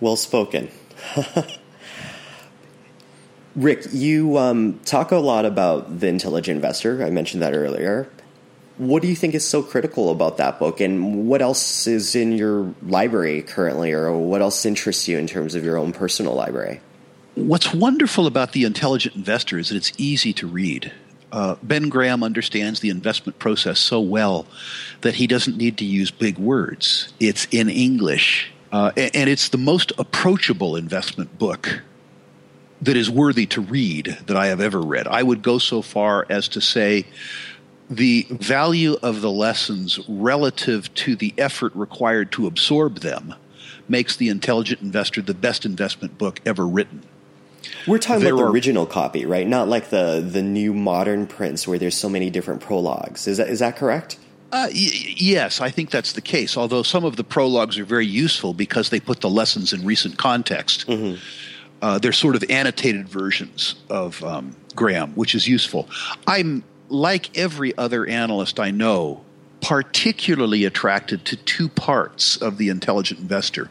Well 0.00 0.16
spoken. 0.16 0.70
Rick, 3.54 3.86
you 3.92 4.38
um, 4.38 4.80
talk 4.84 5.10
a 5.10 5.16
lot 5.16 5.44
about 5.44 6.00
The 6.00 6.08
Intelligent 6.08 6.56
Investor. 6.56 7.04
I 7.04 7.10
mentioned 7.10 7.42
that 7.42 7.52
earlier. 7.52 8.08
What 8.78 9.02
do 9.02 9.08
you 9.08 9.14
think 9.14 9.34
is 9.34 9.46
so 9.46 9.62
critical 9.62 10.10
about 10.10 10.38
that 10.38 10.58
book, 10.58 10.80
and 10.80 11.28
what 11.28 11.42
else 11.42 11.86
is 11.86 12.14
in 12.16 12.32
your 12.32 12.74
library 12.82 13.42
currently, 13.42 13.92
or 13.92 14.10
what 14.16 14.40
else 14.40 14.64
interests 14.64 15.06
you 15.06 15.18
in 15.18 15.26
terms 15.26 15.54
of 15.54 15.64
your 15.64 15.76
own 15.76 15.92
personal 15.92 16.34
library? 16.34 16.80
What's 17.34 17.74
wonderful 17.74 18.26
about 18.26 18.52
The 18.52 18.64
Intelligent 18.64 19.14
Investor 19.16 19.58
is 19.58 19.68
that 19.68 19.76
it's 19.76 19.92
easy 19.98 20.32
to 20.34 20.46
read. 20.46 20.90
Uh, 21.30 21.56
ben 21.62 21.90
Graham 21.90 22.22
understands 22.22 22.80
the 22.80 22.88
investment 22.88 23.38
process 23.38 23.78
so 23.78 24.00
well 24.00 24.46
that 25.02 25.14
he 25.14 25.26
doesn't 25.26 25.56
need 25.56 25.76
to 25.78 25.84
use 25.84 26.10
big 26.10 26.38
words. 26.38 27.12
It's 27.20 27.46
in 27.50 27.68
English, 27.68 28.50
uh, 28.72 28.92
and 28.96 29.28
it's 29.28 29.50
the 29.50 29.58
most 29.58 29.92
approachable 29.98 30.76
investment 30.76 31.38
book 31.38 31.82
that 32.82 32.96
is 32.96 33.08
worthy 33.08 33.46
to 33.46 33.60
read 33.60 34.18
that 34.26 34.36
I 34.36 34.48
have 34.48 34.60
ever 34.60 34.80
read. 34.80 35.06
I 35.06 35.22
would 35.22 35.42
go 35.42 35.58
so 35.58 35.82
far 35.82 36.26
as 36.28 36.48
to 36.48 36.60
say 36.60 37.06
the 37.88 38.26
value 38.30 38.96
of 39.02 39.20
the 39.20 39.30
lessons 39.30 40.00
relative 40.08 40.92
to 40.94 41.14
the 41.14 41.32
effort 41.38 41.74
required 41.74 42.32
to 42.32 42.46
absorb 42.46 42.98
them 43.00 43.34
makes 43.88 44.16
The 44.16 44.28
Intelligent 44.28 44.80
Investor 44.80 45.22
the 45.22 45.34
best 45.34 45.64
investment 45.64 46.18
book 46.18 46.40
ever 46.44 46.66
written. 46.66 47.02
We're 47.86 47.98
talking 47.98 48.24
there 48.24 48.32
about 48.32 48.42
the 48.42 48.48
are, 48.48 48.52
original 48.52 48.86
copy, 48.86 49.26
right? 49.26 49.46
Not 49.46 49.68
like 49.68 49.90
the 49.90 50.20
the 50.20 50.42
new 50.42 50.74
modern 50.74 51.26
prints 51.26 51.66
where 51.66 51.78
there's 51.78 51.96
so 51.96 52.08
many 52.08 52.30
different 52.30 52.60
prologues. 52.60 53.28
Is 53.28 53.36
that 53.36 53.48
is 53.48 53.60
that 53.60 53.76
correct? 53.76 54.18
Uh, 54.50 54.66
y- 54.68 54.90
yes, 55.16 55.60
I 55.60 55.70
think 55.70 55.90
that's 55.90 56.12
the 56.12 56.20
case. 56.20 56.56
Although 56.56 56.82
some 56.82 57.04
of 57.04 57.16
the 57.16 57.24
prologues 57.24 57.78
are 57.78 57.84
very 57.84 58.06
useful 58.06 58.52
because 58.52 58.90
they 58.90 59.00
put 59.00 59.20
the 59.20 59.30
lessons 59.30 59.72
in 59.72 59.84
recent 59.84 60.18
context. 60.18 60.88
Mm-hmm 60.88 61.20
uh, 61.82 61.98
they're 61.98 62.12
sort 62.12 62.36
of 62.36 62.44
annotated 62.48 63.08
versions 63.08 63.74
of 63.90 64.22
um, 64.22 64.56
Graham, 64.74 65.12
which 65.12 65.34
is 65.34 65.48
useful. 65.48 65.88
I'm 66.26 66.62
like 66.88 67.36
every 67.36 67.76
other 67.76 68.06
analyst 68.06 68.60
I 68.60 68.70
know, 68.70 69.24
particularly 69.60 70.64
attracted 70.64 71.24
to 71.26 71.36
two 71.36 71.68
parts 71.68 72.36
of 72.36 72.56
the 72.56 72.68
intelligent 72.68 73.18
investor. 73.20 73.68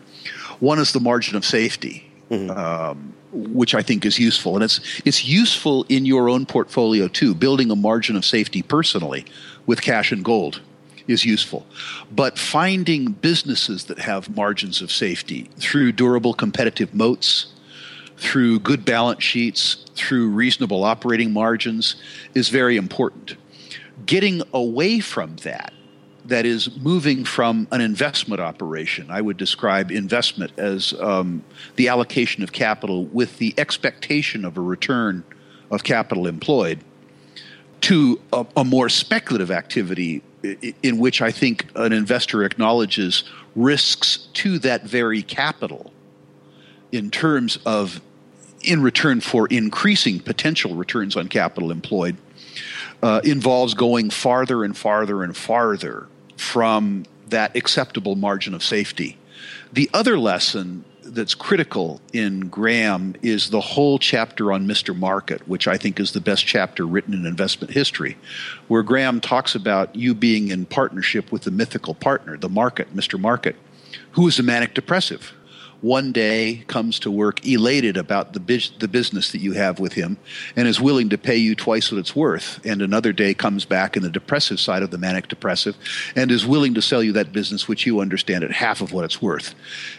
One 0.59 0.78
is 0.78 0.91
the 0.91 0.99
margin 0.99 1.38
of 1.38 1.45
safety, 1.45 2.12
mm-hmm. 2.30 2.51
um, 2.51 3.14
which 3.32 3.74
I 3.74 3.82
think 3.82 4.05
is 4.05 4.20
useful, 4.20 4.55
and 4.55 4.64
it's 4.64 5.01
it's 5.05 5.24
useful 5.24 5.86
in 5.88 6.05
your 6.05 6.30
own 6.30 6.45
portfolio 6.45 7.07
too. 7.07 7.34
Building 7.34 7.72
a 7.72 7.76
margin 7.76 8.18
of 8.18 8.26
safety 8.26 8.62
personally 8.62 9.26
with 9.66 9.82
cash 9.82 10.12
and 10.12 10.24
gold 10.24 10.62
is 11.07 11.24
useful, 11.24 11.66
but 12.12 12.38
finding 12.38 13.14
businesses 13.14 13.86
that 13.86 13.99
have 13.99 14.36
margins 14.36 14.82
of 14.82 14.91
safety 14.91 15.49
through 15.57 15.93
durable 15.93 16.34
competitive 16.34 16.93
moats 16.93 17.47
through 18.22 18.59
good 18.59 18.86
balance 18.86 19.24
sheets, 19.24 19.84
through 19.95 20.30
reasonable 20.30 20.84
operating 20.84 21.34
margins, 21.34 21.95
is 22.36 22.49
very 22.49 22.78
important. 22.78 23.36
Getting 24.05 24.43
away 24.53 24.99
from 24.99 25.38
that, 25.38 25.74
that 26.26 26.45
is 26.45 26.78
moving 26.78 27.26
from 27.26 27.67
an 27.72 27.82
investment 27.82 28.39
operation, 28.39 29.09
I 29.09 29.22
would 29.22 29.38
describe 29.38 29.89
investment 29.89 30.51
as 30.57 30.93
um, 30.99 31.43
the 31.78 31.88
allocation 31.88 32.43
of 32.43 32.51
capital 32.51 33.05
with 33.05 33.39
the 33.39 33.55
expectation 33.57 34.45
of 34.45 34.55
a 34.55 34.61
return 34.61 35.24
of 35.72 35.84
capital 35.84 36.28
employed, 36.28 36.80
to 37.82 38.22
a, 38.32 38.45
a 38.55 38.63
more 38.63 38.88
speculative 38.88 39.49
activity 39.49 40.22
in 40.84 40.99
which 40.99 41.24
I 41.24 41.32
think 41.32 41.65
an 41.76 41.91
investor 41.91 42.43
acknowledges 42.43 43.24
risks 43.55 44.28
to 44.34 44.59
that 44.59 44.84
very 44.84 45.24
capital 45.24 45.91
in 46.91 47.09
terms 47.09 47.57
of 47.65 47.99
in 48.64 48.82
return 48.82 49.22
for 49.22 49.47
increasing 49.47 50.20
potential 50.20 50.76
returns 50.76 51.16
on 51.16 51.28
capital 51.28 51.72
employed, 51.72 52.18
uh, 53.01 53.22
involves 53.24 53.74
going 53.74 54.09
farther 54.09 54.64
and 54.64 54.78
farther 54.78 55.24
and 55.24 55.36
farther 55.36 56.07
from 56.38 57.05
that 57.30 57.55
acceptable 57.55 58.16
margin 58.16 58.53
of 58.53 58.64
safety. 58.64 59.18
The 59.74 59.89
other 59.93 60.20
lesson 60.20 60.86
that's 61.03 61.34
critical 61.34 61.99
in 62.14 62.47
Graham 62.47 63.16
is 63.22 63.49
the 63.49 63.59
whole 63.59 63.99
chapter 63.99 64.51
on 64.51 64.68
Mr. 64.68 64.95
Market, 64.95 65.45
which 65.47 65.68
I 65.68 65.78
think 65.78 65.99
is 65.99 66.12
the 66.12 66.22
best 66.22 66.45
chapter 66.45 66.86
written 66.86 67.14
in 67.14 67.26
investment 67.26 67.74
history, 67.74 68.18
where 68.68 68.84
Graham 68.84 69.20
talks 69.20 69.55
about 69.55 69.95
you 69.95 70.14
being 70.14 70.49
in 70.49 70.66
partnership 70.66 71.32
with 71.32 71.43
the 71.43 71.51
mythical 71.51 71.95
partner, 71.95 72.38
the 72.38 72.49
market, 72.49 72.95
Mr. 72.95 73.20
Market, 73.20 73.55
who 74.12 74.28
is 74.28 74.39
a 74.39 74.43
manic 74.43 74.74
depressive 74.74 75.34
one 75.82 76.12
day 76.12 76.64
comes 76.68 77.00
to 77.00 77.12
work 77.12 77.46
elated 77.46 77.98
about 77.98 78.34
the, 78.34 78.40
biz- 78.40 78.72
the 78.80 78.88
business 78.88 79.32
that 79.32 79.40
you 79.40 79.54
have 79.54 79.80
with 79.80 79.94
him 79.94 80.18
and 80.56 80.68
is 80.68 80.80
willing 80.80 81.10
to 81.10 81.18
pay 81.18 81.38
you 81.38 81.56
twice 81.56 81.92
what 81.92 81.98
it's 81.98 82.16
worth, 82.16 82.64
and 82.66 82.82
another 82.82 83.12
day 83.12 83.34
comes 83.34 83.66
back 83.66 83.98
in 83.98 84.04
the 84.04 84.10
depressive 84.10 84.60
side 84.60 84.84
of 84.84 84.92
the 84.92 84.98
manic 84.98 85.28
depressive 85.28 85.76
and 86.16 86.32
is 86.32 86.46
willing 86.46 86.74
to 86.76 86.82
sell 86.82 87.02
you 87.02 87.12
that 87.14 87.34
business 87.34 87.68
which 87.68 87.86
you 87.86 88.00
understand 88.00 88.44
at 88.44 88.52
half 88.52 88.82
of 88.82 88.94
what 88.94 89.06
it's 89.06 89.22
worth. 89.22 89.56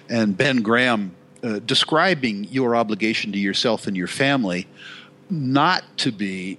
And 0.09 0.37
Ben 0.37 0.62
Graham, 0.62 1.14
uh, 1.43 1.59
describing 1.59 2.45
your 2.45 2.76
obligation 2.76 3.33
to 3.33 3.39
yourself 3.39 3.87
and 3.87 3.97
your 3.97 4.07
family, 4.07 4.68
not 5.28 5.83
to 5.99 6.12
be 6.12 6.59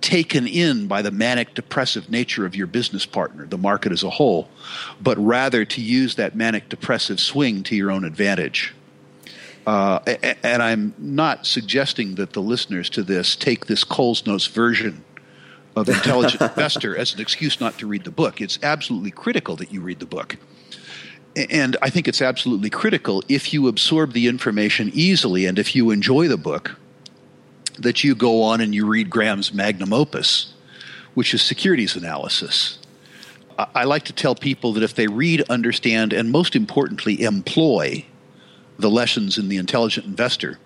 taken 0.00 0.46
in 0.46 0.86
by 0.86 1.02
the 1.02 1.10
manic 1.10 1.54
depressive 1.54 2.10
nature 2.10 2.46
of 2.46 2.56
your 2.56 2.66
business 2.66 3.06
partner, 3.06 3.46
the 3.46 3.58
market 3.58 3.92
as 3.92 4.02
a 4.02 4.10
whole, 4.10 4.48
but 5.00 5.18
rather 5.18 5.64
to 5.64 5.80
use 5.80 6.16
that 6.16 6.34
manic 6.34 6.68
depressive 6.68 7.20
swing 7.20 7.62
to 7.64 7.76
your 7.76 7.90
own 7.90 8.04
advantage. 8.04 8.74
Uh, 9.66 10.00
and 10.42 10.62
I'm 10.62 10.94
not 10.98 11.46
suggesting 11.46 12.14
that 12.16 12.32
the 12.32 12.40
listeners 12.40 12.88
to 12.90 13.02
this 13.02 13.36
take 13.36 13.66
this 13.66 13.84
Coles 13.84 14.26
Notes 14.26 14.46
version 14.46 15.04
of 15.76 15.88
Intelligent 15.88 16.40
Investor 16.56 16.96
as 16.96 17.14
an 17.14 17.20
excuse 17.20 17.60
not 17.60 17.78
to 17.78 17.86
read 17.86 18.04
the 18.04 18.10
book. 18.10 18.40
It's 18.40 18.58
absolutely 18.62 19.10
critical 19.10 19.56
that 19.56 19.72
you 19.72 19.80
read 19.80 20.00
the 20.00 20.06
book. 20.06 20.36
And 21.36 21.76
I 21.80 21.90
think 21.90 22.08
it's 22.08 22.22
absolutely 22.22 22.70
critical 22.70 23.22
if 23.28 23.52
you 23.52 23.68
absorb 23.68 24.12
the 24.12 24.26
information 24.26 24.90
easily 24.92 25.46
and 25.46 25.58
if 25.58 25.76
you 25.76 25.90
enjoy 25.90 26.26
the 26.26 26.36
book 26.36 26.76
that 27.80 28.04
you 28.04 28.14
go 28.14 28.42
on 28.42 28.60
and 28.60 28.74
you 28.74 28.86
read 28.86 29.10
Graham's 29.10 29.52
magnum 29.52 29.92
opus, 29.92 30.52
which 31.14 31.34
is 31.34 31.42
securities 31.42 31.96
analysis. 31.96 32.78
I 33.74 33.84
like 33.84 34.04
to 34.04 34.12
tell 34.12 34.34
people 34.34 34.72
that 34.74 34.82
if 34.82 34.94
they 34.94 35.06
read, 35.06 35.42
understand, 35.50 36.12
and 36.12 36.30
most 36.30 36.56
importantly, 36.56 37.22
employ 37.22 38.06
the 38.78 38.90
lessons 38.90 39.36
in 39.36 39.48
The 39.48 39.58
Intelligent 39.58 40.06
Investor, 40.06 40.58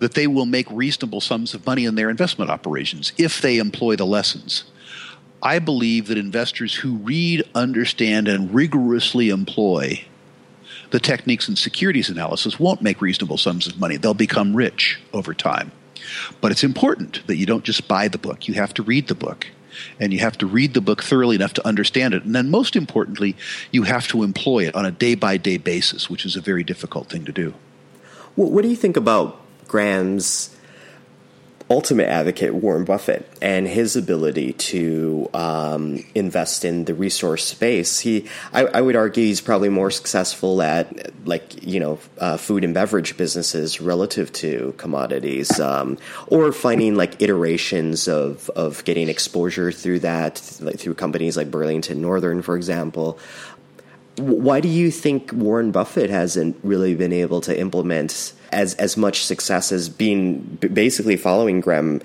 that 0.00 0.14
they 0.14 0.26
will 0.26 0.46
make 0.46 0.66
reasonable 0.70 1.20
sums 1.20 1.54
of 1.54 1.64
money 1.64 1.84
in 1.84 1.94
their 1.94 2.10
investment 2.10 2.50
operations 2.50 3.12
if 3.16 3.40
they 3.40 3.58
employ 3.58 3.94
the 3.94 4.06
lessons. 4.06 4.64
I 5.42 5.60
believe 5.60 6.08
that 6.08 6.18
investors 6.18 6.74
who 6.74 6.96
read, 6.96 7.44
understand, 7.54 8.26
and 8.26 8.52
rigorously 8.52 9.28
employ 9.28 10.04
the 10.90 11.00
techniques 11.00 11.48
in 11.48 11.56
securities 11.56 12.08
analysis 12.08 12.58
won't 12.58 12.82
make 12.82 13.00
reasonable 13.00 13.36
sums 13.36 13.66
of 13.66 13.78
money. 13.78 13.96
They'll 13.96 14.14
become 14.14 14.54
rich 14.54 15.00
over 15.12 15.34
time. 15.34 15.72
But 16.40 16.52
it's 16.52 16.64
important 16.64 17.26
that 17.26 17.36
you 17.36 17.46
don't 17.46 17.64
just 17.64 17.88
buy 17.88 18.08
the 18.08 18.18
book, 18.18 18.48
you 18.48 18.54
have 18.54 18.74
to 18.74 18.82
read 18.82 19.08
the 19.08 19.14
book. 19.14 19.48
And 20.00 20.10
you 20.10 20.20
have 20.20 20.38
to 20.38 20.46
read 20.46 20.72
the 20.72 20.80
book 20.80 21.02
thoroughly 21.02 21.36
enough 21.36 21.52
to 21.52 21.66
understand 21.66 22.14
it. 22.14 22.24
And 22.24 22.34
then, 22.34 22.50
most 22.50 22.76
importantly, 22.76 23.36
you 23.70 23.82
have 23.82 24.08
to 24.08 24.22
employ 24.22 24.66
it 24.66 24.74
on 24.74 24.86
a 24.86 24.90
day 24.90 25.14
by 25.14 25.36
day 25.36 25.58
basis, 25.58 26.08
which 26.08 26.24
is 26.24 26.34
a 26.34 26.40
very 26.40 26.64
difficult 26.64 27.10
thing 27.10 27.26
to 27.26 27.32
do. 27.32 27.52
Well, 28.36 28.50
what 28.50 28.62
do 28.62 28.68
you 28.68 28.76
think 28.76 28.96
about 28.96 29.38
Graham's 29.68 30.55
ultimate 31.68 32.06
advocate, 32.08 32.54
Warren 32.54 32.84
Buffett, 32.84 33.28
and 33.42 33.66
his 33.66 33.96
ability 33.96 34.52
to 34.52 35.28
um, 35.34 36.04
invest 36.14 36.64
in 36.64 36.84
the 36.84 36.94
resource 36.94 37.44
space. 37.44 37.98
He, 38.00 38.28
I, 38.52 38.66
I, 38.66 38.80
would 38.80 38.94
argue, 38.94 39.24
he's 39.24 39.40
probably 39.40 39.68
more 39.68 39.90
successful 39.90 40.62
at 40.62 41.26
like 41.26 41.66
you 41.66 41.80
know 41.80 41.98
uh, 42.18 42.36
food 42.36 42.62
and 42.62 42.72
beverage 42.72 43.16
businesses 43.16 43.80
relative 43.80 44.32
to 44.34 44.74
commodities, 44.76 45.58
um, 45.58 45.98
or 46.28 46.52
finding 46.52 46.94
like 46.94 47.20
iterations 47.20 48.06
of 48.06 48.48
of 48.50 48.84
getting 48.84 49.08
exposure 49.08 49.72
through 49.72 50.00
that, 50.00 50.58
like 50.60 50.78
through 50.78 50.94
companies 50.94 51.36
like 51.36 51.50
Burlington 51.50 52.00
Northern, 52.00 52.42
for 52.42 52.56
example. 52.56 53.18
Why 54.18 54.60
do 54.60 54.68
you 54.68 54.90
think 54.90 55.30
Warren 55.32 55.72
Buffett 55.72 56.08
hasn't 56.08 56.56
really 56.62 56.94
been 56.94 57.12
able 57.12 57.42
to 57.42 57.58
implement 57.58 58.32
as 58.52 58.74
as 58.74 58.96
much 58.96 59.24
success 59.24 59.72
as 59.72 59.88
being 59.88 60.58
basically 60.72 61.16
following 61.16 61.60
Graham's 61.60 62.02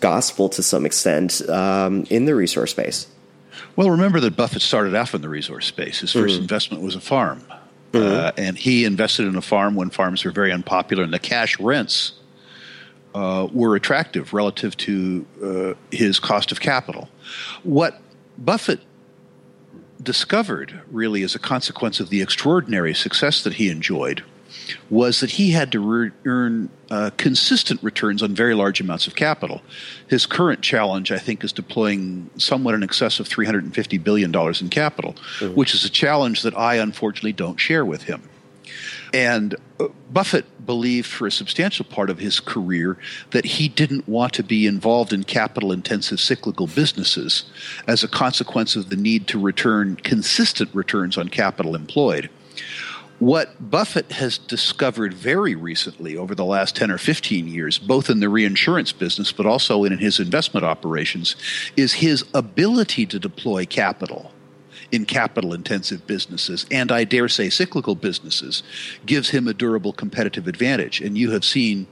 gospel 0.00 0.48
to 0.50 0.62
some 0.62 0.86
extent 0.86 1.48
um, 1.48 2.04
in 2.10 2.24
the 2.24 2.34
resource 2.34 2.70
space. 2.70 3.06
Well, 3.74 3.90
remember 3.90 4.20
that 4.20 4.36
Buffett 4.36 4.62
started 4.62 4.94
off 4.94 5.14
in 5.14 5.22
the 5.22 5.28
resource 5.28 5.66
space. 5.66 6.00
His 6.00 6.12
1st 6.12 6.24
mm-hmm. 6.24 6.42
investment 6.42 6.82
was 6.82 6.94
a 6.94 7.00
farm, 7.00 7.42
mm-hmm. 7.92 7.98
uh, 7.98 8.32
and 8.36 8.56
he 8.56 8.84
invested 8.84 9.26
in 9.26 9.36
a 9.36 9.42
farm 9.42 9.74
when 9.74 9.90
farms 9.90 10.24
were 10.24 10.30
very 10.30 10.52
unpopular, 10.52 11.04
and 11.04 11.12
the 11.12 11.18
cash 11.18 11.58
rents 11.60 12.12
uh, 13.14 13.48
were 13.52 13.76
attractive 13.76 14.32
relative 14.32 14.76
to 14.76 15.26
uh, 15.42 15.74
his 15.94 16.18
cost 16.18 16.52
of 16.52 16.60
capital. 16.60 17.08
What 17.62 18.00
Buffett 18.38 18.80
discovered, 20.02 20.80
really, 20.90 21.22
as 21.22 21.34
a 21.34 21.38
consequence 21.38 22.00
of 22.00 22.10
the 22.10 22.22
extraordinary 22.22 22.94
success 22.94 23.42
that 23.42 23.54
he 23.54 23.68
enjoyed, 23.68 24.22
was 24.90 25.20
that 25.20 25.30
he 25.30 25.50
had 25.50 25.72
to 25.72 25.80
re- 25.80 26.10
earn 26.24 26.68
uh, 26.90 27.10
consistent 27.16 27.82
returns 27.82 28.22
on 28.22 28.34
very 28.34 28.54
large 28.54 28.80
amounts 28.80 29.06
of 29.06 29.14
capital. 29.14 29.62
His 30.08 30.26
current 30.26 30.62
challenge, 30.62 31.10
I 31.12 31.18
think, 31.18 31.44
is 31.44 31.52
deploying 31.52 32.30
somewhat 32.36 32.74
in 32.74 32.82
excess 32.82 33.20
of 33.20 33.28
$350 33.28 34.02
billion 34.02 34.34
in 34.34 34.68
capital, 34.68 35.14
mm-hmm. 35.14 35.54
which 35.54 35.74
is 35.74 35.84
a 35.84 35.90
challenge 35.90 36.42
that 36.42 36.56
I 36.56 36.76
unfortunately 36.76 37.32
don't 37.32 37.58
share 37.58 37.84
with 37.84 38.04
him. 38.04 38.28
And 39.12 39.54
uh, 39.78 39.88
Buffett 40.10 40.66
believed 40.66 41.06
for 41.06 41.26
a 41.26 41.32
substantial 41.32 41.84
part 41.84 42.10
of 42.10 42.18
his 42.18 42.40
career 42.40 42.98
that 43.30 43.44
he 43.44 43.68
didn't 43.68 44.08
want 44.08 44.32
to 44.34 44.42
be 44.42 44.66
involved 44.66 45.12
in 45.12 45.24
capital 45.24 45.72
intensive 45.72 46.20
cyclical 46.20 46.66
businesses 46.66 47.44
as 47.86 48.02
a 48.02 48.08
consequence 48.08 48.74
of 48.76 48.90
the 48.90 48.96
need 48.96 49.26
to 49.28 49.38
return 49.38 49.96
consistent 49.96 50.74
returns 50.74 51.16
on 51.16 51.28
capital 51.28 51.74
employed. 51.74 52.28
What 53.18 53.70
Buffett 53.70 54.12
has 54.12 54.36
discovered 54.36 55.14
very 55.14 55.54
recently 55.54 56.18
over 56.18 56.34
the 56.34 56.44
last 56.44 56.76
10 56.76 56.90
or 56.90 56.98
15 56.98 57.48
years, 57.48 57.78
both 57.78 58.10
in 58.10 58.20
the 58.20 58.28
reinsurance 58.28 58.92
business 58.92 59.32
but 59.32 59.46
also 59.46 59.84
in 59.84 59.96
his 59.96 60.20
investment 60.20 60.66
operations, 60.66 61.34
is 61.76 61.94
his 61.94 62.24
ability 62.34 63.06
to 63.06 63.18
deploy 63.18 63.64
capital 63.64 64.32
in 64.92 65.04
capital 65.04 65.52
intensive 65.52 66.06
businesses 66.06 66.64
and 66.70 66.92
I 66.92 67.02
dare 67.02 67.28
say 67.28 67.50
cyclical 67.50 67.96
businesses 67.96 68.62
gives 69.04 69.30
him 69.30 69.48
a 69.48 69.54
durable 69.54 69.92
competitive 69.92 70.46
advantage. 70.46 71.00
And 71.00 71.18
you 71.18 71.32
have 71.32 71.44
seen 71.44 71.88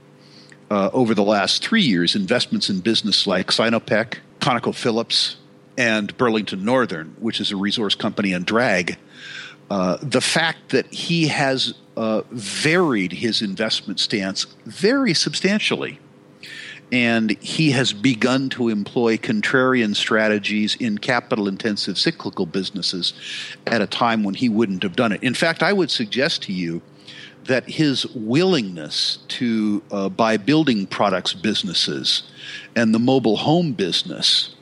uh, 0.71 0.91
over 0.93 1.13
the 1.13 1.23
last 1.23 1.65
three 1.65 1.81
years 1.81 2.15
investments 2.15 2.69
in 2.69 2.79
business 2.79 3.27
like 3.27 3.47
Sinopec, 3.47 4.19
ConocoPhillips, 4.39 5.35
and 5.77 6.15
Burlington 6.17 6.63
Northern, 6.63 7.15
which 7.19 7.41
is 7.41 7.51
a 7.51 7.57
resource 7.57 7.95
company 7.95 8.31
and 8.31 8.45
drag 8.45 8.97
uh, 9.69 9.97
the 10.01 10.21
fact 10.21 10.69
that 10.69 10.85
he 10.93 11.27
has 11.27 11.73
uh, 11.97 12.21
varied 12.31 13.11
his 13.11 13.41
investment 13.41 13.99
stance 13.99 14.45
very 14.65 15.13
substantially. 15.13 15.99
And 16.91 17.31
he 17.41 17.71
has 17.71 17.93
begun 17.93 18.49
to 18.49 18.69
employ 18.69 19.17
contrarian 19.17 19.95
strategies 19.95 20.75
in 20.75 20.99
capital 20.99 21.47
intensive 21.47 21.97
cyclical 21.97 22.45
businesses 22.45 23.13
at 23.65 23.81
a 23.81 23.87
time 23.87 24.23
when 24.23 24.35
he 24.35 24.49
wouldn't 24.49 24.83
have 24.83 24.95
done 24.95 25.11
it. 25.11 25.23
In 25.23 25.33
fact, 25.33 25.63
I 25.63 25.73
would 25.73 25.89
suggest 25.89 26.43
to 26.43 26.53
you 26.53 26.83
that 27.45 27.69
his 27.69 28.05
willingness 28.07 29.19
to 29.27 29.81
uh, 29.91 30.09
buy 30.09 30.37
building 30.37 30.85
products 30.85 31.33
businesses 31.33 32.23
and 32.75 32.93
the 32.93 32.99
mobile 32.99 33.37
home 33.37 33.71
business 33.73 34.54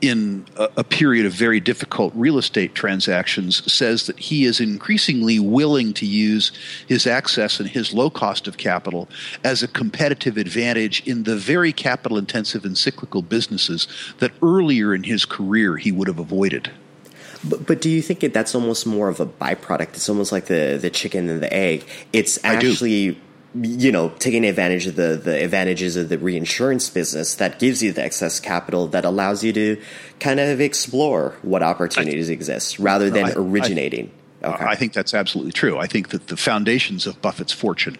in 0.00 0.44
a, 0.56 0.68
a, 0.78 0.84
period 0.84 1.26
of 1.26 1.32
very 1.32 1.60
difficult 1.60 2.12
real 2.14 2.38
estate 2.38 2.74
transactions 2.74 3.70
says 3.70 4.06
that 4.06 4.18
he 4.18 4.44
is 4.44 4.60
increasingly 4.60 5.38
willing 5.38 5.92
to 5.94 6.06
use 6.06 6.52
his 6.86 7.06
access 7.06 7.58
and 7.60 7.68
his 7.68 7.94
low 7.94 8.10
cost 8.10 8.46
of 8.46 8.58
capital 8.58 9.08
as 9.42 9.62
a 9.62 9.68
competitive 9.68 10.36
advantage 10.36 11.06
in 11.06 11.22
the 11.22 11.36
very 11.36 11.72
capital 11.72 12.18
intensive 12.18 12.64
and 12.64 12.76
cyclical 12.76 13.22
businesses 13.22 13.88
that 14.18 14.32
earlier 14.42 14.94
in 14.94 15.02
his 15.02 15.24
career 15.24 15.76
he 15.76 15.90
would 15.90 16.08
have 16.08 16.18
avoided. 16.18 16.70
But, 17.48 17.66
but 17.66 17.80
do 17.80 17.88
you 17.90 18.02
think 18.02 18.20
that 18.20 18.32
that's 18.32 18.54
almost 18.54 18.86
more 18.86 19.08
of 19.08 19.20
a 19.20 19.26
byproduct? 19.26 19.94
It's 19.94 20.08
almost 20.08 20.32
like 20.32 20.46
the, 20.46 20.78
the 20.80 20.90
chicken 20.90 21.28
and 21.28 21.42
the 21.42 21.52
egg. 21.52 21.86
It's 22.12 22.42
actually 22.44 23.18
you 23.62 23.92
know, 23.92 24.08
taking 24.18 24.44
advantage 24.44 24.86
of 24.86 24.96
the, 24.96 25.20
the 25.22 25.42
advantages 25.44 25.96
of 25.96 26.08
the 26.08 26.18
reinsurance 26.18 26.90
business 26.90 27.36
that 27.36 27.58
gives 27.58 27.82
you 27.82 27.92
the 27.92 28.02
excess 28.02 28.40
capital 28.40 28.88
that 28.88 29.04
allows 29.04 29.44
you 29.44 29.52
to 29.52 29.80
kind 30.20 30.40
of 30.40 30.60
explore 30.60 31.36
what 31.42 31.62
opportunities 31.62 32.28
I, 32.28 32.32
exist 32.32 32.78
rather 32.78 33.10
than 33.10 33.26
I, 33.26 33.32
originating. 33.36 34.10
I, 34.42 34.46
okay. 34.48 34.64
I 34.64 34.74
think 34.74 34.92
that's 34.92 35.14
absolutely 35.14 35.52
true. 35.52 35.78
I 35.78 35.86
think 35.86 36.08
that 36.10 36.28
the 36.28 36.36
foundations 36.36 37.06
of 37.06 37.20
Buffett's 37.22 37.52
fortune 37.52 37.96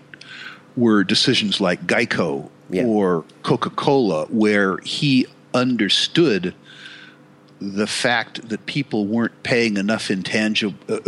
were 0.77 1.05
decisions 1.05 1.61
like 1.61 1.87
Geico 1.87 2.51
yeah. 2.69 2.85
or 2.85 3.25
Coca 3.43 3.71
Cola, 3.71 4.27
where 4.27 4.79
he 4.79 5.27
understood 5.55 6.55
the 7.59 7.87
fact 7.87 8.49
that 8.51 8.67
people 8.67 9.07
weren't 9.07 9.43
paying 9.43 9.79
enough 9.79 10.11
intangible 10.11 10.77
uh, 10.91 10.99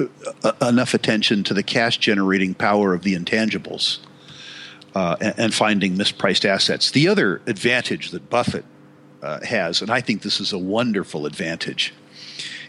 uh, 0.43 0.53
uh 0.61 0.67
enough 0.67 0.95
attention 0.95 1.45
to 1.45 1.53
the 1.53 1.63
cash 1.63 1.99
generating 1.99 2.55
power 2.55 2.95
of 2.95 3.03
the 3.03 3.15
intangibles 3.15 3.99
uh, 4.99 5.17
and, 5.21 5.35
and, 5.39 5.55
finding 5.55 5.97
mispriced 5.97 6.45
assets. 6.45 6.91
The 6.91 7.07
other 7.07 7.41
advantage 7.47 8.11
that 8.11 8.29
Buffett 8.29 8.65
uh, 9.23 9.39
has, 9.45 9.81
and 9.81 9.91
I 9.93 10.01
think 10.01 10.23
this 10.23 10.41
is 10.41 10.53
a 10.53 10.59
wonderful 10.59 11.25
advantage, 11.25 11.95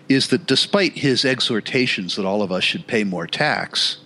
is 0.08 0.28
that 0.28 0.46
despite 0.46 0.94
his 1.00 1.26
exhortations 1.26 2.16
that 2.18 2.26
all 2.26 2.44
of 2.44 2.52
us 2.52 2.64
should 2.64 2.86
pay 2.86 3.04
more 3.04 3.26
tax, 3.26 3.98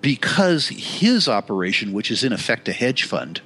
because 0.00 0.66
his 0.66 1.28
operation, 1.28 1.92
which 1.92 2.10
is 2.10 2.24
in 2.24 2.32
effect 2.32 2.68
a 2.68 2.72
hedge 2.72 3.04
fund, 3.04 3.40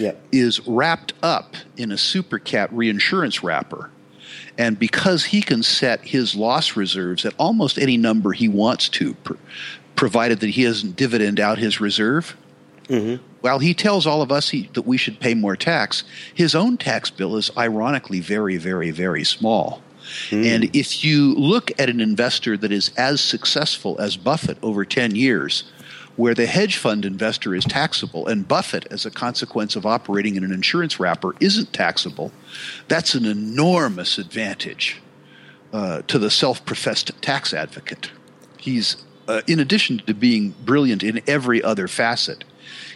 yep. 0.00 0.20
is 0.32 0.66
wrapped 0.66 1.12
up 1.22 1.54
in 1.76 1.92
a 1.92 1.96
supercat 1.96 2.70
reinsurance 2.72 3.44
wrapper. 3.44 3.90
And 4.58 4.76
because 4.76 5.26
he 5.26 5.42
can 5.42 5.62
set 5.62 6.00
his 6.00 6.34
loss 6.34 6.76
reserves 6.76 7.24
at 7.24 7.34
almost 7.38 7.78
any 7.78 7.96
number 7.96 8.32
he 8.32 8.48
wants 8.48 8.88
to, 8.88 9.14
pr- 9.14 9.34
provided 9.94 10.40
that 10.40 10.50
he 10.50 10.64
doesn't 10.64 10.96
dividend 10.96 11.38
out 11.38 11.58
his 11.58 11.80
reserve, 11.80 12.36
Mm-hmm. 12.92 13.24
While 13.40 13.58
he 13.58 13.74
tells 13.74 14.06
all 14.06 14.22
of 14.22 14.30
us 14.30 14.50
he, 14.50 14.68
that 14.74 14.82
we 14.82 14.96
should 14.96 15.18
pay 15.18 15.34
more 15.34 15.56
tax, 15.56 16.04
his 16.34 16.54
own 16.54 16.76
tax 16.76 17.10
bill 17.10 17.36
is 17.36 17.50
ironically 17.56 18.20
very, 18.20 18.56
very, 18.56 18.90
very 18.90 19.24
small. 19.24 19.82
Mm. 20.30 20.46
And 20.46 20.76
if 20.76 21.02
you 21.04 21.34
look 21.34 21.70
at 21.80 21.88
an 21.88 22.00
investor 22.00 22.56
that 22.56 22.70
is 22.70 22.90
as 22.96 23.20
successful 23.20 23.98
as 23.98 24.16
Buffett 24.16 24.58
over 24.62 24.84
10 24.84 25.16
years, 25.16 25.64
where 26.16 26.34
the 26.34 26.46
hedge 26.46 26.76
fund 26.76 27.06
investor 27.06 27.54
is 27.54 27.64
taxable 27.64 28.26
and 28.26 28.46
Buffett, 28.46 28.86
as 28.90 29.06
a 29.06 29.10
consequence 29.10 29.74
of 29.76 29.86
operating 29.86 30.36
in 30.36 30.44
an 30.44 30.52
insurance 30.52 31.00
wrapper, 31.00 31.34
isn't 31.40 31.72
taxable, 31.72 32.30
that's 32.88 33.14
an 33.14 33.24
enormous 33.24 34.18
advantage 34.18 35.00
uh, 35.72 36.02
to 36.02 36.18
the 36.18 36.30
self 36.30 36.64
professed 36.66 37.10
tax 37.22 37.54
advocate. 37.54 38.10
He's, 38.58 39.04
uh, 39.26 39.40
in 39.46 39.58
addition 39.58 39.98
to 40.06 40.14
being 40.14 40.54
brilliant 40.64 41.02
in 41.02 41.22
every 41.26 41.62
other 41.62 41.88
facet, 41.88 42.44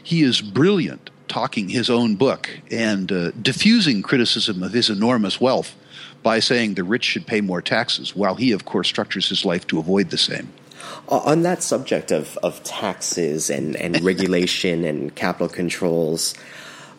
he 0.06 0.22
is 0.22 0.40
brilliant 0.40 1.10
talking 1.26 1.68
his 1.68 1.90
own 1.90 2.14
book 2.14 2.48
and 2.70 3.10
uh, 3.10 3.32
diffusing 3.32 4.02
criticism 4.02 4.62
of 4.62 4.72
his 4.72 4.88
enormous 4.88 5.40
wealth 5.40 5.74
by 6.22 6.38
saying 6.38 6.74
the 6.74 6.84
rich 6.84 7.02
should 7.02 7.26
pay 7.26 7.40
more 7.40 7.60
taxes, 7.60 8.14
while 8.14 8.36
he, 8.36 8.52
of 8.52 8.64
course, 8.64 8.86
structures 8.86 9.28
his 9.28 9.44
life 9.44 9.66
to 9.66 9.80
avoid 9.80 10.10
the 10.10 10.16
same. 10.16 10.52
On 11.08 11.42
that 11.42 11.60
subject 11.60 12.12
of, 12.12 12.38
of 12.40 12.62
taxes 12.62 13.50
and, 13.50 13.74
and 13.74 14.00
regulation 14.04 14.84
and 14.84 15.12
capital 15.16 15.48
controls, 15.48 16.36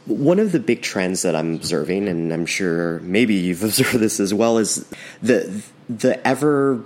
one 0.05 0.37
of 0.37 0.51
the 0.51 0.59
big 0.59 0.81
trends 0.81 1.21
that 1.21 1.33
I'm 1.33 1.55
observing, 1.55 2.09
and 2.09 2.33
I'm 2.33 2.45
sure 2.45 2.99
maybe 2.99 3.35
you've 3.35 3.63
observed 3.69 3.99
this 3.99 4.19
as 4.19 4.33
well, 4.33 4.57
is 4.57 4.85
the 5.21 5.63
the 5.87 6.27
ever 6.27 6.83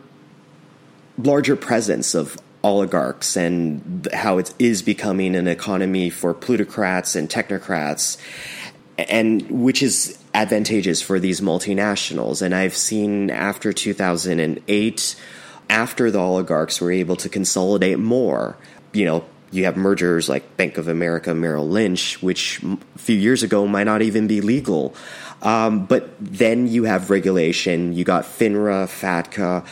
larger 1.17 1.55
presence 1.55 2.13
of 2.13 2.37
oligarchs 2.63 3.35
and 3.35 4.07
how 4.13 4.37
it 4.37 4.53
is 4.59 4.81
becoming 4.81 5.35
an 5.35 5.47
economy 5.47 6.09
for 6.09 6.33
plutocrats 6.33 7.15
and 7.15 7.29
technocrats, 7.29 8.17
and 8.97 9.49
which 9.49 9.81
is 9.81 10.17
advantageous 10.33 11.01
for 11.01 11.19
these 11.19 11.41
multinationals. 11.41 12.41
And 12.41 12.53
I've 12.53 12.75
seen 12.75 13.29
after 13.29 13.73
2008, 13.73 15.15
after 15.69 16.11
the 16.11 16.19
oligarchs 16.19 16.81
were 16.81 16.91
able 16.91 17.15
to 17.17 17.29
consolidate 17.29 17.99
more, 17.99 18.57
you 18.93 19.05
know, 19.05 19.25
you 19.51 19.65
have 19.65 19.75
mergers 19.75 20.29
like 20.29 20.55
Bank 20.55 20.77
of 20.77 20.87
America, 20.87 21.33
Merrill 21.33 21.67
Lynch, 21.67 22.21
which 22.21 22.63
a 22.63 22.77
few 22.97 23.17
years 23.17 23.43
ago 23.43 23.67
might 23.67 23.83
not 23.83 24.01
even 24.01 24.27
be 24.27 24.39
legal. 24.39 24.95
Um, 25.41 25.85
but 25.85 26.09
then 26.19 26.67
you 26.67 26.85
have 26.85 27.09
regulation, 27.09 27.93
you 27.93 28.05
got 28.05 28.23
FINRA, 28.23 28.85
FATCA. 28.85 29.65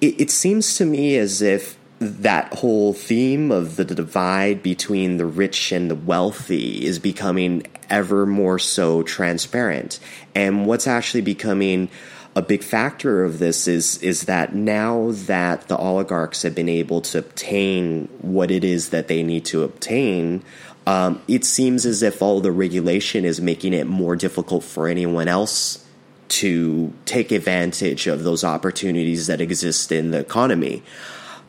It, 0.00 0.20
it 0.20 0.30
seems 0.30 0.76
to 0.76 0.84
me 0.84 1.16
as 1.16 1.42
if 1.42 1.76
that 2.00 2.52
whole 2.54 2.92
theme 2.92 3.50
of 3.50 3.76
the 3.76 3.84
divide 3.84 4.62
between 4.62 5.16
the 5.16 5.26
rich 5.26 5.72
and 5.72 5.90
the 5.90 5.94
wealthy 5.94 6.84
is 6.84 6.98
becoming 6.98 7.66
ever 7.88 8.26
more 8.26 8.58
so 8.58 9.02
transparent. 9.02 10.00
And 10.34 10.66
what's 10.66 10.86
actually 10.86 11.22
becoming 11.22 11.88
a 12.36 12.42
big 12.42 12.64
factor 12.64 13.24
of 13.24 13.38
this 13.38 13.68
is 13.68 13.98
is 13.98 14.22
that 14.24 14.54
now 14.54 15.12
that 15.12 15.68
the 15.68 15.76
oligarchs 15.76 16.42
have 16.42 16.54
been 16.54 16.68
able 16.68 17.00
to 17.00 17.18
obtain 17.18 18.08
what 18.20 18.50
it 18.50 18.64
is 18.64 18.90
that 18.90 19.06
they 19.06 19.22
need 19.22 19.44
to 19.46 19.62
obtain, 19.62 20.42
um, 20.86 21.22
it 21.28 21.44
seems 21.44 21.86
as 21.86 22.02
if 22.02 22.20
all 22.20 22.40
the 22.40 22.50
regulation 22.50 23.24
is 23.24 23.40
making 23.40 23.72
it 23.72 23.86
more 23.86 24.16
difficult 24.16 24.64
for 24.64 24.88
anyone 24.88 25.28
else 25.28 25.86
to 26.26 26.92
take 27.04 27.30
advantage 27.30 28.08
of 28.08 28.24
those 28.24 28.42
opportunities 28.42 29.28
that 29.28 29.40
exist 29.40 29.92
in 29.92 30.10
the 30.10 30.18
economy. 30.18 30.82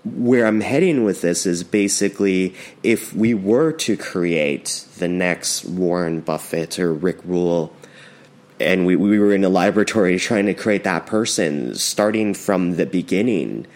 Where 0.05 0.45
I'm 0.45 0.61
heading 0.61 1.03
with 1.03 1.21
this 1.21 1.45
is 1.45 1.63
basically 1.63 2.53
if 2.83 3.13
we 3.13 3.33
were 3.33 3.71
to 3.73 3.97
create 3.97 4.85
the 4.97 5.07
next 5.07 5.65
Warren 5.65 6.21
Buffett 6.21 6.77
or 6.79 6.93
Rick 6.93 7.17
Rule 7.25 7.75
and 8.59 8.85
we, 8.85 8.95
we 8.95 9.19
were 9.19 9.33
in 9.33 9.43
a 9.43 9.49
laboratory 9.49 10.17
trying 10.17 10.45
to 10.45 10.53
create 10.53 10.85
that 10.85 11.05
person 11.05 11.75
starting 11.75 12.33
from 12.33 12.77
the 12.77 12.85
beginning 12.85 13.67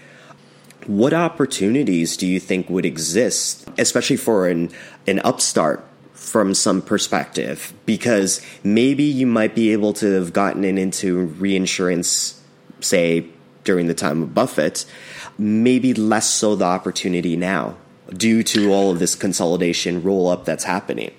what 0.88 1.13
opportunities 1.13 2.15
do 2.15 2.25
you 2.25 2.39
think 2.39 2.69
would 2.69 2.86
exist 2.86 3.67
especially 3.77 4.15
for 4.15 4.47
an 4.47 4.71
an 5.05 5.19
upstart 5.19 5.86
from 6.19 6.53
some 6.53 6.82
perspective? 6.82 7.73
Because 7.86 8.41
maybe 8.63 9.03
you 9.03 9.25
might 9.25 9.55
be 9.55 9.71
able 9.71 9.93
to 9.93 10.13
have 10.13 10.34
gotten 10.34 10.63
into 10.65 11.25
reinsurance 11.25 12.41
say 12.82 13.25
during 13.63 13.88
the 13.88 13.93
time 13.93 14.23
of 14.23 14.34
Buffett 14.34 14.86
maybe 15.39 15.93
less 15.93 16.29
so 16.29 16.55
the 16.55 16.65
opportunity 16.65 17.35
now 17.35 17.75
due 18.15 18.43
to 18.43 18.71
all 18.71 18.91
of 18.91 18.99
this 18.99 19.15
consolidation 19.15 20.03
roll 20.03 20.27
up 20.27 20.45
that's 20.45 20.63
happening 20.63 21.11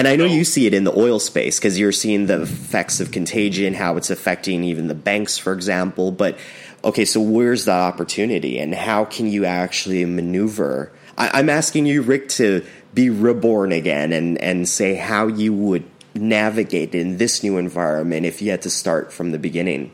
and 0.00 0.08
I 0.08 0.16
know 0.16 0.24
you 0.24 0.44
see 0.44 0.66
it 0.66 0.72
in 0.72 0.84
the 0.84 0.98
oil 0.98 1.18
space 1.18 1.58
because 1.58 1.78
you're 1.78 1.92
seeing 1.92 2.24
the 2.24 2.40
effects 2.40 3.00
of 3.00 3.10
contagion, 3.10 3.74
how 3.74 3.98
it's 3.98 4.08
affecting 4.08 4.64
even 4.64 4.88
the 4.88 4.94
banks, 4.94 5.36
for 5.36 5.52
example. 5.52 6.10
But 6.10 6.38
okay, 6.82 7.04
so 7.04 7.20
where's 7.20 7.66
the 7.66 7.72
opportunity 7.72 8.58
and 8.58 8.74
how 8.74 9.04
can 9.04 9.26
you 9.26 9.44
actually 9.44 10.06
maneuver? 10.06 10.90
I, 11.18 11.38
am 11.38 11.50
asking 11.50 11.84
you, 11.84 12.00
Rick, 12.00 12.30
to 12.30 12.64
be 12.94 13.10
reborn 13.10 13.72
again 13.72 14.14
and, 14.14 14.38
and 14.38 14.66
say 14.66 14.94
how 14.94 15.26
you 15.26 15.52
would 15.52 15.84
navigate 16.14 16.94
in 16.94 17.18
this 17.18 17.42
new 17.42 17.58
environment 17.58 18.24
if 18.24 18.40
you 18.40 18.50
had 18.52 18.62
to 18.62 18.70
start 18.70 19.12
from 19.12 19.32
the 19.32 19.38
beginning. 19.38 19.92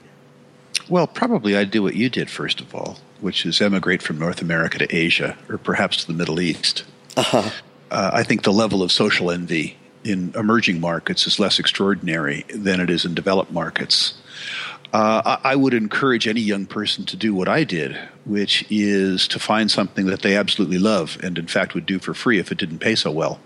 Well, 0.89 1.07
probably 1.07 1.57
I'd 1.57 1.71
do 1.71 1.83
what 1.83 1.97
you 1.97 2.09
did, 2.09 2.31
first 2.31 2.61
of 2.61 2.75
all, 2.75 2.99
which 3.21 3.45
is 3.45 3.61
emigrate 3.61 4.03
from 4.03 4.19
North 4.19 4.41
America 4.41 4.79
to 4.79 4.95
Asia 4.95 5.37
or 5.49 5.59
perhaps 5.59 5.99
to 5.99 6.07
the 6.07 6.13
Middle 6.13 6.41
East. 6.41 6.85
Uh-huh. 7.17 7.51
Uh, 7.91 8.11
I 8.13 8.23
think 8.23 8.43
the 8.43 8.53
level 8.53 8.83
of 8.83 8.93
social 8.93 9.31
envy 9.31 9.77
in 10.05 10.33
emerging 10.37 10.81
markets 10.81 11.27
is 11.27 11.39
less 11.39 11.59
extraordinary 11.59 12.45
than 12.55 12.81
it 12.81 12.91
is 12.91 13.05
in 13.05 13.15
developed 13.15 13.51
markets. 13.51 14.15
Uh, 14.93 15.37
I 15.43 15.57
would 15.57 15.75
encourage 15.75 16.29
any 16.29 16.41
young 16.41 16.65
person 16.65 17.05
to 17.07 17.17
do 17.17 17.35
what 17.35 17.49
I 17.49 17.65
did, 17.65 17.99
which 18.25 18.65
is 18.71 19.27
to 19.29 19.39
find 19.39 19.71
something 19.71 20.07
that 20.07 20.23
they 20.23 20.37
absolutely 20.37 20.79
love 20.79 21.19
and, 21.23 21.37
in 21.37 21.49
fact, 21.49 21.75
would 21.75 21.87
do 21.87 21.99
for 21.99 22.15
free 22.15 22.39
if 22.39 22.53
it 22.53 22.59
didn't 22.59 22.79
pay 22.79 22.95
so 22.95 23.11
well. 23.11 23.41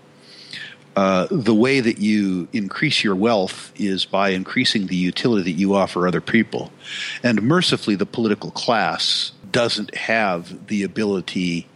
Uh, 0.95 1.27
the 1.31 1.55
way 1.55 1.79
that 1.79 1.99
you 1.99 2.47
increase 2.51 3.03
your 3.03 3.15
wealth 3.15 3.71
is 3.77 4.03
by 4.03 4.29
increasing 4.29 4.87
the 4.87 4.95
utility 4.95 5.51
that 5.51 5.57
you 5.57 5.73
offer 5.73 6.07
other 6.07 6.21
people. 6.21 6.71
And 7.23 7.41
mercifully, 7.41 7.95
the 7.95 8.05
political 8.05 8.51
class 8.51 9.31
doesn't 9.51 9.95
have 9.95 10.67
the 10.67 10.83
ability 10.83 11.67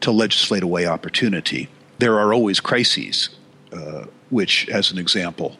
to 0.00 0.10
legislate 0.10 0.64
away 0.64 0.86
opportunity. 0.86 1.68
There 1.98 2.18
are 2.18 2.34
always 2.34 2.60
crises. 2.60 3.30
Uh, 3.72 4.06
which, 4.30 4.68
as 4.68 4.90
an 4.90 4.98
example, 4.98 5.56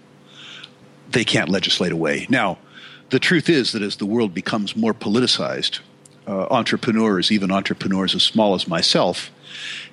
they 1.10 1.24
can't 1.24 1.48
legislate 1.48 1.92
away. 1.92 2.26
Now, 2.28 2.58
the 3.10 3.18
truth 3.18 3.48
is 3.48 3.72
that 3.72 3.82
as 3.82 3.96
the 3.96 4.06
world 4.06 4.34
becomes 4.34 4.74
more 4.74 4.94
politicized, 4.94 5.80
uh, 6.26 6.46
entrepreneurs, 6.50 7.30
even 7.30 7.52
entrepreneurs 7.52 8.14
as 8.14 8.22
small 8.22 8.54
as 8.54 8.66
myself, 8.66 9.30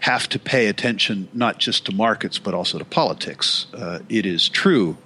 have 0.01 0.28
to 0.30 0.39
pay 0.39 0.68
attention 0.68 1.28
not 1.34 1.59
just 1.59 1.86
to 1.86 1.91
markets 1.93 2.39
but 2.39 2.53
also 2.53 2.78
to 2.78 2.86
politics. 2.86 3.68
Uh, 3.74 3.99
it 4.09 4.26
is 4.26 4.49
true, 4.49 4.97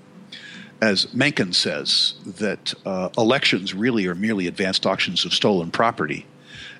as 0.81 1.13
Mencken 1.13 1.53
says, 1.53 2.13
that 2.25 2.73
uh, 2.85 3.09
elections 3.17 3.73
really 3.73 4.07
are 4.07 4.15
merely 4.15 4.47
advanced 4.47 4.85
auctions 4.85 5.25
of 5.25 5.33
stolen 5.33 5.71
property. 5.71 6.25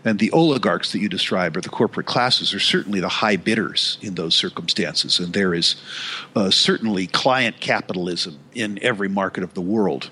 And 0.06 0.20
the 0.20 0.32
oligarchs 0.32 0.92
that 0.92 1.00
you 1.00 1.10
describe, 1.10 1.58
or 1.58 1.62
the 1.62 1.70
corporate 1.70 2.06
classes, 2.06 2.54
are 2.54 2.60
certainly 2.60 3.00
the 3.00 3.10
high 3.10 3.36
bidders 3.36 3.98
in 4.02 4.16
those 4.16 4.36
circumstances. 4.36 5.20
And 5.20 5.34
there 5.34 5.54
is 5.54 5.76
uh, 6.36 6.50
certainly 6.50 7.08
client 7.08 7.60
capitalism 7.60 8.40
in 8.54 8.80
every 8.82 9.10
market 9.10 9.44
of 9.44 9.54
the 9.54 9.62
world. 9.62 10.10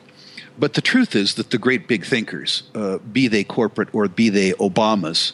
But 0.57 0.73
the 0.73 0.81
truth 0.81 1.15
is 1.15 1.35
that 1.35 1.51
the 1.51 1.57
great 1.57 1.87
big 1.87 2.05
thinkers, 2.05 2.63
uh, 2.73 2.97
be 2.97 3.27
they 3.27 3.43
corporate 3.43 3.93
or 3.93 4.07
be 4.07 4.29
they 4.29 4.51
Obamas, 4.53 5.33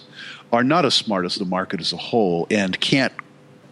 are 0.52 0.64
not 0.64 0.86
as 0.86 0.94
smart 0.94 1.26
as 1.26 1.36
the 1.36 1.46
market 1.46 1.80
as 1.80 1.94
a 1.94 1.98
whole 1.98 2.48
and 2.50 2.80
can't 2.80 3.14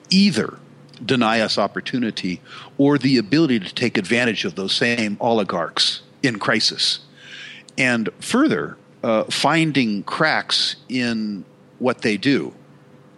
either 0.09 0.57
deny 1.05 1.39
us 1.39 1.57
opportunity 1.57 2.41
or 2.77 2.97
the 2.97 3.17
ability 3.17 3.59
to 3.59 3.73
take 3.73 3.97
advantage 3.97 4.45
of 4.45 4.55
those 4.55 4.73
same 4.73 5.17
oligarchs 5.19 6.01
in 6.23 6.39
crisis. 6.39 6.99
And 7.77 8.09
further, 8.19 8.77
uh, 9.03 9.23
finding 9.25 10.03
cracks 10.03 10.75
in 10.89 11.45
what 11.79 12.01
they 12.01 12.17
do. 12.17 12.53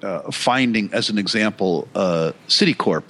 Uh, 0.04 0.32
finding, 0.32 0.92
as 0.94 1.10
an 1.10 1.18
example, 1.18 1.88
uh, 1.94 2.32
Citicorp 2.48 3.04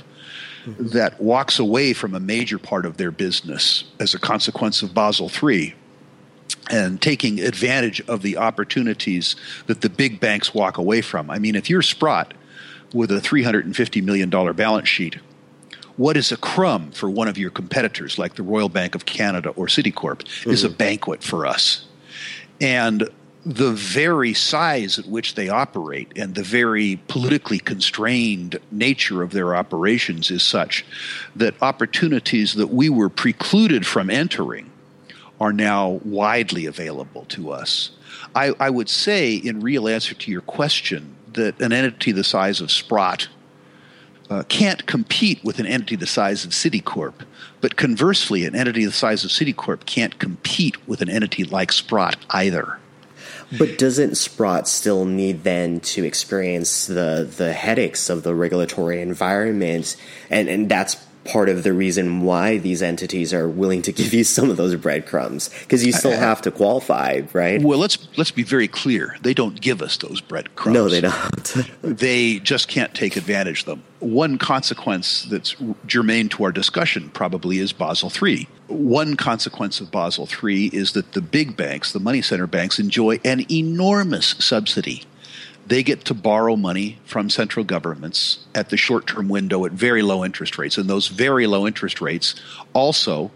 that 0.65 1.19
walks 1.19 1.57
away 1.57 1.93
from 1.93 2.13
a 2.13 2.19
major 2.19 2.57
part 2.57 2.85
of 2.85 2.97
their 2.97 3.11
business 3.11 3.85
as 3.99 4.13
a 4.13 4.19
consequence 4.19 4.81
of 4.81 4.93
Basel 4.93 5.31
III 5.41 5.73
and 6.69 7.01
taking 7.01 7.39
advantage 7.39 8.01
of 8.07 8.21
the 8.21 8.37
opportunities 8.37 9.35
that 9.67 9.81
the 9.81 9.89
big 9.89 10.19
banks 10.19 10.53
walk 10.53 10.77
away 10.77 11.01
from. 11.01 11.29
I 11.29 11.39
mean, 11.39 11.55
if 11.55 11.69
you're 11.69 11.81
Sprott 11.81 12.33
with 12.93 13.11
a 13.11 13.19
$350 13.19 14.03
million 14.03 14.29
balance 14.29 14.89
sheet, 14.89 15.17
what 15.97 16.17
is 16.17 16.31
a 16.31 16.37
crumb 16.37 16.91
for 16.91 17.09
one 17.09 17.27
of 17.27 17.37
your 17.37 17.51
competitors 17.51 18.17
like 18.17 18.35
the 18.35 18.43
Royal 18.43 18.69
Bank 18.69 18.95
of 18.95 19.05
Canada 19.05 19.49
or 19.49 19.67
Citicorp 19.67 20.23
mm-hmm. 20.23 20.49
is 20.49 20.63
a 20.63 20.67
mm-hmm. 20.67 20.77
banquet 20.77 21.23
for 21.23 21.45
us. 21.45 21.85
And 22.59 23.09
the 23.45 23.71
very 23.71 24.33
size 24.33 24.99
at 24.99 25.07
which 25.07 25.35
they 25.35 25.49
operate 25.49 26.11
and 26.15 26.35
the 26.35 26.43
very 26.43 26.99
politically 27.07 27.59
constrained 27.59 28.59
nature 28.71 29.23
of 29.23 29.31
their 29.31 29.55
operations 29.55 30.29
is 30.29 30.43
such 30.43 30.85
that 31.35 31.55
opportunities 31.61 32.53
that 32.53 32.67
we 32.67 32.87
were 32.87 33.09
precluded 33.09 33.85
from 33.85 34.09
entering 34.09 34.70
are 35.41 35.51
now 35.51 35.99
widely 36.05 36.67
available 36.67 37.25
to 37.25 37.51
us. 37.51 37.89
I, 38.35 38.53
I 38.59 38.69
would 38.69 38.87
say, 38.87 39.33
in 39.33 39.59
real 39.59 39.87
answer 39.87 40.13
to 40.13 40.31
your 40.31 40.41
question, 40.41 41.15
that 41.33 41.59
an 41.59 41.73
entity 41.73 42.11
the 42.11 42.23
size 42.23 42.61
of 42.61 42.69
Sprott 42.69 43.27
uh, 44.29 44.43
can't 44.43 44.85
compete 44.85 45.43
with 45.43 45.57
an 45.57 45.65
entity 45.65 45.95
the 45.95 46.05
size 46.05 46.45
of 46.45 46.51
Citicorp. 46.51 47.25
But 47.59 47.75
conversely, 47.75 48.45
an 48.45 48.55
entity 48.55 48.85
the 48.85 48.91
size 48.91 49.25
of 49.25 49.31
Citicorp 49.31 49.87
can't 49.87 50.19
compete 50.19 50.87
with 50.87 51.01
an 51.01 51.09
entity 51.09 51.43
like 51.43 51.71
Sprott 51.71 52.17
either. 52.29 52.77
But 53.57 53.79
doesn't 53.79 54.17
Sprott 54.17 54.67
still 54.67 55.05
need 55.05 55.43
then 55.43 55.79
to 55.81 56.05
experience 56.05 56.85
the 56.85 57.27
the 57.35 57.51
headaches 57.51 58.09
of 58.11 58.21
the 58.21 58.35
regulatory 58.35 59.01
environment, 59.01 59.97
and 60.29 60.47
and 60.47 60.69
that's 60.69 60.95
part 61.24 61.49
of 61.49 61.63
the 61.63 61.74
reason 61.74 62.22
why 62.22 62.57
these 62.57 62.82
entities 62.82 63.34
are 63.34 63.47
willing 63.47 63.82
to 63.84 63.91
give 63.91 64.13
you 64.13 64.24
some 64.24 64.49
of 64.49 64.57
those 64.57 64.76
breadcrumbs 64.76 65.49
because 65.61 65.86
you 65.86 65.91
still 65.91 66.11
have 66.11 66.41
to 66.41 66.51
qualify, 66.51 67.22
right? 67.34 67.61
Well, 67.61 67.80
let's 67.80 68.07
let's 68.17 68.32
be 68.32 68.43
very 68.43 68.67
clear. 68.67 69.17
They 69.22 69.34
don't 69.34 69.59
give 69.59 69.82
us 69.82 69.97
those 69.97 70.22
breadcrumbs. 70.22 70.74
No, 70.74 70.89
they 70.89 71.01
don't. 71.01 71.67
they 71.82 72.39
just 72.39 72.67
can't 72.67 72.93
take 72.93 73.15
advantage 73.15 73.61
of 73.61 73.65
them. 73.65 73.84
One 73.99 74.38
consequence 74.38 75.24
that's 75.24 75.55
germane 75.86 76.30
to 76.30 76.43
our 76.43 76.51
discussion 76.51 77.09
probably 77.09 77.59
is 77.59 77.72
Basel 77.72 78.11
III. 78.11 78.47
One 78.67 79.15
consequence 79.15 79.80
of 79.80 79.91
Basel 79.91 80.28
III 80.28 80.67
is 80.67 80.93
that 80.93 81.11
the 81.11 81.22
big 81.22 81.55
banks, 81.55 81.91
the 81.91 81.99
money 81.99 82.22
center 82.22 82.47
banks, 82.47 82.80
enjoy 82.80 83.19
an 83.24 83.45
enormous 83.51 84.28
subsidy 84.39 85.03
they 85.72 85.84
get 85.84 86.03
to 86.03 86.13
borrow 86.13 86.57
money 86.57 86.99
from 87.05 87.30
central 87.30 87.63
governments 87.63 88.39
at 88.53 88.67
the 88.67 88.76
short 88.76 89.07
term 89.07 89.30
window 89.30 89.63
at 89.63 89.72
very 89.72 90.01
low 90.01 90.26
interest 90.26 90.57
rates. 90.57 90.78
And 90.78 90.89
those 90.89 91.07
very 91.07 91.47
low 91.47 91.65
interest 91.65 92.01
rates 92.01 92.36
also 92.74 93.32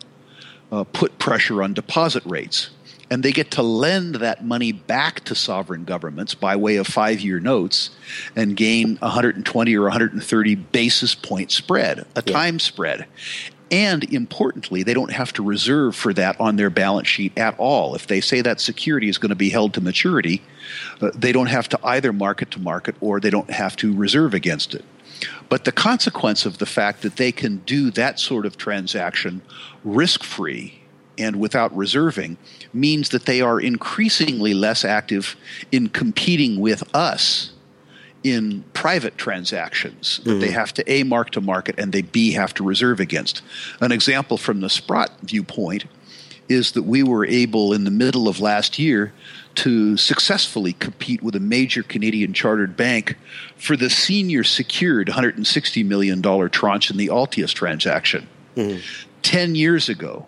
uh, 0.70 0.84
put 0.84 1.18
pressure 1.18 1.64
on 1.64 1.74
deposit 1.74 2.24
rates. 2.26 2.72
And 3.10 3.24
they 3.24 3.32
get 3.32 3.52
to 3.52 3.62
lend 3.62 4.16
that 4.16 4.44
money 4.44 4.74
back 4.74 5.24
to 5.26 5.36
sovereign 5.36 5.86
governments 5.86 6.36
by 6.36 6.58
way 6.58 6.76
of 6.76 6.88
five 6.88 7.22
year 7.22 7.40
notes 7.40 7.92
and 8.36 8.58
gain 8.58 8.98
120 8.98 9.78
or 9.78 9.84
130 9.84 10.56
basis 10.56 11.16
point 11.16 11.54
spread, 11.54 12.00
a 12.00 12.24
yeah. 12.26 12.34
time 12.34 12.60
spread. 12.60 13.06
And 13.72 14.04
importantly, 14.14 14.84
they 14.84 14.94
don't 14.94 15.12
have 15.12 15.34
to 15.34 15.44
reserve 15.44 15.96
for 15.96 16.14
that 16.14 16.40
on 16.40 16.56
their 16.56 16.70
balance 16.70 17.08
sheet 17.08 17.36
at 17.38 17.58
all. 17.58 17.96
If 17.96 18.08
they 18.08 18.22
say 18.22 18.42
that 18.42 18.62
security 18.62 19.10
is 19.10 19.18
going 19.18 19.30
to 19.30 19.36
be 19.36 19.50
held 19.50 19.74
to 19.74 19.82
maturity, 19.82 20.44
uh, 21.02 21.12
they 21.16 21.32
don't 21.32 21.48
have 21.48 21.68
to 21.70 21.80
either 21.84 22.14
market 22.14 22.52
to 22.52 22.60
market 22.60 22.96
or 23.02 23.20
they 23.20 23.32
don't 23.32 23.50
have 23.50 23.76
to 23.78 23.96
reserve 23.96 24.34
against 24.34 24.76
it. 24.76 24.86
But 25.50 25.66
the 25.66 25.72
consequence 25.72 26.46
of 26.46 26.60
the 26.60 26.66
fact 26.66 27.02
that 27.02 27.16
they 27.16 27.32
can 27.32 27.58
do 27.66 27.90
that 27.92 28.20
sort 28.20 28.46
of 28.46 28.58
transaction 28.58 29.42
risk 29.84 30.24
free 30.24 30.82
and 31.18 31.38
without 31.38 31.76
reserving 31.76 32.38
means 32.74 33.10
that 33.10 33.26
they 33.26 33.42
are 33.42 33.60
increasingly 33.60 34.54
less 34.54 34.84
active 34.84 35.36
in 35.72 35.90
competing 35.90 36.60
with 36.60 36.84
us 36.94 37.55
in 38.26 38.64
private 38.74 39.20
transactions 39.20 40.20
that 40.24 40.32
mm-hmm. 40.32 40.40
they 40.40 40.50
have 40.50 40.74
to 40.74 40.92
A, 40.92 41.04
mark 41.04 41.30
to 41.30 41.42
market, 41.42 41.76
and 41.78 41.94
they 41.94 42.02
B, 42.02 42.32
have 42.32 42.56
to 42.56 42.64
reserve 42.64 43.00
against. 43.00 43.44
An 43.82 43.92
example 43.92 44.40
from 44.40 44.62
the 44.62 44.70
Sprott 44.70 45.12
viewpoint 45.22 45.86
is 46.50 46.72
that 46.72 46.84
we 46.84 47.04
were 47.04 47.24
able 47.24 47.72
in 47.72 47.84
the 47.84 47.92
middle 47.92 48.28
of 48.28 48.40
last 48.40 48.80
year 48.80 49.14
to 49.54 49.96
successfully 49.96 50.74
compete 50.74 51.22
with 51.22 51.36
a 51.36 51.40
major 51.40 51.84
Canadian 51.84 52.34
chartered 52.34 52.76
bank 52.76 53.16
for 53.58 53.78
the 53.78 53.92
senior 53.92 54.44
secured 54.44 55.08
$160 55.08 55.86
million 55.86 56.22
tranche 56.50 56.90
in 56.90 56.98
the 56.98 57.08
Altius 57.08 57.54
transaction. 57.54 58.28
Mm-hmm. 58.56 58.80
10 59.22 59.54
years 59.54 59.88
ago, 59.88 60.26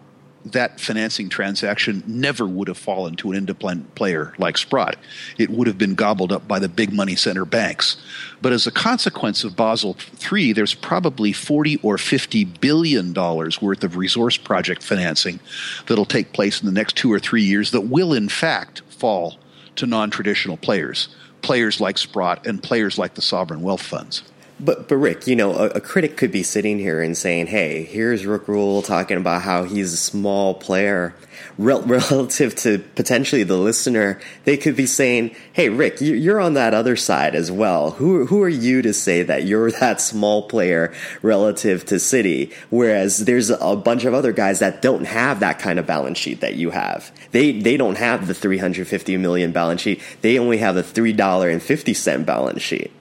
that 0.51 0.79
financing 0.79 1.29
transaction 1.29 2.03
never 2.07 2.45
would 2.45 2.67
have 2.67 2.77
fallen 2.77 3.15
to 3.17 3.31
an 3.31 3.37
independent 3.37 3.95
player 3.95 4.33
like 4.37 4.57
Sprott. 4.57 4.97
It 5.37 5.49
would 5.49 5.67
have 5.67 5.77
been 5.77 5.95
gobbled 5.95 6.31
up 6.31 6.47
by 6.47 6.59
the 6.59 6.69
big 6.69 6.93
money 6.93 7.15
center 7.15 7.45
banks. 7.45 7.97
But 8.41 8.53
as 8.53 8.67
a 8.67 8.71
consequence 8.71 9.43
of 9.43 9.55
Basel 9.55 9.97
III, 10.31 10.53
there's 10.53 10.73
probably 10.73 11.33
40 11.33 11.77
or 11.77 11.97
50 11.97 12.45
billion 12.45 13.13
dollars 13.13 13.61
worth 13.61 13.83
of 13.83 13.97
resource 13.97 14.37
project 14.37 14.83
financing 14.83 15.39
that'll 15.87 16.05
take 16.05 16.33
place 16.33 16.59
in 16.59 16.65
the 16.65 16.71
next 16.71 16.95
2 16.97 17.11
or 17.11 17.19
3 17.19 17.41
years 17.41 17.71
that 17.71 17.81
will 17.81 18.13
in 18.13 18.29
fact 18.29 18.81
fall 18.89 19.37
to 19.75 19.85
non-traditional 19.85 20.57
players, 20.57 21.09
players 21.41 21.79
like 21.79 21.97
Sprott 21.97 22.45
and 22.45 22.61
players 22.61 22.97
like 22.97 23.13
the 23.13 23.21
sovereign 23.21 23.61
wealth 23.61 23.81
funds. 23.81 24.23
But 24.59 24.87
but 24.87 24.97
Rick, 24.97 25.27
you 25.27 25.35
know, 25.35 25.53
a, 25.53 25.65
a, 25.67 25.81
critic 25.81 26.17
could 26.17 26.31
be 26.31 26.41
sitting 26.41 26.79
here 26.79 26.99
and 26.99 27.15
saying, 27.15 27.47
"Hey, 27.47 27.83
here's 27.83 28.25
Rick 28.25 28.47
Rule 28.47 28.81
talking 28.81 29.17
about 29.17 29.43
how 29.43 29.65
he's 29.65 29.93
a 29.93 29.97
small 29.97 30.55
player 30.55 31.13
rel- 31.59 31.81
relative 31.85 32.55
to 32.55 32.79
potentially 32.79 33.43
the 33.43 33.57
listener." 33.57 34.19
They 34.45 34.57
could 34.57 34.75
be 34.75 34.87
saying, 34.87 35.35
"Hey, 35.53 35.69
Rick, 35.69 36.01
you're 36.01 36.39
on 36.39 36.55
that 36.55 36.73
other 36.73 36.95
side 36.95 37.35
as 37.35 37.51
well. 37.51 37.91
Who 37.91 38.25
who 38.25 38.41
are 38.41 38.49
you 38.49 38.81
to 38.81 38.93
say 38.93 39.21
that 39.21 39.43
you're 39.43 39.71
that 39.79 40.01
small 40.01 40.47
player 40.47 40.91
relative 41.21 41.85
to 41.85 41.95
Citi? 41.95 42.51
Whereas 42.71 43.25
there's 43.25 43.51
a 43.51 43.75
bunch 43.75 44.05
of 44.05 44.15
other 44.15 44.31
guys 44.31 44.57
that 44.57 44.81
don't 44.81 45.05
have 45.05 45.39
that 45.39 45.59
kind 45.59 45.77
of 45.77 45.85
balance 45.85 46.17
sheet 46.17 46.41
that 46.41 46.55
you 46.55 46.71
have. 46.71 47.11
They 47.31 47.51
they 47.51 47.77
don't 47.77 47.99
have 47.99 48.25
the 48.25 48.33
350 48.33 49.17
million 49.17 49.51
balance 49.51 49.81
sheet. 49.81 50.01
They 50.21 50.39
only 50.39 50.57
have 50.57 50.77
a 50.77 50.83
three 50.83 51.13
dollar 51.13 51.47
and 51.47 51.61
fifty 51.61 51.93
cent 51.93 52.25
balance 52.25 52.63
sheet 52.63 52.91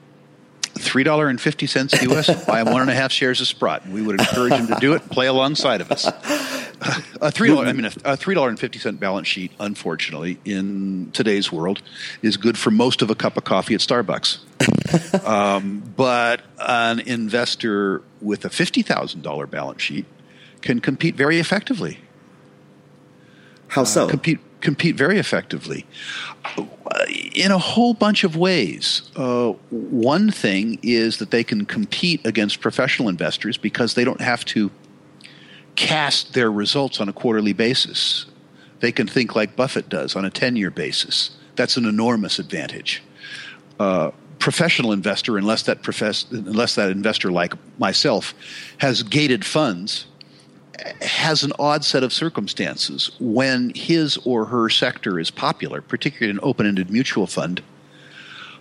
three 0.77 1.03
dollar 1.03 1.27
and 1.27 1.39
fifty 1.39 1.67
cents 1.67 1.93
US, 2.01 2.45
buy 2.47 2.63
one 2.63 2.81
and 2.81 2.89
a 2.89 2.95
half 2.95 3.11
shares 3.11 3.41
of 3.41 3.47
Sprott. 3.47 3.87
We 3.87 4.01
would 4.01 4.19
encourage 4.19 4.53
him 4.53 4.67
to 4.67 4.77
do 4.79 4.93
it. 4.93 5.09
Play 5.09 5.27
alongside 5.27 5.81
of 5.81 5.91
us. 5.91 6.05
A 7.21 7.31
three 7.31 7.49
dollar, 7.49 7.65
I 7.65 7.73
mean, 7.73 7.89
a, 8.05 8.15
three 8.15 8.35
dollar 8.35 8.49
and 8.49 8.59
fifty 8.59 8.79
cent 8.79 8.99
balance 8.99 9.27
sheet, 9.27 9.51
unfortunately, 9.59 10.39
in 10.45 11.11
today's 11.11 11.51
world, 11.51 11.81
is 12.21 12.37
good 12.37 12.57
for 12.57 12.71
most 12.71 13.01
of 13.01 13.09
a 13.09 13.15
cup 13.15 13.37
of 13.37 13.43
coffee 13.43 13.73
at 13.73 13.81
Starbucks. 13.81 15.25
um, 15.27 15.81
but 15.95 16.41
an 16.59 16.99
investor 16.99 18.03
with 18.21 18.45
a 18.45 18.49
fifty 18.49 18.81
thousand 18.81 19.23
dollar 19.23 19.47
balance 19.47 19.81
sheet 19.81 20.05
can 20.61 20.79
compete 20.79 21.15
very 21.15 21.39
effectively. 21.39 21.99
How 23.69 23.83
so? 23.83 24.05
Uh, 24.05 24.09
compete 24.09 24.39
compete 24.61 24.95
very 24.95 25.19
effectively 25.19 25.85
in 27.35 27.51
a 27.51 27.57
whole 27.57 27.93
bunch 27.93 28.23
of 28.23 28.35
ways. 28.35 29.09
Uh, 29.15 29.51
one 29.69 30.31
thing 30.31 30.79
is 30.81 31.17
that 31.17 31.31
they 31.31 31.43
can 31.43 31.65
compete 31.65 32.25
against 32.25 32.61
professional 32.61 33.09
investors 33.09 33.57
because 33.57 33.93
they 33.93 34.03
don't 34.03 34.21
have 34.21 34.43
to 34.45 34.71
cast 35.75 36.33
their 36.33 36.51
results 36.51 36.99
on 36.99 37.07
a 37.07 37.13
quarterly 37.13 37.53
basis. 37.53 38.25
They 38.79 38.91
can 38.91 39.07
think 39.07 39.35
like 39.35 39.55
Buffett 39.55 39.89
does 39.89 40.15
on 40.15 40.25
a 40.25 40.29
10 40.29 40.55
year 40.55 40.71
basis. 40.71 41.31
That's 41.55 41.77
an 41.77 41.85
enormous 41.85 42.39
advantage. 42.39 43.03
Uh, 43.79 44.11
professional 44.39 44.91
investor, 44.91 45.37
unless 45.37 45.63
that, 45.63 45.81
profess- 45.83 46.25
unless 46.31 46.75
that 46.75 46.89
investor, 46.89 47.31
like 47.31 47.53
myself, 47.79 48.33
has 48.79 49.03
gated 49.03 49.45
funds 49.45 50.07
has 51.01 51.43
an 51.43 51.53
odd 51.59 51.83
set 51.83 52.03
of 52.03 52.13
circumstances. 52.13 53.11
When 53.19 53.71
his 53.75 54.17
or 54.23 54.45
her 54.45 54.69
sector 54.69 55.19
is 55.19 55.31
popular, 55.31 55.81
particularly 55.81 56.31
an 56.31 56.39
open 56.43 56.65
ended 56.65 56.89
mutual 56.89 57.27
fund, 57.27 57.61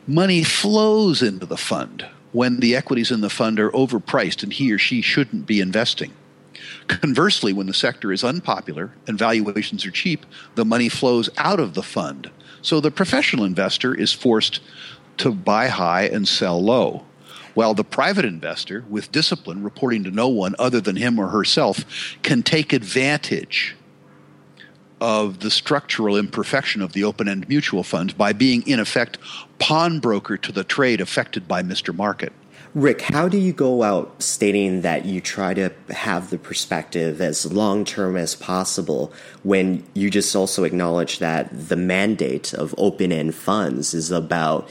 money 0.06 0.42
flows 0.42 1.22
into 1.22 1.46
the 1.46 1.56
fund 1.56 2.06
when 2.32 2.60
the 2.60 2.76
equities 2.76 3.10
in 3.10 3.20
the 3.20 3.30
fund 3.30 3.58
are 3.58 3.70
overpriced 3.70 4.42
and 4.42 4.52
he 4.52 4.72
or 4.72 4.78
she 4.78 5.00
shouldn't 5.00 5.46
be 5.46 5.60
investing. 5.60 6.12
Conversely, 6.88 7.52
when 7.52 7.66
the 7.66 7.74
sector 7.74 8.12
is 8.12 8.24
unpopular 8.24 8.92
and 9.06 9.18
valuations 9.18 9.84
are 9.84 9.90
cheap, 9.90 10.24
the 10.54 10.64
money 10.64 10.88
flows 10.88 11.28
out 11.36 11.60
of 11.60 11.74
the 11.74 11.82
fund. 11.82 12.30
So 12.62 12.80
the 12.80 12.90
professional 12.90 13.44
investor 13.44 13.94
is 13.94 14.12
forced 14.12 14.60
to 15.18 15.32
buy 15.32 15.68
high 15.68 16.04
and 16.04 16.26
sell 16.26 16.62
low 16.62 17.04
while 17.56 17.72
the 17.72 17.82
private 17.82 18.26
investor, 18.26 18.84
with 18.90 19.10
discipline, 19.10 19.62
reporting 19.62 20.04
to 20.04 20.10
no 20.10 20.28
one 20.28 20.54
other 20.58 20.78
than 20.78 20.94
him 20.94 21.18
or 21.18 21.28
herself, 21.28 21.86
can 22.22 22.42
take 22.42 22.70
advantage 22.70 23.74
of 25.00 25.40
the 25.40 25.50
structural 25.50 26.18
imperfection 26.18 26.82
of 26.82 26.92
the 26.92 27.02
open 27.02 27.28
end 27.28 27.48
mutual 27.48 27.82
fund 27.82 28.16
by 28.18 28.34
being, 28.34 28.60
in 28.66 28.78
effect, 28.78 29.16
pawnbroker 29.58 30.36
to 30.36 30.52
the 30.52 30.64
trade 30.64 31.00
affected 31.00 31.48
by 31.48 31.62
Mr. 31.62 31.96
Market. 31.96 32.30
Rick, 32.74 33.00
how 33.00 33.26
do 33.26 33.38
you 33.38 33.54
go 33.54 33.82
out 33.82 34.22
stating 34.22 34.82
that 34.82 35.06
you 35.06 35.22
try 35.22 35.54
to 35.54 35.72
have 35.88 36.28
the 36.28 36.36
perspective 36.36 37.22
as 37.22 37.50
long 37.50 37.86
term 37.86 38.18
as 38.18 38.34
possible 38.34 39.10
when 39.44 39.82
you 39.94 40.10
just 40.10 40.36
also 40.36 40.64
acknowledge 40.64 41.20
that 41.20 41.48
the 41.52 41.76
mandate 41.76 42.52
of 42.52 42.74
open 42.76 43.12
end 43.12 43.34
funds 43.34 43.94
is 43.94 44.10
about 44.10 44.68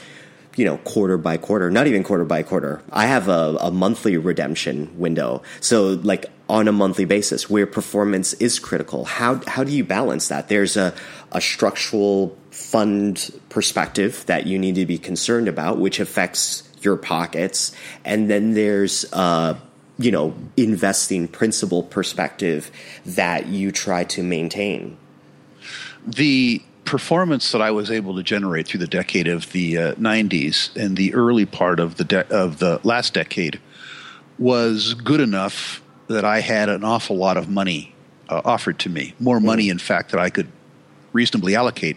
you 0.56 0.64
know, 0.64 0.78
quarter 0.78 1.18
by 1.18 1.36
quarter, 1.36 1.70
not 1.70 1.86
even 1.86 2.02
quarter 2.02 2.24
by 2.24 2.42
quarter. 2.42 2.82
I 2.90 3.06
have 3.06 3.28
a, 3.28 3.56
a 3.60 3.70
monthly 3.70 4.16
redemption 4.16 4.98
window. 4.98 5.42
So 5.60 6.00
like 6.02 6.26
on 6.48 6.66
a 6.66 6.72
monthly 6.72 7.04
basis 7.04 7.50
where 7.50 7.66
performance 7.66 8.32
is 8.34 8.58
critical. 8.58 9.04
How, 9.04 9.40
how 9.46 9.64
do 9.64 9.72
you 9.72 9.84
balance 9.84 10.28
that? 10.28 10.48
There's 10.48 10.76
a, 10.76 10.94
a 11.32 11.40
structural 11.40 12.36
fund 12.50 13.30
perspective 13.50 14.24
that 14.26 14.46
you 14.46 14.58
need 14.58 14.76
to 14.76 14.86
be 14.86 14.96
concerned 14.96 15.48
about, 15.48 15.78
which 15.78 16.00
affects 16.00 16.62
your 16.80 16.96
pockets. 16.96 17.72
And 18.04 18.30
then 18.30 18.54
there's, 18.54 19.04
uh, 19.12 19.58
you 19.98 20.10
know, 20.10 20.34
investing 20.56 21.28
principle 21.28 21.82
perspective 21.82 22.70
that 23.04 23.46
you 23.46 23.72
try 23.72 24.04
to 24.04 24.22
maintain. 24.22 24.96
The 26.06 26.62
performance 26.86 27.52
that 27.52 27.60
I 27.60 27.70
was 27.70 27.90
able 27.90 28.16
to 28.16 28.22
generate 28.22 28.66
through 28.68 28.80
the 28.80 28.86
decade 28.86 29.28
of 29.28 29.52
the 29.52 29.76
uh, 29.76 29.94
90s 29.96 30.74
and 30.76 30.96
the 30.96 31.12
early 31.12 31.44
part 31.44 31.78
of 31.80 31.96
the 31.96 32.04
de- 32.04 32.34
of 32.34 32.58
the 32.58 32.80
last 32.84 33.12
decade 33.12 33.60
was 34.38 34.94
good 34.94 35.20
enough 35.20 35.82
that 36.08 36.24
I 36.24 36.40
had 36.40 36.68
an 36.68 36.84
awful 36.84 37.16
lot 37.16 37.36
of 37.36 37.48
money 37.48 37.94
uh, 38.28 38.40
offered 38.44 38.78
to 38.80 38.88
me, 38.88 39.14
more 39.18 39.40
money, 39.40 39.68
in 39.68 39.78
fact, 39.78 40.12
that 40.12 40.20
I 40.20 40.30
could 40.30 40.48
reasonably 41.12 41.54
allocate. 41.54 41.96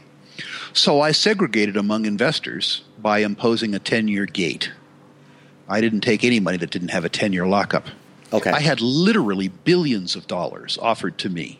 So 0.74 1.02
I 1.02 1.12
segregated 1.12 1.78
among 1.78 2.06
investors 2.06 2.84
by 2.98 3.20
imposing 3.20 3.76
a 3.76 3.80
10 3.80 4.08
year 4.08 4.26
gate. 4.26 4.72
I 5.68 5.82
didn't 5.82 6.02
take 6.02 6.24
any 6.24 6.40
money 6.40 6.58
that 6.58 6.72
didn't 6.72 6.90
have 6.90 7.06
a 7.06 7.10
10 7.10 7.34
year 7.34 7.46
lockup. 7.46 7.88
Okay. 8.32 8.52
I 8.52 8.60
had 8.60 8.82
literally 8.82 9.48
billions 9.48 10.16
of 10.16 10.28
dollars 10.28 10.78
offered 10.82 11.18
to 11.20 11.30
me 11.30 11.60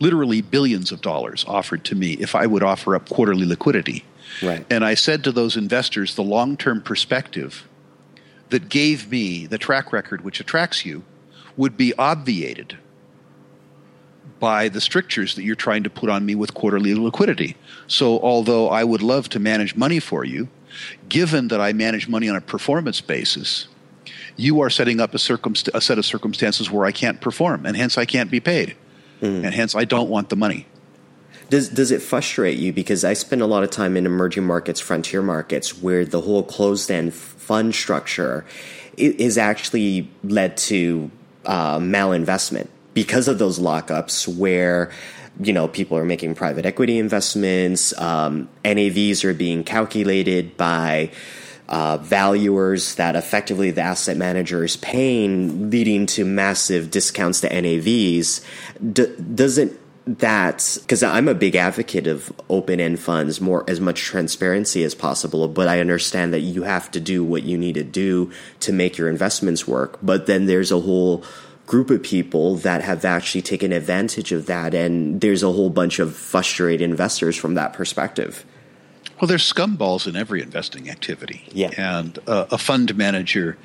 literally 0.00 0.40
billions 0.40 0.92
of 0.92 1.00
dollars 1.00 1.44
offered 1.48 1.84
to 1.84 1.94
me 1.94 2.12
if 2.14 2.34
I 2.34 2.46
would 2.46 2.62
offer 2.62 2.94
up 2.94 3.08
quarterly 3.08 3.46
liquidity. 3.46 4.04
Right. 4.42 4.64
And 4.70 4.84
I 4.84 4.94
said 4.94 5.24
to 5.24 5.32
those 5.32 5.56
investors, 5.56 6.14
the 6.14 6.22
long 6.22 6.56
term 6.56 6.82
perspective 6.82 7.66
that 8.50 8.68
gave 8.68 9.10
me 9.10 9.46
the 9.46 9.58
track 9.58 9.92
record 9.92 10.24
which 10.24 10.40
attracts 10.40 10.84
you 10.84 11.02
would 11.56 11.76
be 11.76 11.92
obviated 11.98 12.78
by 14.38 14.68
the 14.68 14.80
strictures 14.80 15.34
that 15.34 15.42
you're 15.42 15.56
trying 15.56 15.82
to 15.82 15.90
put 15.90 16.08
on 16.08 16.24
me 16.24 16.34
with 16.34 16.54
quarterly 16.54 16.94
liquidity. 16.94 17.56
So, 17.88 18.20
although 18.20 18.68
I 18.68 18.84
would 18.84 19.02
love 19.02 19.28
to 19.30 19.40
manage 19.40 19.74
money 19.74 19.98
for 19.98 20.24
you, 20.24 20.48
given 21.08 21.48
that 21.48 21.60
I 21.60 21.72
manage 21.72 22.08
money 22.08 22.28
on 22.28 22.36
a 22.36 22.40
performance 22.40 23.00
basis, 23.00 23.66
you 24.36 24.60
are 24.60 24.70
setting 24.70 25.00
up 25.00 25.14
a, 25.14 25.18
circumst- 25.18 25.74
a 25.74 25.80
set 25.80 25.98
of 25.98 26.06
circumstances 26.06 26.70
where 26.70 26.86
I 26.86 26.92
can't 26.92 27.20
perform, 27.20 27.66
and 27.66 27.76
hence 27.76 27.98
I 27.98 28.04
can't 28.04 28.30
be 28.30 28.38
paid, 28.38 28.76
mm. 29.20 29.44
and 29.44 29.54
hence 29.54 29.74
I 29.74 29.84
don't 29.84 30.08
want 30.08 30.28
the 30.28 30.36
money. 30.36 30.66
Does 31.50 31.70
does 31.70 31.90
it 31.90 32.02
frustrate 32.02 32.58
you? 32.58 32.72
Because 32.72 33.04
I 33.04 33.14
spend 33.14 33.40
a 33.40 33.46
lot 33.46 33.62
of 33.62 33.70
time 33.70 33.96
in 33.96 34.04
emerging 34.04 34.44
markets, 34.44 34.80
frontier 34.80 35.22
markets, 35.22 35.80
where 35.82 36.04
the 36.04 36.20
whole 36.20 36.42
closed 36.42 36.90
end 36.90 37.14
fund 37.14 37.74
structure 37.74 38.44
is 38.96 39.38
actually 39.38 40.10
led 40.24 40.56
to 40.56 41.10
uh, 41.46 41.78
malinvestment 41.78 42.68
because 42.92 43.28
of 43.28 43.38
those 43.38 43.58
lockups, 43.58 44.28
where 44.28 44.90
you 45.40 45.52
know 45.54 45.68
people 45.68 45.96
are 45.96 46.04
making 46.04 46.34
private 46.34 46.66
equity 46.66 46.98
investments, 46.98 47.98
um, 47.98 48.48
NAVs 48.64 49.24
are 49.24 49.34
being 49.34 49.64
calculated 49.64 50.56
by. 50.56 51.10
Uh, 51.68 51.98
valuers 51.98 52.94
that 52.94 53.14
effectively 53.14 53.70
the 53.70 53.82
asset 53.82 54.16
manager 54.16 54.64
is 54.64 54.78
paying, 54.78 55.68
leading 55.68 56.06
to 56.06 56.24
massive 56.24 56.90
discounts 56.90 57.42
to 57.42 57.48
NAVs. 57.50 58.42
D- 58.94 59.14
doesn't 59.34 59.78
that 60.16 60.78
because 60.80 61.02
I'm 61.02 61.28
a 61.28 61.34
big 61.34 61.54
advocate 61.54 62.06
of 62.06 62.32
open 62.48 62.80
end 62.80 62.98
funds, 63.00 63.40
more 63.40 63.68
as 63.68 63.80
much 63.80 64.00
transparency 64.00 64.82
as 64.82 64.94
possible. 64.94 65.46
But 65.48 65.68
I 65.68 65.80
understand 65.80 66.32
that 66.32 66.40
you 66.40 66.62
have 66.62 66.90
to 66.92 67.00
do 67.00 67.22
what 67.22 67.42
you 67.42 67.58
need 67.58 67.74
to 67.74 67.84
do 67.84 68.32
to 68.60 68.72
make 68.72 68.96
your 68.96 69.08
investments 69.08 69.68
work. 69.68 69.98
But 70.02 70.26
then 70.26 70.46
there's 70.46 70.72
a 70.72 70.80
whole 70.80 71.24
group 71.66 71.90
of 71.90 72.02
people 72.02 72.56
that 72.56 72.82
have 72.82 73.04
actually 73.04 73.42
taken 73.42 73.72
advantage 73.72 74.32
of 74.32 74.46
that, 74.46 74.74
and 74.74 75.20
there's 75.20 75.42
a 75.42 75.52
whole 75.52 75.68
bunch 75.68 75.98
of 75.98 76.16
frustrated 76.16 76.80
investors 76.80 77.36
from 77.36 77.54
that 77.54 77.74
perspective. 77.74 78.46
Well, 79.20 79.28
there's 79.28 79.42
scumballs 79.42 80.06
in 80.06 80.14
every 80.14 80.42
investing 80.42 80.88
activity. 80.88 81.44
Yeah. 81.52 81.70
And 81.76 82.18
uh, 82.26 82.46
a 82.50 82.58
fund 82.58 82.96
manager, 82.96 83.58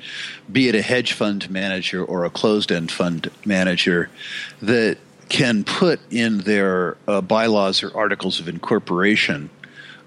be 0.50 0.68
it 0.68 0.74
a 0.74 0.82
hedge 0.82 1.12
fund 1.12 1.48
manager 1.50 2.04
or 2.04 2.24
a 2.24 2.30
closed 2.30 2.72
end 2.72 2.90
fund 2.90 3.30
manager, 3.44 4.10
that 4.60 4.98
can 5.28 5.64
put 5.64 6.00
in 6.10 6.38
their 6.38 6.96
uh, 7.06 7.20
bylaws 7.20 7.82
or 7.82 7.96
articles 7.96 8.40
of 8.40 8.48
incorporation 8.48 9.50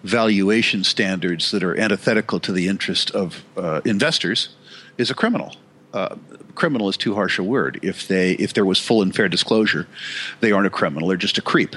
valuation 0.03 0.83
standards 0.83 1.51
that 1.51 1.63
are 1.63 1.77
antithetical 1.79 2.39
to 2.39 2.51
the 2.51 2.67
interest 2.67 3.11
of 3.11 3.43
uh, 3.57 3.81
investors 3.83 4.49
is 4.97 5.09
a 5.09 5.15
criminal. 5.15 5.55
Uh, 5.93 6.15
criminal 6.55 6.89
is 6.89 6.97
too 6.97 7.15
harsh 7.15 7.39
a 7.39 7.43
word. 7.43 7.79
If 7.81 8.07
they 8.07 8.33
if 8.33 8.53
there 8.53 8.65
was 8.65 8.79
full 8.79 9.01
and 9.01 9.15
fair 9.15 9.29
disclosure, 9.29 9.87
they 10.39 10.51
aren't 10.51 10.67
a 10.67 10.71
criminal; 10.71 11.07
they're 11.07 11.17
just 11.17 11.37
a 11.37 11.41
creep. 11.41 11.75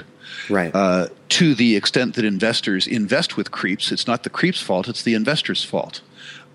Right. 0.51 0.73
Uh, 0.75 1.07
to 1.29 1.55
the 1.55 1.75
extent 1.75 2.15
that 2.15 2.25
investors 2.25 2.85
invest 2.85 3.37
with 3.37 3.51
creeps, 3.51 3.91
it's 3.91 4.07
not 4.07 4.23
the 4.23 4.29
creep's 4.29 4.61
fault; 4.61 4.87
it's 4.87 5.03
the 5.03 5.13
investor's 5.13 5.63
fault. 5.63 6.01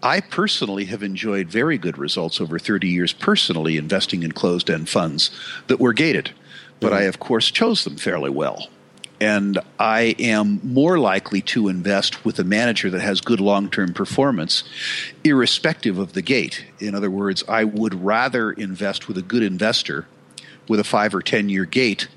I 0.03 0.20
personally 0.20 0.84
have 0.84 1.03
enjoyed 1.03 1.49
very 1.49 1.78
good 1.78 1.97
results 1.97 2.40
over 2.40 2.59
30 2.59 2.86
years 2.86 3.12
personally 3.14 3.78
investing 3.78 4.22
in 4.22 4.32
closed 4.32 4.68
end 4.68 4.88
funds 4.90 5.30
that 5.68 5.80
were 5.80 5.94
gated 5.94 6.32
but 6.80 6.88
mm-hmm. 6.88 6.99
I, 6.99 7.03
of 7.03 7.18
course, 7.18 7.51
chose 7.51 7.84
them 7.84 7.97
fairly 7.97 8.30
well. 8.30 8.68
And 9.18 9.59
I 9.78 10.14
am 10.18 10.61
more 10.62 10.99
likely 10.99 11.40
to 11.42 11.68
invest 11.68 12.24
with 12.24 12.38
a 12.38 12.44
manager 12.44 12.90
that 12.90 13.01
has 13.01 13.22
good 13.22 13.40
long 13.40 13.70
term 13.70 13.94
performance, 13.94 14.62
irrespective 15.24 15.99
of 15.99 16.12
the 16.12 16.20
gate. 16.20 16.66
In 16.80 16.94
other 16.94 17.11
words, 17.11 17.42
I 17.49 17.64
would 17.64 17.94
rather 18.05 18.53
invest 18.53 19.09
with 19.09 19.16
a 19.16 19.22
good 19.22 19.42
investor 19.42 20.07
with 20.68 20.80
a 20.80 20.84
five 20.84 21.14
or 21.14 21.22
10 21.22 21.49
year 21.49 21.64
gate 21.64 22.09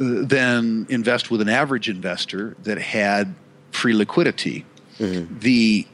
than 0.00 0.86
invest 0.88 1.30
with 1.30 1.40
an 1.40 1.48
average 1.48 1.88
investor 1.88 2.56
that 2.62 2.78
had 2.78 3.34
free 3.70 3.92
liquidity. 3.92 4.64
Mm-hmm. 4.98 5.38
The 5.38 5.86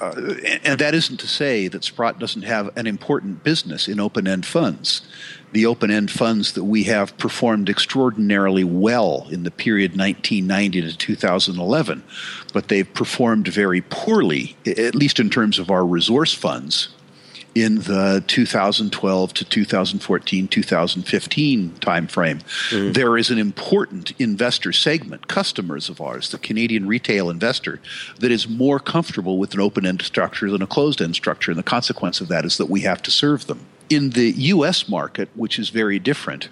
uh, 0.00 0.34
and 0.64 0.78
that 0.80 0.94
isn't 0.94 1.18
to 1.18 1.28
say 1.28 1.68
that 1.68 1.84
Sprott 1.84 2.18
doesn't 2.18 2.42
have 2.42 2.76
an 2.76 2.86
important 2.86 3.44
business 3.44 3.86
in 3.86 4.00
open 4.00 4.26
end 4.26 4.44
funds 4.44 5.02
the 5.52 5.66
open 5.66 5.90
end 5.90 6.10
funds 6.10 6.52
that 6.52 6.64
we 6.64 6.84
have 6.84 7.16
performed 7.18 7.68
extraordinarily 7.68 8.64
well 8.64 9.28
in 9.30 9.44
the 9.44 9.50
period 9.50 9.92
1990 9.92 10.80
to 10.82 10.96
2011, 10.96 12.02
but 12.52 12.68
they've 12.68 12.92
performed 12.94 13.48
very 13.48 13.82
poorly, 13.82 14.56
at 14.66 14.94
least 14.94 15.20
in 15.20 15.30
terms 15.30 15.58
of 15.58 15.70
our 15.70 15.84
resource 15.84 16.32
funds, 16.32 16.88
in 17.54 17.76
the 17.76 18.24
2012 18.26 19.34
to 19.34 19.44
2014 19.44 20.48
2015 20.48 21.70
timeframe. 21.80 22.42
Mm. 22.70 22.94
There 22.94 23.18
is 23.18 23.30
an 23.30 23.38
important 23.38 24.12
investor 24.18 24.72
segment, 24.72 25.28
customers 25.28 25.88
of 25.88 26.00
ours, 26.00 26.30
the 26.30 26.38
Canadian 26.38 26.86
retail 26.86 27.30
investor, 27.30 27.80
that 28.20 28.30
is 28.30 28.48
more 28.48 28.78
comfortable 28.78 29.38
with 29.38 29.54
an 29.54 29.60
open 29.60 29.86
end 29.86 30.02
structure 30.02 30.50
than 30.50 30.62
a 30.62 30.66
closed 30.66 31.02
end 31.02 31.14
structure. 31.14 31.50
And 31.50 31.58
the 31.58 31.64
consequence 31.64 32.20
of 32.20 32.28
that 32.28 32.44
is 32.44 32.56
that 32.56 32.70
we 32.70 32.80
have 32.82 33.02
to 33.02 33.10
serve 33.10 33.46
them. 33.46 33.66
In 33.90 34.10
the 34.10 34.30
US 34.30 34.88
market, 34.88 35.28
which 35.34 35.58
is 35.58 35.68
very 35.68 35.98
different, 35.98 36.48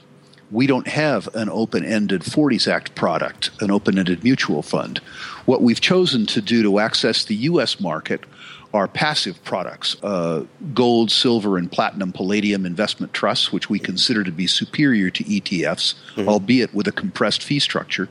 we 0.51 0.67
don't 0.67 0.89
have 0.89 1.33
an 1.35 1.49
open 1.49 1.85
ended 1.85 2.23
40s 2.23 2.71
Act 2.71 2.95
product, 2.95 3.51
an 3.61 3.71
open 3.71 3.99
ended 3.99 4.25
mutual 4.25 4.63
fund. 4.63 4.99
What 5.47 5.63
we've 5.63 5.81
chosen 5.81 6.27
to 6.27 6.41
do 6.41 6.63
to 6.63 6.81
access 6.81 7.25
the 7.25 7.37
US 7.37 7.81
market 7.81 8.25
are 8.73 8.87
passive 8.87 9.43
products 9.45 9.97
uh, 10.03 10.45
gold, 10.75 11.11
silver, 11.11 11.59
and 11.59 11.71
platinum 11.71 12.13
palladium 12.13 12.65
investment 12.65 13.13
trusts, 13.13 13.53
which 13.53 13.69
we 13.69 13.79
consider 13.79 14.23
to 14.23 14.31
be 14.31 14.47
superior 14.47 15.11
to 15.11 15.25
ETFs, 15.25 15.95
mm-hmm. 16.15 16.29
albeit 16.29 16.73
with 16.73 16.87
a 16.87 16.93
compressed 16.93 17.43
fee 17.43 17.59
structure, 17.59 18.09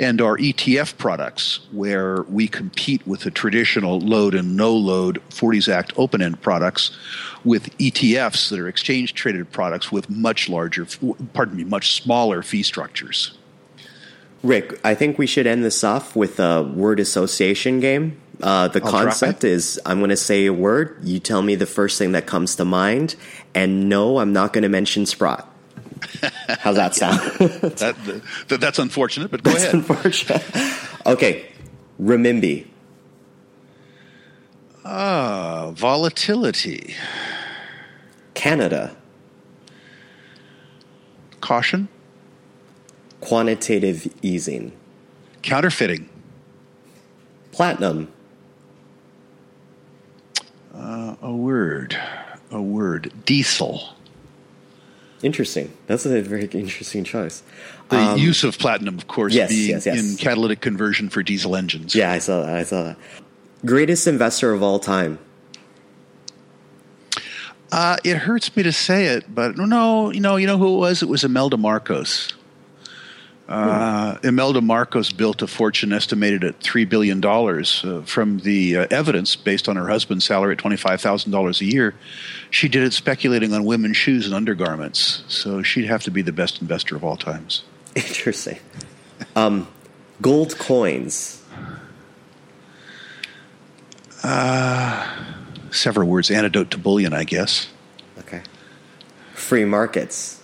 and 0.00 0.20
our 0.20 0.38
ETF 0.38 0.96
products, 0.96 1.60
where 1.72 2.22
we 2.22 2.48
compete 2.48 3.06
with 3.06 3.20
the 3.20 3.30
traditional 3.30 4.00
load 4.00 4.34
and 4.34 4.56
no 4.56 4.74
load 4.74 5.20
40s 5.28 5.70
Act 5.72 5.92
open 5.96 6.22
end 6.22 6.40
products 6.40 6.96
with 7.44 7.76
ETFs 7.78 8.48
that 8.48 8.58
are 8.58 8.68
exchange 8.68 9.14
traded 9.14 9.50
products 9.52 9.92
with 9.92 10.08
much 10.08 10.48
larger, 10.48 10.86
pardon 11.34 11.56
me, 11.56 11.64
much 11.64 11.92
smaller 11.94 12.42
fee 12.42 12.62
structures. 12.62 13.36
Rick, 14.42 14.80
I 14.82 14.94
think 14.94 15.18
we 15.18 15.26
should 15.26 15.46
end 15.46 15.64
this 15.64 15.84
off 15.84 16.16
with 16.16 16.40
a 16.40 16.62
word 16.62 16.98
association 16.98 17.78
game. 17.78 18.21
Uh, 18.42 18.66
the 18.68 18.82
I'll 18.84 18.90
concept 18.90 19.44
is 19.44 19.80
I'm 19.86 19.98
going 19.98 20.10
to 20.10 20.16
say 20.16 20.46
a 20.46 20.52
word, 20.52 20.98
you 21.04 21.20
tell 21.20 21.42
me 21.42 21.54
the 21.54 21.66
first 21.66 21.96
thing 21.96 22.12
that 22.12 22.26
comes 22.26 22.56
to 22.56 22.64
mind, 22.64 23.14
and 23.54 23.88
no, 23.88 24.18
I'm 24.18 24.32
not 24.32 24.52
going 24.52 24.62
to 24.62 24.68
mention 24.68 25.06
Sprott. 25.06 25.48
How's 26.58 26.74
that 26.74 26.96
sound? 26.96 27.20
that, 27.20 28.22
that, 28.48 28.60
that's 28.60 28.80
unfortunate, 28.80 29.30
but 29.30 29.44
go 29.44 29.52
that's 29.52 29.62
ahead. 29.62 29.74
Unfortunate. 29.74 30.42
Okay, 31.06 31.46
renminbi. 32.00 32.66
Ah, 34.84 35.70
volatility. 35.74 36.96
Canada. 38.34 38.96
Caution. 41.40 41.86
Quantitative 43.20 44.12
easing. 44.22 44.72
Counterfeiting. 45.42 46.08
Platinum. 47.52 48.12
Uh, 50.74 51.16
a 51.22 51.32
word. 51.32 51.98
A 52.50 52.60
word. 52.60 53.12
Diesel. 53.24 53.94
Interesting. 55.22 55.72
That's 55.86 56.04
a 56.04 56.20
very 56.22 56.46
interesting 56.46 57.04
choice. 57.04 57.42
The 57.90 57.98
um, 57.98 58.18
use 58.18 58.42
of 58.42 58.58
platinum, 58.58 58.98
of 58.98 59.06
course, 59.06 59.34
yes, 59.34 59.50
being 59.50 59.70
yes, 59.70 59.86
yes. 59.86 59.98
in 59.98 60.16
catalytic 60.16 60.60
conversion 60.60 61.08
for 61.08 61.22
diesel 61.22 61.54
engines. 61.54 61.94
Yeah, 61.94 62.10
I 62.10 62.18
saw 62.18 62.40
that. 62.40 62.56
I 62.56 62.62
saw 62.64 62.82
that. 62.82 62.96
Greatest 63.64 64.06
investor 64.08 64.52
of 64.52 64.62
all 64.62 64.80
time. 64.80 65.18
Uh, 67.70 67.96
it 68.04 68.16
hurts 68.16 68.54
me 68.56 68.62
to 68.64 68.72
say 68.72 69.06
it, 69.06 69.32
but 69.32 69.56
no, 69.56 69.64
no, 69.64 70.10
you 70.10 70.20
know, 70.20 70.36
you 70.36 70.46
know 70.46 70.58
who 70.58 70.74
it 70.74 70.78
was? 70.78 71.02
It 71.02 71.08
was 71.08 71.24
Imelda 71.24 71.56
Marcos. 71.56 72.32
Uh, 73.48 74.18
Imelda 74.22 74.60
Marcos 74.60 75.12
built 75.12 75.42
a 75.42 75.46
fortune 75.46 75.92
estimated 75.92 76.44
at 76.44 76.60
$3 76.60 76.88
billion 76.88 77.22
uh, 77.24 78.02
from 78.06 78.38
the 78.38 78.78
uh, 78.78 78.86
evidence 78.90 79.36
based 79.36 79.68
on 79.68 79.76
her 79.76 79.88
husband's 79.88 80.24
salary 80.24 80.54
at 80.54 80.58
$25,000 80.58 81.60
a 81.60 81.64
year. 81.64 81.94
She 82.50 82.68
did 82.68 82.82
it 82.82 82.92
speculating 82.92 83.52
on 83.52 83.64
women's 83.64 83.96
shoes 83.96 84.26
and 84.26 84.34
undergarments. 84.34 85.24
So 85.28 85.62
she'd 85.62 85.86
have 85.86 86.02
to 86.04 86.10
be 86.10 86.22
the 86.22 86.32
best 86.32 86.62
investor 86.62 86.96
of 86.96 87.04
all 87.04 87.16
times. 87.16 87.62
Interesting. 87.94 88.58
Um, 89.36 89.68
gold 90.22 90.56
coins. 90.58 91.42
Uh, 94.22 95.24
several 95.70 96.08
words. 96.08 96.30
Antidote 96.30 96.70
to 96.70 96.78
bullion, 96.78 97.12
I 97.12 97.24
guess. 97.24 97.68
Okay. 98.18 98.42
Free 99.34 99.64
markets. 99.64 100.40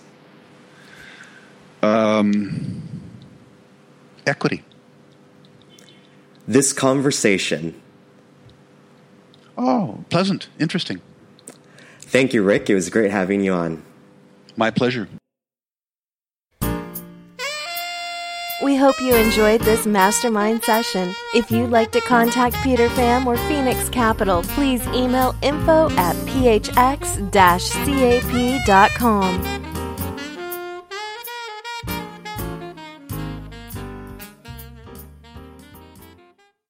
Um, 1.81 2.78
equity. 4.25 4.63
This 6.47 6.73
conversation. 6.73 7.79
Oh, 9.57 10.03
pleasant, 10.09 10.47
interesting. 10.59 11.01
Thank 11.99 12.33
you, 12.33 12.43
Rick. 12.43 12.69
It 12.69 12.75
was 12.75 12.89
great 12.89 13.11
having 13.11 13.43
you 13.43 13.53
on. 13.53 13.83
My 14.55 14.71
pleasure. 14.71 15.07
We 18.61 18.75
hope 18.75 18.99
you 18.99 19.15
enjoyed 19.15 19.61
this 19.61 19.85
mastermind 19.85 20.63
session. 20.63 21.15
If 21.33 21.49
you'd 21.49 21.69
like 21.69 21.93
to 21.93 22.01
contact 22.01 22.57
Peter 22.57 22.89
Pham 22.89 23.25
or 23.25 23.37
Phoenix 23.47 23.87
Capital, 23.89 24.41
please 24.43 24.85
email 24.87 25.33
info 25.41 25.89
at 25.91 26.15
phx-cap.com. 26.27 26.99